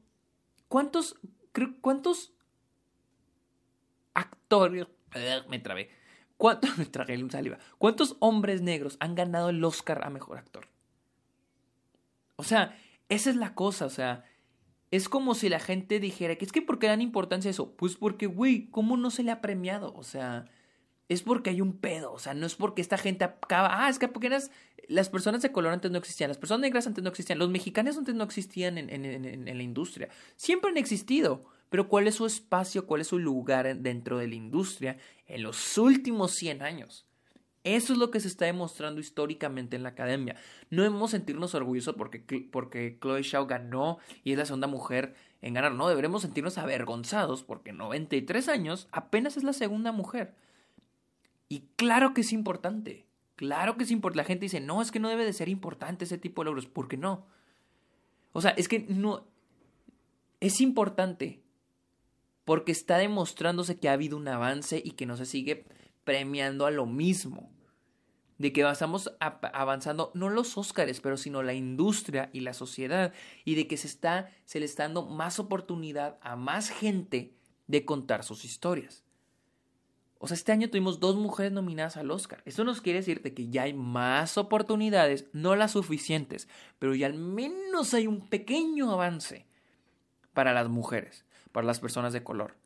¿cuántos, 0.69 1.17
¿cuántos 1.81 2.33
actores... 4.13 4.87
Me 5.49 5.59
trabé. 5.59 5.91
¿Cuántos, 6.37 6.71
saliva. 7.31 7.59
¿Cuántos 7.79 8.17
hombres 8.21 8.63
negros 8.63 8.97
han 9.01 9.15
ganado 9.15 9.51
el 9.51 9.63
Oscar 9.65 10.05
a 10.05 10.11
Mejor 10.11 10.39
Actor? 10.39 10.69
O 12.37 12.43
sea, 12.43 12.77
esa 13.09 13.31
es 13.31 13.37
la 13.37 13.55
cosa, 13.55 13.87
o 13.87 13.91
sea, 13.91 14.25
es 14.91 15.09
como 15.09 15.35
si 15.35 15.49
la 15.49 15.61
gente 15.61 16.01
dijera 16.01 16.37
que 16.37 16.45
es 16.45 16.53
que 16.53 16.63
¿por 16.63 16.79
qué 16.79 16.89
dan 16.89 17.01
importancia 17.01 17.49
a 17.49 17.53
eso? 17.53 17.73
Pues 17.77 17.97
porque, 17.97 18.27
güey, 18.27 18.69
¿cómo 18.71 18.97
no 18.97 19.11
se 19.11 19.23
le 19.23 19.31
ha 19.31 19.41
premiado? 19.41 19.95
O 19.95 20.03
sea, 20.03 20.47
es 21.09 21.23
porque 21.23 21.51
hay 21.51 21.61
un 21.61 21.79
pedo, 21.79 22.13
o 22.13 22.19
sea, 22.19 22.35
no 22.35 22.47
es 22.47 22.55
porque 22.55 22.81
esta 22.81 22.97
gente 22.97 23.25
acaba, 23.25 23.85
ah, 23.85 23.89
es 23.89 23.99
que 23.99 24.09
porque 24.09 24.31
las 24.89 25.09
personas 25.11 25.43
de 25.43 25.53
color 25.53 25.73
antes 25.73 25.91
no 25.91 25.99
existían, 25.99 26.29
las 26.29 26.39
personas 26.39 26.63
negras 26.63 26.87
antes 26.87 27.05
no 27.05 27.11
existían, 27.11 27.39
los 27.39 27.51
mexicanos 27.51 27.99
antes 27.99 28.15
no 28.15 28.25
existían 28.25 28.79
en, 28.79 29.45
la 29.45 29.63
industria, 29.63 30.09
siempre 30.37 30.71
han 30.71 30.79
existido, 30.79 31.45
pero 31.71 31.89
¿cuál 31.89 32.07
es 32.07 32.17
su 32.17 32.27
espacio, 32.27 32.87
cuál 32.87 33.01
es 33.01 33.09
su 33.09 33.19
lugar 33.19 33.77
dentro 33.79 34.19
de 34.19 34.29
la 34.29 34.35
industria 34.35 34.97
en 35.27 35.43
los 35.43 35.77
últimos 35.79 36.33
100 36.33 36.63
años? 36.63 37.07
Eso 37.65 37.95
es 37.95 37.99
lo 37.99 38.11
que 38.11 38.21
se 38.21 38.29
está 38.29 38.45
demostrando 38.45 39.01
históricamente 39.01 39.75
en 39.75 39.83
la 39.83 39.89
academia. 39.91 40.37
No 40.69 40.83
debemos 40.83 41.13
sentirnos 41.13 41.55
orgullosos 41.55 41.95
porque, 41.95 42.21
porque 42.53 42.99
Chloe 43.01 43.23
Shaw 43.23 43.47
ganó 43.47 43.99
y 44.23 44.33
es 44.33 44.39
la 44.39 44.45
segunda 44.45 44.67
mujer 44.67 45.15
en 45.41 45.55
ganar. 45.55 45.73
No, 45.73 45.89
deberemos 45.89 46.23
sentirnos 46.23 46.59
avergonzados 46.59 47.43
porque 47.43 47.71
en 47.71 47.79
93 47.79 48.49
años 48.49 48.87
apenas 48.93 49.39
es 49.39 49.45
la 49.45 49.55
segunda 49.55 49.93
mujer. 49.93 50.35
Y 51.49 51.69
claro 51.77 52.13
que 52.13 52.21
es 52.21 52.33
importante. 52.33 53.07
Claro 53.37 53.79
que 53.79 53.85
es 53.85 53.91
importante. 53.91 54.19
La 54.19 54.25
gente 54.25 54.45
dice, 54.45 54.61
no, 54.61 54.83
es 54.83 54.91
que 54.91 55.01
no 55.01 55.09
debe 55.09 55.25
de 55.25 55.33
ser 55.33 55.49
importante 55.49 56.05
ese 56.05 56.19
tipo 56.19 56.43
de 56.43 56.47
logros. 56.47 56.67
¿Por 56.67 56.87
qué 56.87 56.99
no? 56.99 57.27
O 58.33 58.43
sea, 58.43 58.51
es 58.51 58.69
que 58.69 58.81
no. 58.81 59.27
Es 60.41 60.61
importante. 60.61 61.44
Porque 62.45 62.73
está 62.73 62.99
demostrándose 62.99 63.79
que 63.79 63.89
ha 63.89 63.93
habido 63.93 64.17
un 64.17 64.29
avance 64.29 64.83
y 64.85 64.93
que 64.93 65.07
no 65.07 65.17
se 65.17 65.27
sigue 65.27 65.67
premiando 66.05 66.67
a 66.67 66.71
lo 66.71 66.87
mismo. 66.87 67.51
De 68.39 68.53
que 68.53 68.69
estamos 68.69 69.15
avanzando, 69.21 70.11
no 70.15 70.29
los 70.29 70.59
Óscares, 70.59 71.01
pero 71.01 71.17
sino 71.17 71.43
la 71.43 71.55
industria 71.55 72.31
y 72.33 72.41
la 72.41 72.53
sociedad. 72.53 73.13
Y 73.45 73.55
de 73.55 73.67
que 73.67 73.77
se, 73.77 73.87
está, 73.87 74.31
se 74.45 74.61
le 74.61 74.67
está 74.67 74.83
dando 74.85 75.07
más 75.07 75.39
oportunidad 75.39 76.19
a 76.21 76.37
más 76.37 76.69
gente 76.69 77.35
de 77.67 77.85
contar 77.85 78.25
sus 78.25 78.45
historias. 78.45 79.05
O 80.25 80.27
sea, 80.27 80.37
este 80.37 80.53
año 80.53 80.71
tuvimos 80.71 81.01
dos 81.01 81.17
mujeres 81.17 81.53
nominadas 81.53 81.99
al 81.99 82.11
Oscar. 82.11 82.43
Esto 82.47 82.65
nos 82.65 82.81
quiere 82.81 83.01
decir 83.01 83.21
de 83.21 83.35
que 83.35 83.51
ya 83.51 83.65
hay 83.65 83.75
más 83.75 84.39
oportunidades, 84.39 85.27
no 85.35 85.55
las 85.55 85.73
suficientes, 85.73 86.49
pero 86.79 86.95
ya 86.95 87.09
al 87.09 87.13
menos 87.13 87.93
hay 87.93 88.07
un 88.07 88.27
pequeño 88.31 88.91
avance 88.91 89.47
para 90.33 90.55
las 90.55 90.71
mujeres, 90.71 91.27
para 91.55 91.69
las 91.69 91.79
personas 91.79 92.13
de 92.13 92.25
color. 92.25 92.57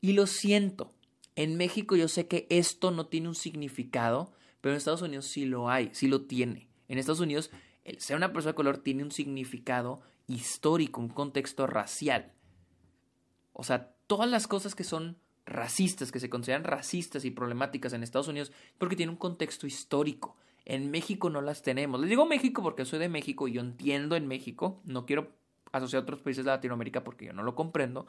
Y 0.00 0.14
lo 0.14 0.26
siento, 0.26 0.92
en 1.36 1.56
México 1.56 1.94
yo 1.94 2.08
sé 2.08 2.26
que 2.26 2.48
esto 2.50 2.90
no 2.90 3.06
tiene 3.06 3.28
un 3.28 3.36
significado, 3.36 4.32
pero 4.60 4.72
en 4.72 4.78
Estados 4.78 5.02
Unidos 5.02 5.26
sí 5.26 5.46
lo 5.46 5.70
hay, 5.70 5.90
sí 5.92 6.08
lo 6.08 6.22
tiene. 6.22 6.66
En 6.88 6.98
Estados 6.98 7.20
Unidos, 7.20 7.52
el 7.84 8.00
ser 8.00 8.16
una 8.16 8.32
persona 8.32 8.50
de 8.50 8.56
color 8.56 8.78
tiene 8.78 9.04
un 9.04 9.12
significado 9.12 10.02
histórico, 10.26 11.00
un 11.00 11.10
contexto 11.10 11.68
racial. 11.68 12.32
O 13.52 13.62
sea, 13.62 13.94
todas 14.08 14.28
las 14.28 14.48
cosas 14.48 14.74
que 14.74 14.82
son 14.82 15.16
racistas, 15.46 16.10
que 16.10 16.18
se 16.18 16.28
consideran 16.28 16.64
racistas 16.64 17.24
y 17.24 17.30
problemáticas 17.30 17.92
en 17.92 18.02
Estados 18.02 18.26
Unidos, 18.26 18.50
porque 18.78 18.96
tiene 18.96 19.12
un 19.12 19.18
contexto 19.18 19.68
histórico. 19.68 20.36
En 20.64 20.90
México 20.90 21.30
no 21.30 21.40
las 21.40 21.62
tenemos. 21.62 22.00
Les 22.00 22.10
digo 22.10 22.26
México 22.26 22.64
porque 22.64 22.84
soy 22.84 22.98
de 22.98 23.08
México 23.08 23.46
y 23.46 23.52
yo 23.52 23.60
entiendo 23.60 24.16
en 24.16 24.26
México. 24.26 24.80
No 24.84 25.06
quiero 25.06 25.36
asociar 25.78 26.00
a 26.00 26.04
otros 26.04 26.20
países 26.20 26.44
de 26.44 26.50
Latinoamérica 26.50 27.04
porque 27.04 27.26
yo 27.26 27.32
no 27.32 27.42
lo 27.42 27.54
comprendo. 27.54 28.06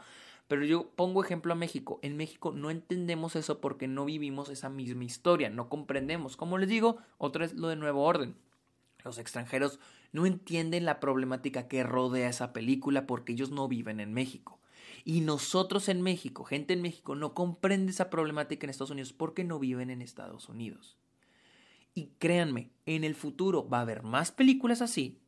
Pero 0.47 0.65
yo 0.65 0.89
pongo 0.91 1.23
ejemplo 1.23 1.53
a 1.53 1.55
México. 1.55 1.99
En 2.03 2.17
México 2.17 2.51
no 2.51 2.69
entendemos 2.69 3.35
eso 3.35 3.59
porque 3.59 3.87
no 3.87 4.05
vivimos 4.05 4.49
esa 4.49 4.69
misma 4.69 5.03
historia. 5.03 5.49
No 5.49 5.69
comprendemos. 5.69 6.37
Como 6.37 6.57
les 6.57 6.69
digo, 6.69 6.97
otra 7.17 7.45
es 7.45 7.53
lo 7.53 7.67
de 7.67 7.75
nuevo 7.75 8.03
orden. 8.03 8.35
Los 9.03 9.17
extranjeros 9.17 9.79
no 10.11 10.25
entienden 10.25 10.85
la 10.85 10.99
problemática 10.99 11.67
que 11.67 11.83
rodea 11.83 12.29
esa 12.29 12.53
película 12.53 13.05
porque 13.05 13.33
ellos 13.33 13.51
no 13.51 13.67
viven 13.67 13.99
en 13.99 14.13
México. 14.13 14.59
Y 15.03 15.21
nosotros 15.21 15.89
en 15.89 16.01
México, 16.01 16.43
gente 16.43 16.73
en 16.73 16.81
México, 16.81 17.13
no 17.15 17.35
comprende 17.35 17.91
esa 17.91 18.09
problemática 18.09 18.65
en 18.65 18.71
Estados 18.71 18.89
Unidos 18.89 19.13
porque 19.13 19.43
no 19.43 19.59
viven 19.59 19.91
en 19.91 20.01
Estados 20.01 20.49
Unidos. 20.49 20.97
Y 21.93 22.07
créanme, 22.17 22.71
en 22.85 23.03
el 23.03 23.15
futuro 23.15 23.69
va 23.69 23.79
a 23.79 23.81
haber 23.81 24.03
más 24.03 24.31
películas 24.31 24.81
así. 24.81 25.21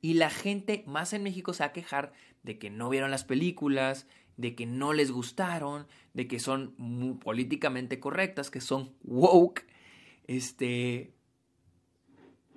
Y 0.00 0.14
la 0.14 0.30
gente 0.30 0.84
más 0.86 1.12
en 1.12 1.22
México 1.22 1.52
se 1.52 1.62
va 1.62 1.68
a 1.68 1.72
quejar 1.72 2.12
de 2.42 2.58
que 2.58 2.70
no 2.70 2.88
vieron 2.88 3.10
las 3.10 3.24
películas, 3.24 4.06
de 4.36 4.54
que 4.54 4.66
no 4.66 4.92
les 4.92 5.10
gustaron, 5.10 5.86
de 6.14 6.28
que 6.28 6.38
son 6.38 7.18
políticamente 7.20 7.98
correctas, 7.98 8.50
que 8.50 8.60
son 8.60 8.94
woke. 9.02 9.66
Este. 10.26 11.12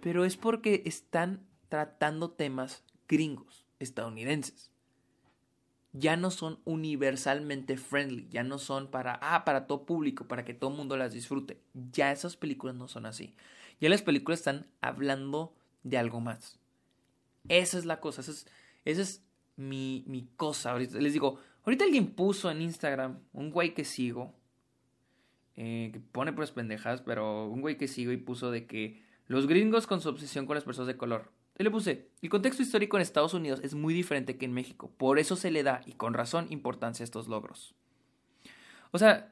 Pero 0.02 0.26
es 0.26 0.38
porque 0.38 0.84
están 0.86 1.46
tratando 1.70 2.32
temas 2.32 2.84
gringos, 3.08 3.66
estadounidenses 3.80 4.72
ya 5.94 6.16
no 6.16 6.32
son 6.32 6.60
universalmente 6.66 7.78
friendly, 7.78 8.28
ya 8.30 8.44
no 8.44 8.60
son 8.60 8.88
para, 8.88 9.20
ah, 9.22 9.44
para 9.44 9.68
todo 9.68 9.86
público, 9.86 10.28
para 10.28 10.46
que 10.46 10.54
todo 10.54 10.70
el 10.70 10.78
mundo 10.78 10.96
las 10.96 11.14
disfrute. 11.14 11.62
Ya 11.74 12.12
esas 12.12 12.38
películas 12.38 12.76
no 12.76 12.88
son 12.88 13.06
así. 13.06 13.36
Ya 13.80 13.90
las 13.90 14.02
películas 14.02 14.40
están 14.40 14.68
hablando 14.80 15.54
de 15.84 15.98
algo 15.98 16.22
más. 16.22 16.60
Esa 17.48 17.78
es 17.78 17.86
la 17.86 18.00
cosa, 18.00 18.22
esa 18.22 18.32
es, 18.32 18.48
esa 18.86 19.02
es 19.02 19.24
mi, 19.56 20.04
mi 20.08 20.28
cosa. 20.38 20.72
Ahorita, 20.72 21.00
les 21.00 21.14
digo, 21.14 21.40
ahorita 21.64 21.86
alguien 21.86 22.12
puso 22.12 22.50
en 22.52 22.62
Instagram, 22.62 23.20
un 23.34 23.52
güey 23.52 23.74
que 23.74 23.86
sigo, 23.86 24.34
eh, 25.56 25.90
que 25.94 26.00
pone 26.00 26.34
pues 26.34 26.52
pendejas, 26.52 27.02
pero 27.02 27.48
un 27.48 27.62
güey 27.62 27.78
que 27.78 27.88
sigo 27.88 28.12
y 28.12 28.18
puso 28.18 28.52
de 28.52 28.66
que 28.66 29.04
los 29.28 29.48
gringos 29.48 29.88
con 29.88 30.02
su 30.02 30.10
obsesión 30.10 30.46
con 30.46 30.56
las 30.56 30.64
personas 30.64 30.88
de 30.88 30.98
color 30.98 31.32
y 31.62 31.64
le 31.64 31.70
puse, 31.70 32.10
el 32.24 32.30
contexto 32.30 32.64
histórico 32.64 32.98
en 32.98 33.02
Estados 33.02 33.36
Unidos 33.36 33.60
es 33.64 33.76
muy 33.76 33.94
diferente 33.94 34.36
que 34.36 34.46
en 34.46 34.54
México, 34.54 34.92
por 34.98 35.20
eso 35.20 35.36
se 35.36 35.52
le 35.52 35.62
da, 35.62 35.82
y 35.86 35.94
con 35.94 36.16
razón, 36.16 36.48
importancia 36.50 37.04
a 37.04 37.06
estos 37.06 37.28
logros. 37.28 37.76
O 38.90 38.98
sea, 38.98 39.32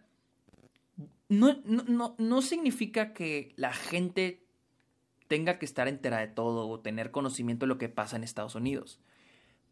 no, 1.27 1.59
no, 1.65 2.15
no 2.17 2.41
significa 2.43 3.13
que 3.13 3.53
la 3.55 3.73
gente 3.73 4.43
tenga 5.29 5.59
que 5.59 5.65
estar 5.65 5.87
entera 5.87 6.17
de 6.17 6.27
todo 6.27 6.67
o 6.67 6.81
tener 6.81 7.11
conocimiento 7.11 7.65
de 7.65 7.69
lo 7.69 7.77
que 7.77 7.87
pasa 7.87 8.17
en 8.17 8.25
Estados 8.25 8.55
Unidos, 8.55 8.99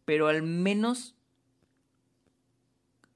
pero 0.06 0.28
al 0.28 0.42
menos 0.42 1.16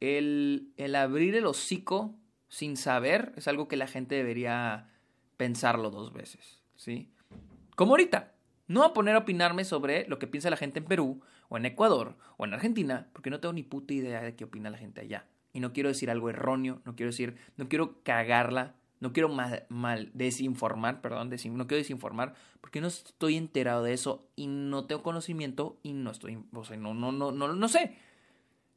el, 0.00 0.72
el 0.76 0.94
abrir 0.96 1.36
el 1.36 1.46
hocico 1.46 2.14
sin 2.48 2.76
saber 2.76 3.32
es 3.36 3.48
algo 3.48 3.68
que 3.68 3.76
la 3.76 3.86
gente 3.86 4.16
debería 4.16 4.90
pensarlo 5.38 5.90
dos 5.90 6.12
veces, 6.12 6.60
¿sí? 6.76 7.10
Como 7.76 7.92
ahorita, 7.92 8.34
no 8.66 8.82
a 8.82 8.92
poner 8.92 9.14
a 9.14 9.20
opinarme 9.20 9.64
sobre 9.64 10.06
lo 10.08 10.18
que 10.18 10.26
piensa 10.26 10.50
la 10.50 10.56
gente 10.56 10.80
en 10.80 10.84
Perú, 10.84 11.22
o 11.48 11.56
en 11.56 11.66
Ecuador, 11.66 12.16
o 12.38 12.44
en 12.44 12.54
Argentina, 12.54 13.08
porque 13.12 13.30
no 13.30 13.38
tengo 13.38 13.52
ni 13.52 13.62
puta 13.62 13.94
idea 13.94 14.22
de 14.22 14.34
qué 14.34 14.44
opina 14.44 14.70
la 14.70 14.78
gente 14.78 15.02
allá. 15.02 15.26
Y 15.52 15.60
no 15.60 15.72
quiero 15.72 15.90
decir 15.90 16.10
algo 16.10 16.30
erróneo, 16.30 16.80
no 16.84 16.96
quiero 16.96 17.10
decir, 17.10 17.36
no 17.56 17.68
quiero 17.68 18.02
cagarla, 18.02 18.74
no 19.02 19.12
quiero 19.12 19.28
mal, 19.28 20.10
desinformar, 20.14 21.00
perdón, 21.00 21.28
no 21.28 21.66
quiero 21.66 21.78
desinformar, 21.78 22.34
porque 22.60 22.80
no 22.80 22.86
estoy 22.86 23.36
enterado 23.36 23.82
de 23.82 23.94
eso 23.94 24.28
y 24.36 24.46
no 24.46 24.84
tengo 24.86 25.02
conocimiento 25.02 25.76
y 25.82 25.92
no 25.92 26.12
estoy, 26.12 26.38
o 26.52 26.64
sea, 26.64 26.76
no, 26.76 26.94
no, 26.94 27.10
no, 27.10 27.32
no, 27.32 27.52
no 27.52 27.68
sé. 27.68 27.96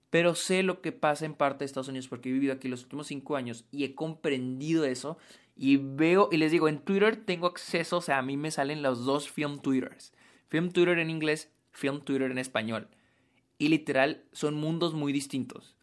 Pero 0.09 0.33
sé 0.33 0.63
lo 0.63 0.81
que 0.81 0.91
pasa 0.91 1.25
en 1.25 1.35
parte 1.35 1.59
de 1.59 1.65
Estados 1.65 1.89
Unidos 1.89 2.07
porque 2.07 2.29
he 2.29 2.31
vivido 2.33 2.53
aquí 2.53 2.67
los 2.67 2.81
últimos 2.81 3.05
cinco 3.05 3.35
años 3.35 3.65
y 3.71 3.83
he 3.83 3.93
comprendido 3.93 4.83
eso 4.85 5.19
y 5.55 5.77
veo, 5.77 6.29
y 6.31 6.37
les 6.37 6.51
digo, 6.51 6.69
en 6.69 6.79
Twitter 6.79 7.17
tengo 7.17 7.45
acceso, 7.45 7.97
o 7.97 8.01
sea, 8.01 8.17
a 8.17 8.23
mí 8.23 8.35
me 8.35 8.49
salen 8.49 8.81
los 8.81 9.05
dos 9.05 9.29
film 9.29 9.59
Twitters. 9.59 10.11
Film 10.47 10.71
Twitter 10.71 10.97
en 10.97 11.11
inglés, 11.11 11.51
film 11.69 12.01
Twitter 12.01 12.31
en 12.31 12.39
español. 12.39 12.87
Y 13.59 13.67
literal, 13.67 14.23
son 14.31 14.55
mundos 14.55 14.95
muy 14.95 15.13
distintos. 15.13 15.75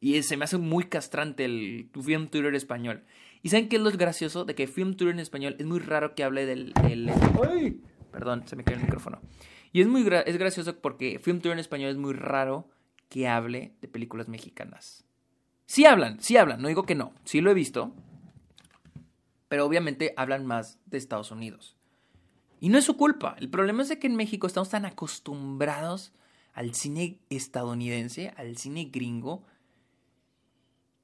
y 0.00 0.22
se 0.24 0.36
me 0.36 0.44
hace 0.44 0.58
muy 0.58 0.84
castrante 0.84 1.46
el 1.46 1.88
film 2.02 2.28
Twitter 2.28 2.54
español. 2.54 3.04
¿Y 3.42 3.48
saben 3.48 3.68
qué 3.68 3.76
es 3.76 3.82
lo 3.82 3.90
gracioso? 3.90 4.44
De 4.44 4.54
que 4.54 4.66
film 4.66 4.94
Twitter 4.94 5.14
en 5.14 5.20
español 5.20 5.56
es 5.58 5.66
muy 5.66 5.80
raro 5.80 6.14
que 6.14 6.24
hable 6.24 6.46
del... 6.46 6.72
¡Ay! 6.76 7.80
Perdón, 8.12 8.46
se 8.46 8.56
me 8.56 8.64
cayó 8.64 8.76
el 8.76 8.84
micrófono. 8.84 9.20
Y 9.72 9.80
es 9.80 9.88
muy 9.88 10.06
es 10.26 10.38
gracioso 10.38 10.76
porque 10.80 11.18
film 11.18 11.38
Twitter 11.38 11.52
en 11.52 11.58
español 11.58 11.90
es 11.90 11.96
muy 11.96 12.12
raro 12.12 12.68
que 13.08 13.28
hable 13.28 13.74
de 13.80 13.88
películas 13.88 14.28
mexicanas. 14.28 15.04
Sí 15.66 15.86
hablan, 15.86 16.20
sí 16.20 16.36
hablan, 16.36 16.60
no 16.60 16.68
digo 16.68 16.84
que 16.84 16.94
no. 16.94 17.14
Sí 17.24 17.40
lo 17.40 17.50
he 17.50 17.54
visto, 17.54 17.94
pero 19.48 19.66
obviamente 19.66 20.14
hablan 20.16 20.46
más 20.46 20.78
de 20.86 20.98
Estados 20.98 21.30
Unidos. 21.30 21.76
Y 22.60 22.68
no 22.68 22.78
es 22.78 22.84
su 22.84 22.96
culpa. 22.96 23.34
El 23.38 23.50
problema 23.50 23.82
es 23.82 23.88
de 23.88 23.98
que 23.98 24.06
en 24.06 24.14
México 24.14 24.46
estamos 24.46 24.68
tan 24.68 24.84
acostumbrados 24.84 26.12
al 26.52 26.74
cine 26.74 27.18
estadounidense, 27.28 28.32
al 28.36 28.56
cine 28.56 28.90
gringo, 28.92 29.44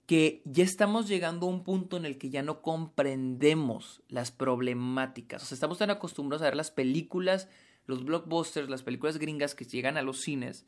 que 0.08 0.40
ya 0.46 0.64
estamos 0.64 1.06
llegando 1.06 1.44
a 1.44 1.50
un 1.50 1.64
punto 1.64 1.98
en 1.98 2.06
el 2.06 2.16
que 2.16 2.30
ya 2.30 2.42
no 2.42 2.62
comprendemos 2.62 4.00
las 4.08 4.30
problemáticas. 4.30 5.42
O 5.42 5.44
sea, 5.44 5.54
estamos 5.54 5.76
tan 5.76 5.90
acostumbrados 5.90 6.40
a 6.40 6.46
ver 6.46 6.56
las 6.56 6.70
películas, 6.70 7.46
los 7.84 8.06
blockbusters, 8.06 8.70
las 8.70 8.82
películas 8.82 9.18
gringas 9.18 9.54
que 9.54 9.66
llegan 9.66 9.98
a 9.98 10.02
los 10.02 10.22
cines, 10.22 10.64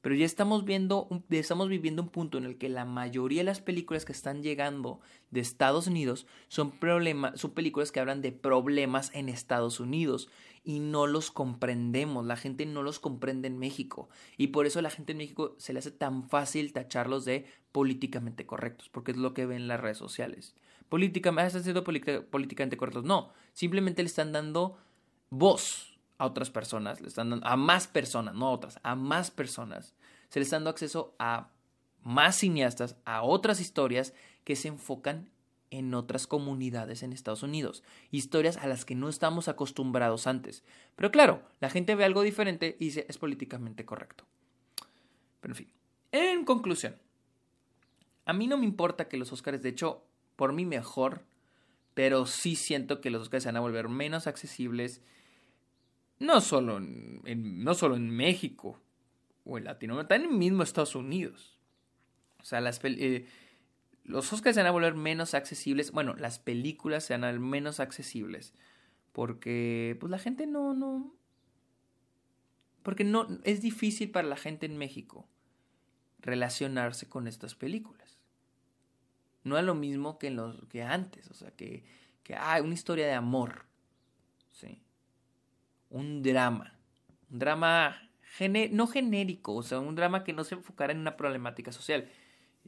pero 0.00 0.16
ya 0.16 0.26
estamos 0.26 0.64
viendo, 0.64 1.08
estamos 1.30 1.68
viviendo 1.68 2.02
un 2.02 2.08
punto 2.08 2.36
en 2.36 2.44
el 2.44 2.58
que 2.58 2.68
la 2.68 2.84
mayoría 2.84 3.42
de 3.42 3.44
las 3.44 3.60
películas 3.60 4.04
que 4.04 4.10
están 4.10 4.42
llegando 4.42 4.98
de 5.30 5.38
Estados 5.38 5.86
Unidos 5.86 6.26
son, 6.48 6.72
son 7.36 7.50
películas 7.52 7.92
que 7.92 8.00
hablan 8.00 8.22
de 8.22 8.32
problemas 8.32 9.12
en 9.14 9.28
Estados 9.28 9.78
Unidos 9.78 10.28
y 10.62 10.80
no 10.80 11.06
los 11.06 11.30
comprendemos, 11.30 12.26
la 12.26 12.36
gente 12.36 12.66
no 12.66 12.82
los 12.82 12.98
comprende 12.98 13.48
en 13.48 13.58
México 13.58 14.08
y 14.36 14.48
por 14.48 14.66
eso 14.66 14.78
a 14.78 14.82
la 14.82 14.90
gente 14.90 15.12
en 15.12 15.18
México 15.18 15.54
se 15.58 15.72
le 15.72 15.78
hace 15.78 15.90
tan 15.90 16.28
fácil 16.28 16.72
tacharlos 16.72 17.24
de 17.24 17.46
políticamente 17.72 18.46
correctos, 18.46 18.88
porque 18.90 19.12
es 19.12 19.16
lo 19.16 19.32
que 19.32 19.46
ven 19.46 19.62
en 19.62 19.68
las 19.68 19.80
redes 19.80 19.98
sociales. 19.98 20.54
Políticamente, 20.88 21.46
¿están 21.46 21.62
siendo 21.62 21.84
políticamente 21.84 22.76
correctos? 22.76 23.04
No, 23.04 23.32
simplemente 23.52 24.02
le 24.02 24.08
están 24.08 24.32
dando 24.32 24.76
voz 25.30 25.98
a 26.18 26.26
otras 26.26 26.50
personas, 26.50 27.00
le 27.00 27.08
están 27.08 27.30
dando 27.30 27.46
a 27.46 27.56
más 27.56 27.86
personas, 27.86 28.34
no 28.34 28.48
a 28.48 28.50
otras, 28.50 28.78
a 28.82 28.94
más 28.94 29.30
personas. 29.30 29.94
Se 30.28 30.40
le 30.40 30.44
está 30.44 30.56
dando 30.56 30.70
acceso 30.70 31.14
a 31.18 31.50
más 32.02 32.36
cineastas, 32.36 32.96
a 33.04 33.22
otras 33.22 33.60
historias 33.60 34.14
que 34.44 34.56
se 34.56 34.68
enfocan 34.68 35.30
en 35.70 35.94
otras 35.94 36.26
comunidades 36.26 37.02
en 37.02 37.12
Estados 37.12 37.42
Unidos, 37.42 37.82
historias 38.10 38.56
a 38.56 38.66
las 38.66 38.84
que 38.84 38.94
no 38.94 39.08
estamos 39.08 39.48
acostumbrados 39.48 40.26
antes. 40.26 40.64
Pero 40.96 41.10
claro, 41.10 41.42
la 41.60 41.70
gente 41.70 41.94
ve 41.94 42.04
algo 42.04 42.22
diferente 42.22 42.76
y 42.78 42.86
dice 42.86 43.06
es 43.08 43.18
políticamente 43.18 43.84
correcto. 43.84 44.24
Pero 45.40 45.52
en 45.52 45.56
fin. 45.56 45.68
En 46.12 46.44
conclusión. 46.44 46.96
A 48.24 48.32
mí 48.32 48.46
no 48.46 48.58
me 48.58 48.64
importa 48.64 49.08
que 49.08 49.16
los 49.16 49.32
Oscars, 49.32 49.62
de 49.62 49.70
hecho, 49.70 50.04
por 50.36 50.52
mí 50.52 50.64
mejor, 50.64 51.22
pero 51.94 52.26
sí 52.26 52.56
siento 52.56 53.00
que 53.00 53.10
los 53.10 53.22
Oscars 53.22 53.44
se 53.44 53.48
van 53.48 53.56
a 53.56 53.60
volver 53.60 53.88
menos 53.88 54.26
accesibles, 54.26 55.02
no 56.18 56.40
solo 56.40 56.78
en, 56.78 57.64
no 57.64 57.74
solo 57.74 57.96
en 57.96 58.10
México 58.10 58.80
o 59.44 59.58
en 59.58 59.64
Latinoamérica, 59.64 60.14
también 60.14 60.32
en 60.32 60.38
mismo 60.38 60.62
Estados 60.62 60.94
Unidos. 60.94 61.58
O 62.40 62.44
sea, 62.44 62.60
las, 62.60 62.80
eh, 62.84 63.26
los 64.04 64.32
Oscars 64.32 64.54
se 64.54 64.60
van 64.60 64.68
a 64.68 64.72
volver 64.72 64.94
menos 64.94 65.34
accesibles, 65.34 65.92
bueno, 65.92 66.14
las 66.14 66.38
películas 66.38 67.04
se 67.04 67.14
van 67.14 67.24
a 67.24 67.32
menos 67.32 67.80
accesibles, 67.80 68.54
porque 69.12 69.96
pues 70.00 70.10
la 70.10 70.18
gente 70.18 70.46
no, 70.46 70.74
no, 70.74 71.14
porque 72.82 73.04
no, 73.04 73.28
es 73.44 73.60
difícil 73.60 74.10
para 74.10 74.28
la 74.28 74.36
gente 74.36 74.66
en 74.66 74.78
México 74.78 75.28
relacionarse 76.18 77.08
con 77.08 77.26
estas 77.26 77.54
películas. 77.54 78.18
No 79.42 79.58
es 79.58 79.64
lo 79.64 79.74
mismo 79.74 80.18
que, 80.18 80.28
en 80.28 80.36
los, 80.36 80.56
que 80.68 80.82
antes, 80.82 81.30
o 81.30 81.34
sea, 81.34 81.50
que, 81.50 81.84
que 82.22 82.34
hay 82.36 82.62
una 82.62 82.74
historia 82.74 83.06
de 83.06 83.14
amor, 83.14 83.64
¿sí? 84.50 84.82
Un 85.88 86.22
drama, 86.22 86.78
un 87.30 87.38
drama 87.38 88.10
no 88.70 88.86
genérico, 88.86 89.54
o 89.54 89.62
sea, 89.62 89.80
un 89.80 89.94
drama 89.94 90.24
que 90.24 90.32
no 90.32 90.44
se 90.44 90.54
enfocara 90.54 90.92
en 90.92 91.00
una 91.00 91.16
problemática 91.16 91.72
social, 91.72 92.08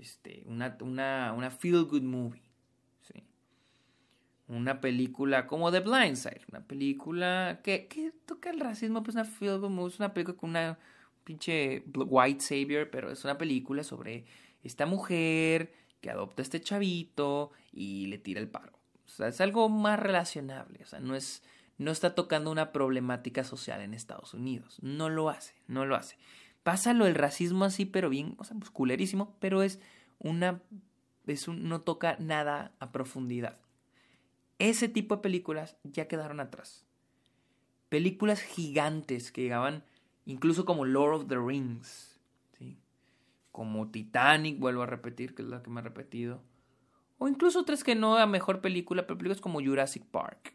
este, 0.02 0.42
una, 0.46 0.76
una, 0.80 1.32
una 1.32 1.50
feel 1.50 1.84
good 1.84 2.02
movie. 2.02 2.42
Una 4.48 4.82
película 4.82 5.46
como 5.46 5.70
The 5.72 5.80
Blind 5.80 6.16
Side, 6.16 6.42
una 6.50 6.66
película 6.66 7.60
que, 7.62 7.86
que 7.86 8.12
toca 8.26 8.50
el 8.50 8.60
racismo, 8.60 9.02
pues 9.02 9.14
una 9.14 9.24
feel 9.24 9.58
good 9.58 9.70
movie, 9.70 9.94
es 9.94 9.98
una 9.98 10.12
película 10.12 10.36
con 10.36 10.50
una 10.50 10.78
pinche 11.24 11.84
white 11.94 12.40
savior, 12.40 12.90
pero 12.90 13.10
es 13.10 13.24
una 13.24 13.38
película 13.38 13.82
sobre 13.82 14.26
esta 14.62 14.84
mujer 14.84 15.72
que 16.02 16.10
adopta 16.10 16.42
a 16.42 16.44
este 16.44 16.60
chavito 16.60 17.52
y 17.72 18.08
le 18.08 18.18
tira 18.18 18.40
el 18.40 18.48
paro. 18.48 18.72
O 19.06 19.08
sea, 19.08 19.28
es 19.28 19.40
algo 19.40 19.70
más 19.70 19.98
relacionable, 19.98 20.80
o 20.82 20.86
sea, 20.86 21.00
no 21.00 21.14
es 21.14 21.42
no 21.78 21.90
está 21.90 22.14
tocando 22.14 22.50
una 22.50 22.72
problemática 22.72 23.44
social 23.44 23.80
en 23.80 23.94
Estados 23.94 24.34
Unidos. 24.34 24.78
No 24.82 25.08
lo 25.08 25.30
hace, 25.30 25.54
no 25.66 25.84
lo 25.84 25.96
hace. 25.96 26.16
Pásalo 26.62 27.06
el 27.06 27.14
racismo 27.14 27.64
así, 27.64 27.84
pero 27.84 28.08
bien, 28.08 28.34
o 28.38 28.44
sea, 28.44 28.56
musculerísimo, 28.56 29.26
pues, 29.26 29.36
pero 29.40 29.62
es 29.62 29.80
una 30.18 30.62
es 31.26 31.48
un, 31.48 31.68
no 31.68 31.80
toca 31.82 32.16
nada 32.18 32.72
a 32.80 32.92
profundidad. 32.92 33.58
Ese 34.58 34.88
tipo 34.88 35.16
de 35.16 35.22
películas 35.22 35.76
ya 35.84 36.08
quedaron 36.08 36.40
atrás. 36.40 36.84
Películas 37.88 38.40
gigantes 38.40 39.32
que 39.32 39.42
llegaban 39.42 39.84
incluso 40.24 40.64
como 40.64 40.84
Lord 40.84 41.14
of 41.14 41.28
the 41.28 41.36
Rings, 41.36 42.20
¿sí? 42.58 42.78
como 43.50 43.90
Titanic, 43.90 44.58
vuelvo 44.58 44.82
a 44.82 44.86
repetir, 44.86 45.34
que 45.34 45.42
es 45.42 45.48
la 45.48 45.62
que 45.62 45.70
me 45.70 45.80
he 45.80 45.84
repetido, 45.84 46.42
o 47.18 47.28
incluso 47.28 47.60
otras 47.60 47.84
que 47.84 47.94
no 47.94 48.16
a 48.16 48.26
mejor 48.26 48.60
película, 48.60 49.06
pero 49.06 49.18
películas 49.18 49.40
como 49.40 49.60
Jurassic 49.60 50.04
Park. 50.04 50.54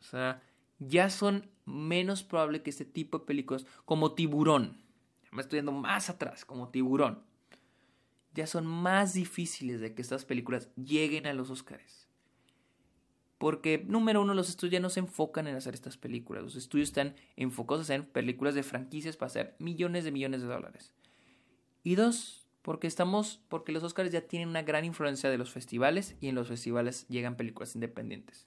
O 0.00 0.02
sea, 0.02 0.42
ya 0.78 1.10
son 1.10 1.48
menos 1.64 2.22
probable 2.22 2.62
que 2.62 2.70
este 2.70 2.84
tipo 2.84 3.18
de 3.18 3.24
películas, 3.24 3.66
como 3.84 4.12
Tiburón, 4.14 4.83
me 5.34 5.42
estoy 5.42 5.58
yendo 5.58 5.72
más 5.72 6.08
atrás, 6.10 6.44
como 6.44 6.68
Tiburón, 6.68 7.22
ya 8.34 8.46
son 8.46 8.66
más 8.66 9.14
difíciles 9.14 9.80
de 9.80 9.94
que 9.94 10.00
estas 10.00 10.24
películas 10.24 10.70
lleguen 10.76 11.26
a 11.26 11.34
los 11.34 11.50
Oscars. 11.50 12.08
Porque, 13.38 13.84
número 13.86 14.22
uno, 14.22 14.32
los 14.32 14.48
estudios 14.48 14.72
ya 14.72 14.80
no 14.80 14.90
se 14.90 15.00
enfocan 15.00 15.48
en 15.48 15.56
hacer 15.56 15.74
estas 15.74 15.96
películas. 15.96 16.44
Los 16.44 16.56
estudios 16.56 16.88
están 16.88 17.14
enfocados 17.36 17.90
en 17.90 18.04
películas 18.04 18.54
de 18.54 18.62
franquicias 18.62 19.16
para 19.16 19.26
hacer 19.26 19.56
millones 19.58 20.04
de 20.04 20.12
millones 20.12 20.40
de 20.40 20.46
dólares. 20.46 20.94
Y 21.82 21.96
dos, 21.96 22.46
porque 22.62 22.86
estamos, 22.86 23.42
porque 23.48 23.72
los 23.72 23.82
Oscars 23.82 24.10
ya 24.10 24.22
tienen 24.22 24.48
una 24.48 24.62
gran 24.62 24.84
influencia 24.84 25.30
de 25.30 25.36
los 25.36 25.50
festivales 25.50 26.16
y 26.20 26.28
en 26.28 26.36
los 26.36 26.48
festivales 26.48 27.06
llegan 27.08 27.36
películas 27.36 27.74
independientes. 27.74 28.46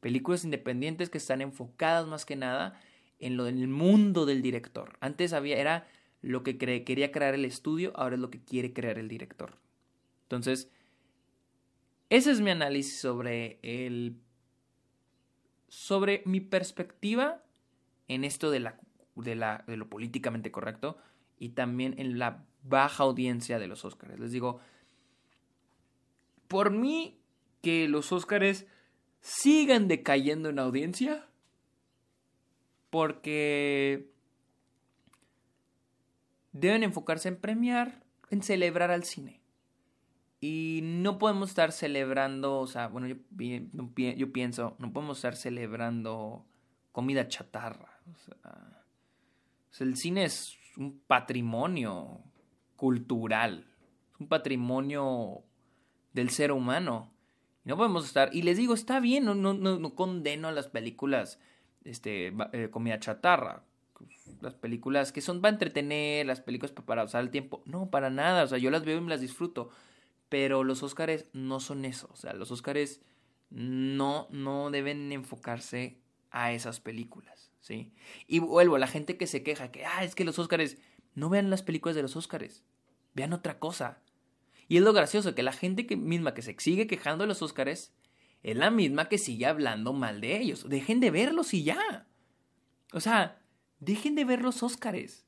Películas 0.00 0.44
independientes 0.44 1.08
que 1.08 1.18
están 1.18 1.40
enfocadas 1.40 2.06
más 2.06 2.26
que 2.26 2.36
nada 2.36 2.78
en 3.18 3.36
lo 3.36 3.44
del 3.44 3.68
mundo 3.68 4.26
del 4.26 4.42
director. 4.42 4.98
Antes 5.00 5.32
había, 5.32 5.56
era 5.56 5.86
lo 6.22 6.42
que 6.42 6.58
quería 6.58 7.12
crear 7.12 7.34
el 7.34 7.44
estudio, 7.44 7.92
ahora 7.94 8.16
es 8.16 8.20
lo 8.20 8.30
que 8.30 8.42
quiere 8.42 8.72
crear 8.72 8.98
el 8.98 9.08
director. 9.08 9.56
Entonces, 10.22 10.70
ese 12.10 12.30
es 12.30 12.40
mi 12.40 12.50
análisis 12.50 12.98
sobre 12.98 13.58
el. 13.62 14.16
sobre 15.68 16.22
mi 16.24 16.40
perspectiva 16.40 17.42
en 18.08 18.24
esto 18.24 18.50
de, 18.50 18.60
la, 18.60 18.80
de, 19.16 19.34
la, 19.34 19.64
de 19.66 19.76
lo 19.76 19.88
políticamente 19.88 20.50
correcto 20.50 20.96
y 21.38 21.50
también 21.50 21.94
en 21.98 22.18
la 22.18 22.44
baja 22.62 23.04
audiencia 23.04 23.58
de 23.58 23.66
los 23.66 23.84
Óscares. 23.84 24.18
Les 24.18 24.32
digo, 24.32 24.60
por 26.48 26.70
mí 26.70 27.18
que 27.62 27.88
los 27.88 28.12
Óscares 28.12 28.66
sigan 29.20 29.88
decayendo 29.88 30.48
en 30.48 30.58
audiencia, 30.58 31.26
porque 32.90 34.12
deben 36.60 36.82
enfocarse 36.82 37.28
en 37.28 37.36
premiar, 37.36 38.02
en 38.30 38.42
celebrar 38.42 38.90
al 38.90 39.04
cine. 39.04 39.40
Y 40.40 40.80
no 40.82 41.18
podemos 41.18 41.50
estar 41.50 41.72
celebrando, 41.72 42.60
o 42.60 42.66
sea, 42.66 42.88
bueno, 42.88 43.06
yo, 43.06 43.16
pienso, 44.32 44.76
no 44.78 44.92
podemos 44.92 45.18
estar 45.18 45.34
celebrando 45.34 46.44
comida 46.92 47.28
chatarra. 47.28 48.00
O 48.12 48.16
sea, 49.72 49.86
el 49.86 49.96
cine 49.96 50.24
es 50.24 50.56
un 50.76 51.00
patrimonio 51.06 52.20
cultural, 52.76 53.66
es 54.12 54.20
un 54.20 54.28
patrimonio 54.28 55.42
del 56.12 56.30
ser 56.30 56.52
humano. 56.52 57.12
Y 57.64 57.68
no 57.70 57.76
podemos 57.76 58.06
estar, 58.06 58.34
y 58.34 58.42
les 58.42 58.56
digo, 58.56 58.74
está 58.74 59.00
bien, 59.00 59.24
no, 59.24 59.34
no, 59.34 59.54
no, 59.54 59.94
condeno 59.94 60.48
a 60.48 60.52
las 60.52 60.68
películas 60.68 61.40
este, 61.84 62.34
eh, 62.52 62.68
comida 62.70 63.00
chatarra 63.00 63.65
las 64.40 64.54
películas 64.54 65.12
que 65.12 65.20
son 65.20 65.40
para 65.40 65.52
entretener, 65.52 66.26
las 66.26 66.40
películas 66.40 66.72
para 66.72 67.04
usar 67.04 67.22
el 67.22 67.30
tiempo. 67.30 67.62
No, 67.66 67.90
para 67.90 68.10
nada. 68.10 68.44
O 68.44 68.46
sea, 68.46 68.58
yo 68.58 68.70
las 68.70 68.84
veo 68.84 68.98
y 68.98 69.00
me 69.00 69.10
las 69.10 69.20
disfruto. 69.20 69.70
Pero 70.28 70.64
los 70.64 70.82
Óscares 70.82 71.26
no 71.32 71.60
son 71.60 71.84
eso. 71.84 72.08
O 72.12 72.16
sea, 72.16 72.32
los 72.32 72.50
Óscares 72.50 73.00
no, 73.50 74.28
no 74.30 74.70
deben 74.70 75.12
enfocarse 75.12 75.98
a 76.30 76.52
esas 76.52 76.80
películas. 76.80 77.50
¿sí? 77.60 77.92
Y 78.26 78.40
vuelvo, 78.40 78.78
la 78.78 78.86
gente 78.86 79.16
que 79.16 79.26
se 79.26 79.42
queja 79.42 79.70
que, 79.70 79.84
ah, 79.84 80.04
es 80.04 80.14
que 80.14 80.24
los 80.24 80.38
Óscares, 80.38 80.78
no 81.14 81.28
vean 81.28 81.50
las 81.50 81.62
películas 81.62 81.96
de 81.96 82.02
los 82.02 82.16
Óscares. 82.16 82.64
Vean 83.14 83.32
otra 83.32 83.58
cosa. 83.58 84.02
Y 84.68 84.76
es 84.76 84.82
lo 84.82 84.92
gracioso, 84.92 85.34
que 85.34 85.42
la 85.42 85.52
gente 85.52 85.86
que, 85.86 85.96
misma 85.96 86.34
que 86.34 86.42
se 86.42 86.56
sigue 86.58 86.86
quejando 86.86 87.24
de 87.24 87.28
los 87.28 87.42
Óscares 87.42 87.92
es 88.42 88.56
la 88.56 88.70
misma 88.70 89.08
que 89.08 89.18
sigue 89.18 89.46
hablando 89.46 89.92
mal 89.92 90.20
de 90.20 90.38
ellos. 90.38 90.68
Dejen 90.68 91.00
de 91.00 91.10
verlos 91.10 91.54
y 91.54 91.64
ya. 91.64 92.06
O 92.92 93.00
sea, 93.00 93.40
Dejen 93.80 94.14
de 94.14 94.24
ver 94.24 94.42
los 94.42 94.62
Óscares. 94.62 95.26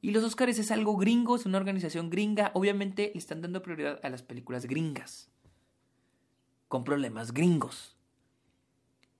Y 0.00 0.10
los 0.10 0.24
Óscares 0.24 0.58
es 0.58 0.70
algo 0.70 0.96
gringo, 0.96 1.36
es 1.36 1.46
una 1.46 1.58
organización 1.58 2.10
gringa. 2.10 2.50
Obviamente 2.54 3.10
le 3.14 3.18
están 3.18 3.40
dando 3.40 3.62
prioridad 3.62 4.00
a 4.02 4.10
las 4.10 4.22
películas 4.22 4.66
gringas. 4.66 5.30
Con 6.68 6.84
problemas 6.84 7.32
gringos. 7.32 7.96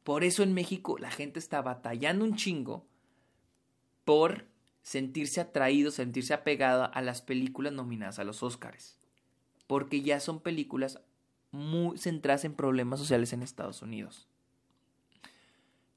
Por 0.02 0.24
eso 0.24 0.42
en 0.42 0.54
México 0.54 0.98
la 0.98 1.10
gente 1.10 1.38
está 1.38 1.62
batallando 1.62 2.24
un 2.24 2.34
chingo 2.34 2.86
por 4.04 4.46
sentirse 4.82 5.40
atraído, 5.40 5.92
sentirse 5.92 6.34
apegado 6.34 6.90
a 6.92 7.02
las 7.02 7.22
películas 7.22 7.72
nominadas 7.72 8.18
a 8.18 8.24
los 8.24 8.42
Óscares. 8.42 8.98
Porque 9.68 10.02
ya 10.02 10.18
son 10.18 10.40
películas 10.40 11.00
muy 11.52 11.98
centradas 11.98 12.44
en 12.44 12.54
problemas 12.54 12.98
sociales 12.98 13.32
en 13.32 13.42
Estados 13.42 13.82
Unidos. 13.82 14.28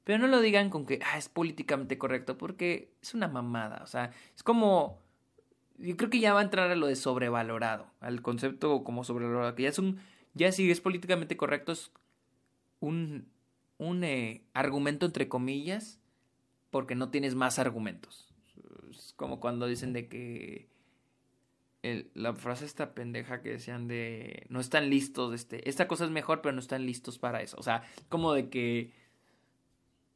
Pero 0.06 0.20
no 0.20 0.28
lo 0.28 0.40
digan 0.40 0.70
con 0.70 0.86
que 0.86 1.00
ah, 1.04 1.18
es 1.18 1.28
políticamente 1.28 1.98
correcto, 1.98 2.38
porque 2.38 2.92
es 3.02 3.12
una 3.14 3.26
mamada. 3.26 3.80
O 3.82 3.88
sea, 3.88 4.12
es 4.36 4.44
como. 4.44 5.02
Yo 5.78 5.96
creo 5.96 6.10
que 6.10 6.20
ya 6.20 6.32
va 6.32 6.38
a 6.38 6.44
entrar 6.44 6.70
a 6.70 6.76
lo 6.76 6.86
de 6.86 6.94
sobrevalorado, 6.94 7.90
al 7.98 8.22
concepto 8.22 8.84
como 8.84 9.02
sobrevalorado, 9.02 9.56
que 9.56 9.64
ya 9.64 9.68
es 9.68 9.80
un. 9.80 9.98
Ya 10.32 10.52
si 10.52 10.70
es 10.70 10.80
políticamente 10.80 11.36
correcto, 11.36 11.72
es 11.72 11.90
un, 12.78 13.26
un 13.78 14.04
eh, 14.04 14.44
argumento 14.54 15.06
entre 15.06 15.28
comillas, 15.28 15.98
porque 16.70 16.94
no 16.94 17.10
tienes 17.10 17.34
más 17.34 17.58
argumentos. 17.58 18.32
Es 18.88 19.12
como 19.16 19.40
cuando 19.40 19.66
dicen 19.66 19.92
de 19.92 20.06
que. 20.06 20.68
la 22.14 22.32
frase 22.34 22.64
esta 22.64 22.94
pendeja 22.94 23.42
que 23.42 23.50
decían 23.50 23.88
de 23.88 24.46
no 24.50 24.60
están 24.60 24.88
listos, 24.88 25.34
este, 25.34 25.68
esta 25.68 25.88
cosa 25.88 26.04
es 26.04 26.12
mejor, 26.12 26.42
pero 26.42 26.52
no 26.52 26.60
están 26.60 26.86
listos 26.86 27.18
para 27.18 27.42
eso. 27.42 27.56
O 27.58 27.64
sea, 27.64 27.82
como 28.08 28.32
de 28.32 28.50
que 28.50 29.05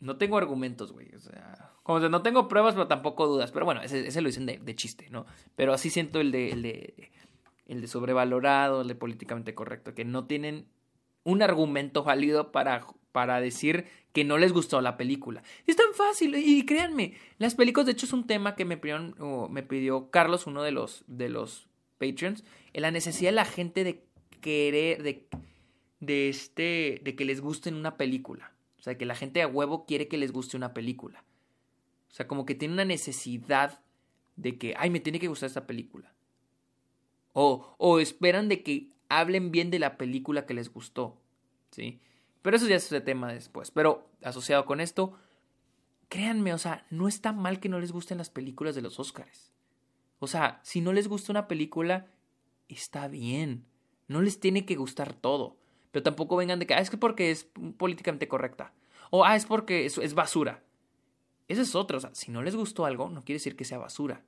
no 0.00 0.16
tengo 0.16 0.38
argumentos, 0.38 0.92
güey. 0.92 1.14
O 1.14 1.20
sea, 1.20 1.72
como 1.82 2.00
no 2.00 2.22
tengo 2.22 2.48
pruebas, 2.48 2.74
pero 2.74 2.88
tampoco 2.88 3.26
dudas. 3.26 3.52
Pero 3.52 3.64
bueno, 3.64 3.82
ese, 3.82 4.20
lo 4.20 4.28
dicen 4.28 4.46
de, 4.46 4.74
chiste, 4.74 5.08
¿no? 5.10 5.26
Pero 5.56 5.72
así 5.72 5.90
siento 5.90 6.20
el 6.20 6.32
de, 6.32 6.50
el 6.50 6.62
de, 6.62 7.12
el 7.66 7.80
de 7.80 7.86
sobrevalorado, 7.86 8.82
el 8.82 8.88
de 8.88 8.94
políticamente 8.94 9.54
correcto, 9.54 9.94
que 9.94 10.04
no 10.04 10.24
tienen 10.26 10.66
un 11.24 11.42
argumento 11.42 12.02
válido 12.02 12.50
para 12.50 12.86
para 13.12 13.40
decir 13.40 13.86
que 14.12 14.24
no 14.24 14.38
les 14.38 14.52
gustó 14.52 14.80
la 14.80 14.96
película. 14.96 15.42
Es 15.66 15.76
tan 15.76 15.92
fácil 15.94 16.34
y 16.36 16.64
créanme, 16.64 17.14
las 17.38 17.54
películas 17.54 17.86
de 17.86 17.92
hecho 17.92 18.06
es 18.06 18.12
un 18.12 18.26
tema 18.26 18.54
que 18.54 18.64
me 18.64 18.76
pidió, 18.76 19.48
me 19.48 19.62
pidió 19.62 20.10
Carlos, 20.10 20.46
uno 20.46 20.62
de 20.62 20.72
los, 20.72 21.04
de 21.06 21.28
los 21.28 21.68
Patreons, 21.98 22.44
en 22.72 22.82
la 22.82 22.90
necesidad 22.90 23.30
de 23.30 23.36
la 23.36 23.44
gente 23.44 23.84
de 23.84 24.04
querer, 24.40 25.02
de, 25.02 25.28
de, 26.00 26.28
este, 26.28 27.00
de 27.04 27.14
que 27.16 27.24
les 27.24 27.40
guste 27.40 27.70
una 27.70 27.96
película. 27.96 28.52
O 28.80 28.82
sea, 28.82 28.96
que 28.96 29.04
la 29.04 29.14
gente 29.14 29.42
a 29.42 29.46
huevo 29.46 29.84
quiere 29.84 30.08
que 30.08 30.16
les 30.16 30.32
guste 30.32 30.56
una 30.56 30.72
película. 30.72 31.22
O 32.10 32.14
sea, 32.14 32.26
como 32.26 32.46
que 32.46 32.54
tiene 32.54 32.74
una 32.74 32.86
necesidad 32.86 33.82
de 34.36 34.56
que, 34.58 34.74
ay, 34.78 34.88
me 34.88 35.00
tiene 35.00 35.20
que 35.20 35.28
gustar 35.28 35.48
esta 35.48 35.66
película. 35.66 36.14
O, 37.34 37.76
o 37.76 38.00
esperan 38.00 38.48
de 38.48 38.62
que 38.62 38.90
hablen 39.10 39.50
bien 39.50 39.70
de 39.70 39.78
la 39.78 39.98
película 39.98 40.46
que 40.46 40.54
les 40.54 40.72
gustó. 40.72 41.20
¿Sí? 41.70 42.00
Pero 42.40 42.56
eso 42.56 42.66
ya 42.66 42.76
es 42.76 42.86
otro 42.86 43.02
tema 43.02 43.32
después. 43.32 43.70
Pero 43.70 44.08
asociado 44.22 44.64
con 44.64 44.80
esto, 44.80 45.14
créanme, 46.08 46.54
o 46.54 46.58
sea, 46.58 46.86
no 46.88 47.06
está 47.06 47.32
mal 47.32 47.60
que 47.60 47.68
no 47.68 47.80
les 47.80 47.92
gusten 47.92 48.16
las 48.16 48.30
películas 48.30 48.74
de 48.74 48.82
los 48.82 48.98
Oscars. 48.98 49.52
O 50.20 50.26
sea, 50.26 50.60
si 50.62 50.80
no 50.80 50.94
les 50.94 51.06
gusta 51.06 51.32
una 51.32 51.48
película, 51.48 52.06
está 52.68 53.08
bien. 53.08 53.66
No 54.08 54.22
les 54.22 54.40
tiene 54.40 54.64
que 54.64 54.76
gustar 54.76 55.12
todo. 55.12 55.59
Pero 55.90 56.02
tampoco 56.02 56.36
vengan 56.36 56.58
de 56.58 56.66
que, 56.66 56.74
ah, 56.74 56.80
es 56.80 56.90
que 56.90 56.96
porque 56.96 57.30
es 57.30 57.48
políticamente 57.76 58.28
correcta. 58.28 58.72
O, 59.10 59.24
ah, 59.24 59.36
es 59.36 59.44
porque 59.44 59.86
es, 59.86 60.14
basura. 60.14 60.62
Eso 61.48 61.62
es 61.62 61.74
otro. 61.74 61.98
O 61.98 62.00
sea, 62.00 62.14
si 62.14 62.30
no 62.30 62.42
les 62.42 62.54
gustó 62.54 62.84
algo, 62.84 63.10
no 63.10 63.22
quiere 63.22 63.36
decir 63.36 63.56
que 63.56 63.64
sea 63.64 63.78
basura. 63.78 64.22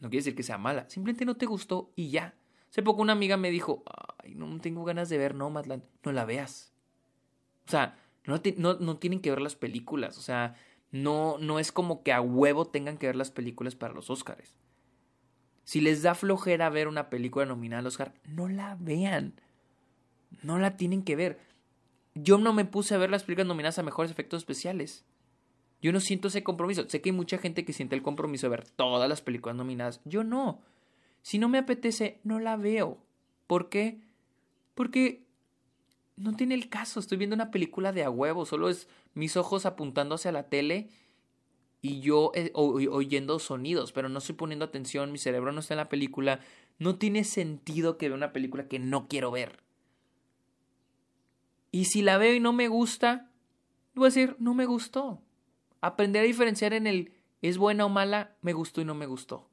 No 0.00 0.08
quiere 0.08 0.22
decir 0.22 0.34
que 0.34 0.42
sea 0.42 0.58
mala. 0.58 0.90
Simplemente 0.90 1.24
no 1.24 1.36
te 1.36 1.46
gustó 1.46 1.92
y 1.94 2.10
ya. 2.10 2.34
Hace 2.68 2.82
poco 2.82 3.00
una 3.00 3.12
amiga 3.12 3.36
me 3.36 3.50
dijo, 3.50 3.84
ay, 4.22 4.34
no 4.34 4.60
tengo 4.60 4.84
ganas 4.84 5.08
de 5.08 5.18
ver 5.18 5.34
Nomadland. 5.34 5.84
No 6.02 6.12
la 6.12 6.24
veas. 6.24 6.72
O 7.66 7.70
sea, 7.70 7.96
no, 8.24 8.40
no, 8.80 8.96
tienen 8.98 9.20
que 9.20 9.30
ver 9.30 9.40
las 9.40 9.54
películas. 9.54 10.18
O 10.18 10.20
sea, 10.20 10.56
no, 10.90 11.38
no 11.38 11.60
es 11.60 11.70
como 11.70 12.02
que 12.02 12.12
a 12.12 12.20
huevo 12.20 12.66
tengan 12.66 12.98
que 12.98 13.06
ver 13.06 13.16
las 13.16 13.30
películas 13.30 13.76
para 13.76 13.94
los 13.94 14.10
Oscars. 14.10 14.56
Si 15.64 15.80
les 15.80 16.02
da 16.02 16.14
flojera 16.14 16.70
ver 16.70 16.86
una 16.88 17.08
película 17.08 17.46
nominada 17.46 17.80
al 17.80 17.86
Oscar, 17.86 18.14
no 18.24 18.48
la 18.48 18.76
vean. 18.78 19.40
No 20.42 20.58
la 20.58 20.76
tienen 20.76 21.02
que 21.02 21.16
ver. 21.16 21.38
Yo 22.14 22.38
no 22.38 22.52
me 22.52 22.64
puse 22.64 22.94
a 22.94 22.98
ver 22.98 23.10
las 23.10 23.24
películas 23.24 23.46
nominadas 23.46 23.78
a 23.78 23.82
mejores 23.82 24.10
efectos 24.10 24.38
especiales. 24.38 25.04
Yo 25.82 25.92
no 25.92 26.00
siento 26.00 26.28
ese 26.28 26.42
compromiso. 26.42 26.88
Sé 26.88 27.00
que 27.00 27.10
hay 27.10 27.16
mucha 27.16 27.38
gente 27.38 27.64
que 27.64 27.72
siente 27.72 27.94
el 27.94 28.02
compromiso 28.02 28.46
de 28.46 28.50
ver 28.50 28.68
todas 28.68 29.08
las 29.08 29.20
películas 29.20 29.56
nominadas. 29.56 30.00
Yo 30.04 30.24
no. 30.24 30.62
Si 31.22 31.38
no 31.38 31.48
me 31.48 31.58
apetece, 31.58 32.20
no 32.24 32.40
la 32.40 32.56
veo. 32.56 32.98
¿Por 33.46 33.68
qué? 33.68 34.00
Porque 34.74 35.26
no 36.16 36.34
tiene 36.34 36.54
el 36.54 36.68
caso. 36.68 37.00
Estoy 37.00 37.18
viendo 37.18 37.34
una 37.34 37.50
película 37.50 37.92
de 37.92 38.04
a 38.04 38.10
huevo. 38.10 38.46
Solo 38.46 38.68
es 38.68 38.88
mis 39.14 39.36
ojos 39.36 39.66
apuntando 39.66 40.14
hacia 40.14 40.32
la 40.32 40.48
tele 40.48 40.88
y 41.82 42.00
yo 42.00 42.32
eh, 42.34 42.50
oyendo 42.54 43.38
sonidos, 43.38 43.92
pero 43.92 44.08
no 44.08 44.18
estoy 44.18 44.34
poniendo 44.34 44.64
atención. 44.64 45.12
Mi 45.12 45.18
cerebro 45.18 45.52
no 45.52 45.60
está 45.60 45.74
en 45.74 45.78
la 45.78 45.88
película. 45.88 46.40
No 46.78 46.96
tiene 46.96 47.24
sentido 47.24 47.98
que 47.98 48.08
vea 48.08 48.16
una 48.16 48.32
película 48.32 48.66
que 48.66 48.78
no 48.78 49.06
quiero 49.08 49.30
ver. 49.30 49.65
Y 51.76 51.84
si 51.84 52.00
la 52.00 52.16
veo 52.16 52.32
y 52.32 52.40
no 52.40 52.54
me 52.54 52.68
gusta, 52.68 53.28
voy 53.94 54.06
a 54.06 54.08
decir, 54.08 54.34
no 54.38 54.54
me 54.54 54.64
gustó. 54.64 55.20
Aprender 55.82 56.22
a 56.22 56.26
diferenciar 56.26 56.72
en 56.72 56.86
el 56.86 57.12
es 57.42 57.58
buena 57.58 57.84
o 57.84 57.90
mala, 57.90 58.34
me 58.40 58.54
gustó 58.54 58.80
y 58.80 58.86
no 58.86 58.94
me 58.94 59.04
gustó. 59.04 59.50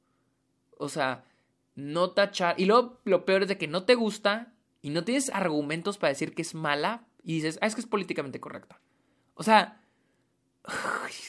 O 0.78 0.88
sea, 0.88 1.26
no 1.74 2.12
tachar. 2.12 2.58
Y 2.58 2.64
luego 2.64 2.98
lo 3.04 3.26
peor 3.26 3.42
es 3.42 3.48
de 3.48 3.58
que 3.58 3.68
no 3.68 3.84
te 3.84 3.94
gusta 3.94 4.54
y 4.80 4.88
no 4.88 5.04
tienes 5.04 5.28
argumentos 5.28 5.98
para 5.98 6.14
decir 6.14 6.34
que 6.34 6.40
es 6.40 6.54
mala 6.54 7.06
y 7.22 7.34
dices, 7.34 7.58
ah, 7.60 7.66
es 7.66 7.74
que 7.74 7.82
es 7.82 7.86
políticamente 7.86 8.40
correcta. 8.40 8.80
O 9.34 9.42
sea, 9.42 9.82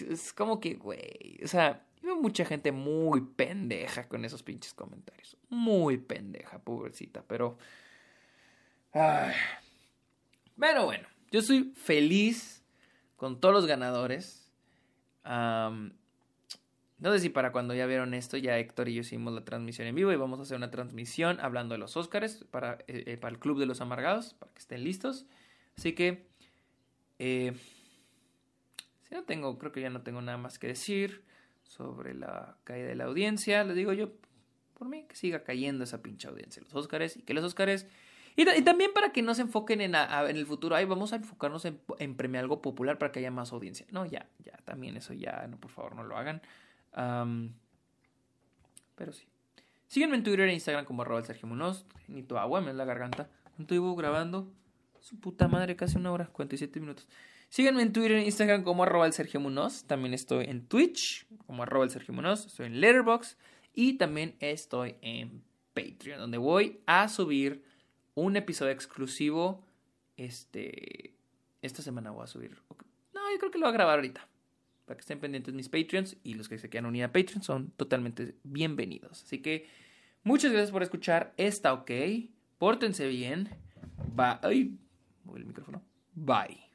es 0.09 0.31
como 0.31 0.61
que, 0.61 0.75
güey, 0.75 1.41
o 1.43 1.47
sea, 1.49 1.85
veo 2.03 2.15
mucha 2.15 2.45
gente 2.45 2.71
muy 2.71 3.19
pendeja 3.19 4.07
con 4.07 4.23
esos 4.23 4.43
pinches 4.43 4.73
comentarios. 4.73 5.35
Muy 5.49 5.97
pendeja, 5.97 6.59
pobrecita, 6.59 7.21
pero... 7.27 7.57
Pero 10.59 10.85
bueno, 10.85 11.07
yo 11.31 11.39
estoy 11.39 11.73
feliz 11.75 12.63
con 13.15 13.39
todos 13.39 13.53
los 13.53 13.65
ganadores. 13.65 14.49
No 16.97 17.11
sé 17.11 17.19
si 17.19 17.29
para 17.29 17.51
cuando 17.51 17.73
ya 17.73 17.85
vieron 17.85 18.13
esto, 18.13 18.37
ya 18.37 18.57
Héctor 18.57 18.87
y 18.87 18.95
yo 18.95 19.01
hicimos 19.01 19.33
la 19.33 19.43
transmisión 19.43 19.87
en 19.87 19.95
vivo 19.95 20.11
y 20.13 20.15
vamos 20.15 20.39
a 20.39 20.43
hacer 20.43 20.55
una 20.55 20.71
transmisión 20.71 21.39
hablando 21.41 21.73
de 21.73 21.79
los 21.79 21.97
Oscars 21.97 22.45
para, 22.51 22.79
eh, 22.87 23.03
eh, 23.05 23.17
para 23.17 23.33
el 23.33 23.39
Club 23.39 23.59
de 23.59 23.65
los 23.65 23.81
Amargados, 23.81 24.33
para 24.35 24.51
que 24.53 24.59
estén 24.59 24.83
listos. 24.83 25.25
Así 25.77 25.93
que, 25.93 26.25
eh, 27.19 27.53
si 29.03 29.13
no 29.13 29.23
tengo, 29.23 29.57
creo 29.57 29.73
que 29.73 29.81
ya 29.81 29.89
no 29.89 30.03
tengo 30.03 30.21
nada 30.21 30.37
más 30.37 30.57
que 30.57 30.67
decir 30.67 31.25
sobre 31.63 32.13
la 32.13 32.57
caída 32.63 32.87
de 32.87 32.95
la 32.95 33.05
audiencia. 33.05 33.63
Les 33.65 33.75
digo 33.75 33.91
yo, 33.91 34.13
por 34.73 34.87
mí, 34.87 35.05
que 35.07 35.15
siga 35.15 35.43
cayendo 35.43 35.83
esa 35.83 36.01
pinche 36.01 36.29
audiencia, 36.29 36.63
los 36.63 36.73
Oscars 36.73 37.17
y 37.17 37.23
que 37.23 37.33
los 37.33 37.43
Oscars... 37.43 37.87
Y, 38.35 38.45
también 38.63 38.91
para 38.93 39.11
que 39.11 39.21
no 39.21 39.33
se 39.33 39.43
enfoquen 39.43 39.81
en, 39.81 39.95
en 39.95 40.35
el 40.35 40.45
futuro, 40.45 40.75
ay, 40.75 40.85
vamos 40.85 41.13
a 41.13 41.17
enfocarnos 41.17 41.63
en, 41.65 41.79
en 41.99 42.15
premiar 42.15 42.43
algo 42.43 42.61
popular 42.61 42.97
para 42.97 43.11
que 43.11 43.19
haya 43.19 43.31
más 43.31 43.53
audiencia. 43.53 43.85
No, 43.91 44.05
ya, 44.05 44.27
ya, 44.43 44.57
también 44.65 44.97
eso 44.97 45.13
ya, 45.13 45.47
no, 45.47 45.57
por 45.57 45.71
favor, 45.71 45.95
no 45.95 46.03
lo 46.03 46.17
hagan 46.17 46.41
pero 48.95 49.13
sí. 49.13 49.27
Síguenme 49.87 50.15
en 50.15 50.23
Twitter 50.23 50.47
e 50.47 50.53
Instagram 50.53 50.85
como 50.85 51.03
arroba 51.03 51.21
Sergio 51.23 51.47
Munoz. 51.47 51.85
Ni 52.07 52.23
tu 52.23 52.37
agua, 52.37 52.61
me 52.61 52.71
en 52.71 52.77
la 52.77 52.85
garganta. 52.85 53.29
¿Cuánto 53.55 53.75
llevo 53.75 53.95
grabando? 53.95 54.51
Su 54.99 55.19
puta 55.19 55.47
madre, 55.47 55.75
casi 55.75 55.97
una 55.97 56.11
hora, 56.11 56.27
47 56.27 56.79
minutos. 56.79 57.07
Síganme 57.49 57.83
en 57.83 57.93
Twitter 57.93 58.13
e 58.13 58.25
Instagram 58.25 58.63
como 58.63 58.83
arroba 58.83 59.05
el 59.05 59.13
Sergio 59.13 59.39
Munoz. 59.39 59.85
También 59.85 60.13
estoy 60.13 60.45
en 60.45 60.65
Twitch 60.65 61.27
como 61.45 61.63
arroba 61.63 61.85
el 61.85 61.91
Sergio 61.91 62.13
Munoz. 62.13 62.47
Estoy 62.47 62.67
en 62.67 62.81
Letterboxd. 62.81 63.37
Y 63.73 63.93
también 63.93 64.35
estoy 64.39 64.95
en 65.01 65.43
Patreon, 65.73 66.19
donde 66.19 66.37
voy 66.37 66.79
a 66.85 67.07
subir 67.09 67.63
un 68.15 68.35
episodio 68.35 68.71
exclusivo. 68.71 69.63
Este. 70.17 71.13
Esta 71.61 71.81
semana 71.81 72.11
voy 72.11 72.23
a 72.23 72.27
subir. 72.27 72.57
No, 73.13 73.31
yo 73.31 73.39
creo 73.39 73.51
que 73.51 73.57
lo 73.57 73.65
voy 73.65 73.73
a 73.73 73.77
grabar 73.77 73.95
ahorita 73.95 74.27
para 74.85 74.97
que 74.97 75.01
estén 75.01 75.19
pendientes 75.19 75.53
mis 75.53 75.67
Patreons 75.67 76.17
y 76.23 76.35
los 76.35 76.47
que 76.47 76.57
se 76.57 76.69
quieran 76.69 76.87
unir 76.87 77.03
a 77.03 77.11
Patreon 77.11 77.43
son 77.43 77.71
totalmente 77.71 78.35
bienvenidos. 78.43 79.23
Así 79.23 79.41
que 79.41 79.67
muchas 80.23 80.51
gracias 80.51 80.71
por 80.71 80.83
escuchar. 80.83 81.33
Está 81.37 81.73
ok. 81.73 81.91
Pórtense 82.57 83.07
bien. 83.07 83.49
Bye. 84.15 84.39
Ay, 84.43 84.77
el 85.35 85.45
micrófono. 85.45 85.81
Bye. 86.13 86.65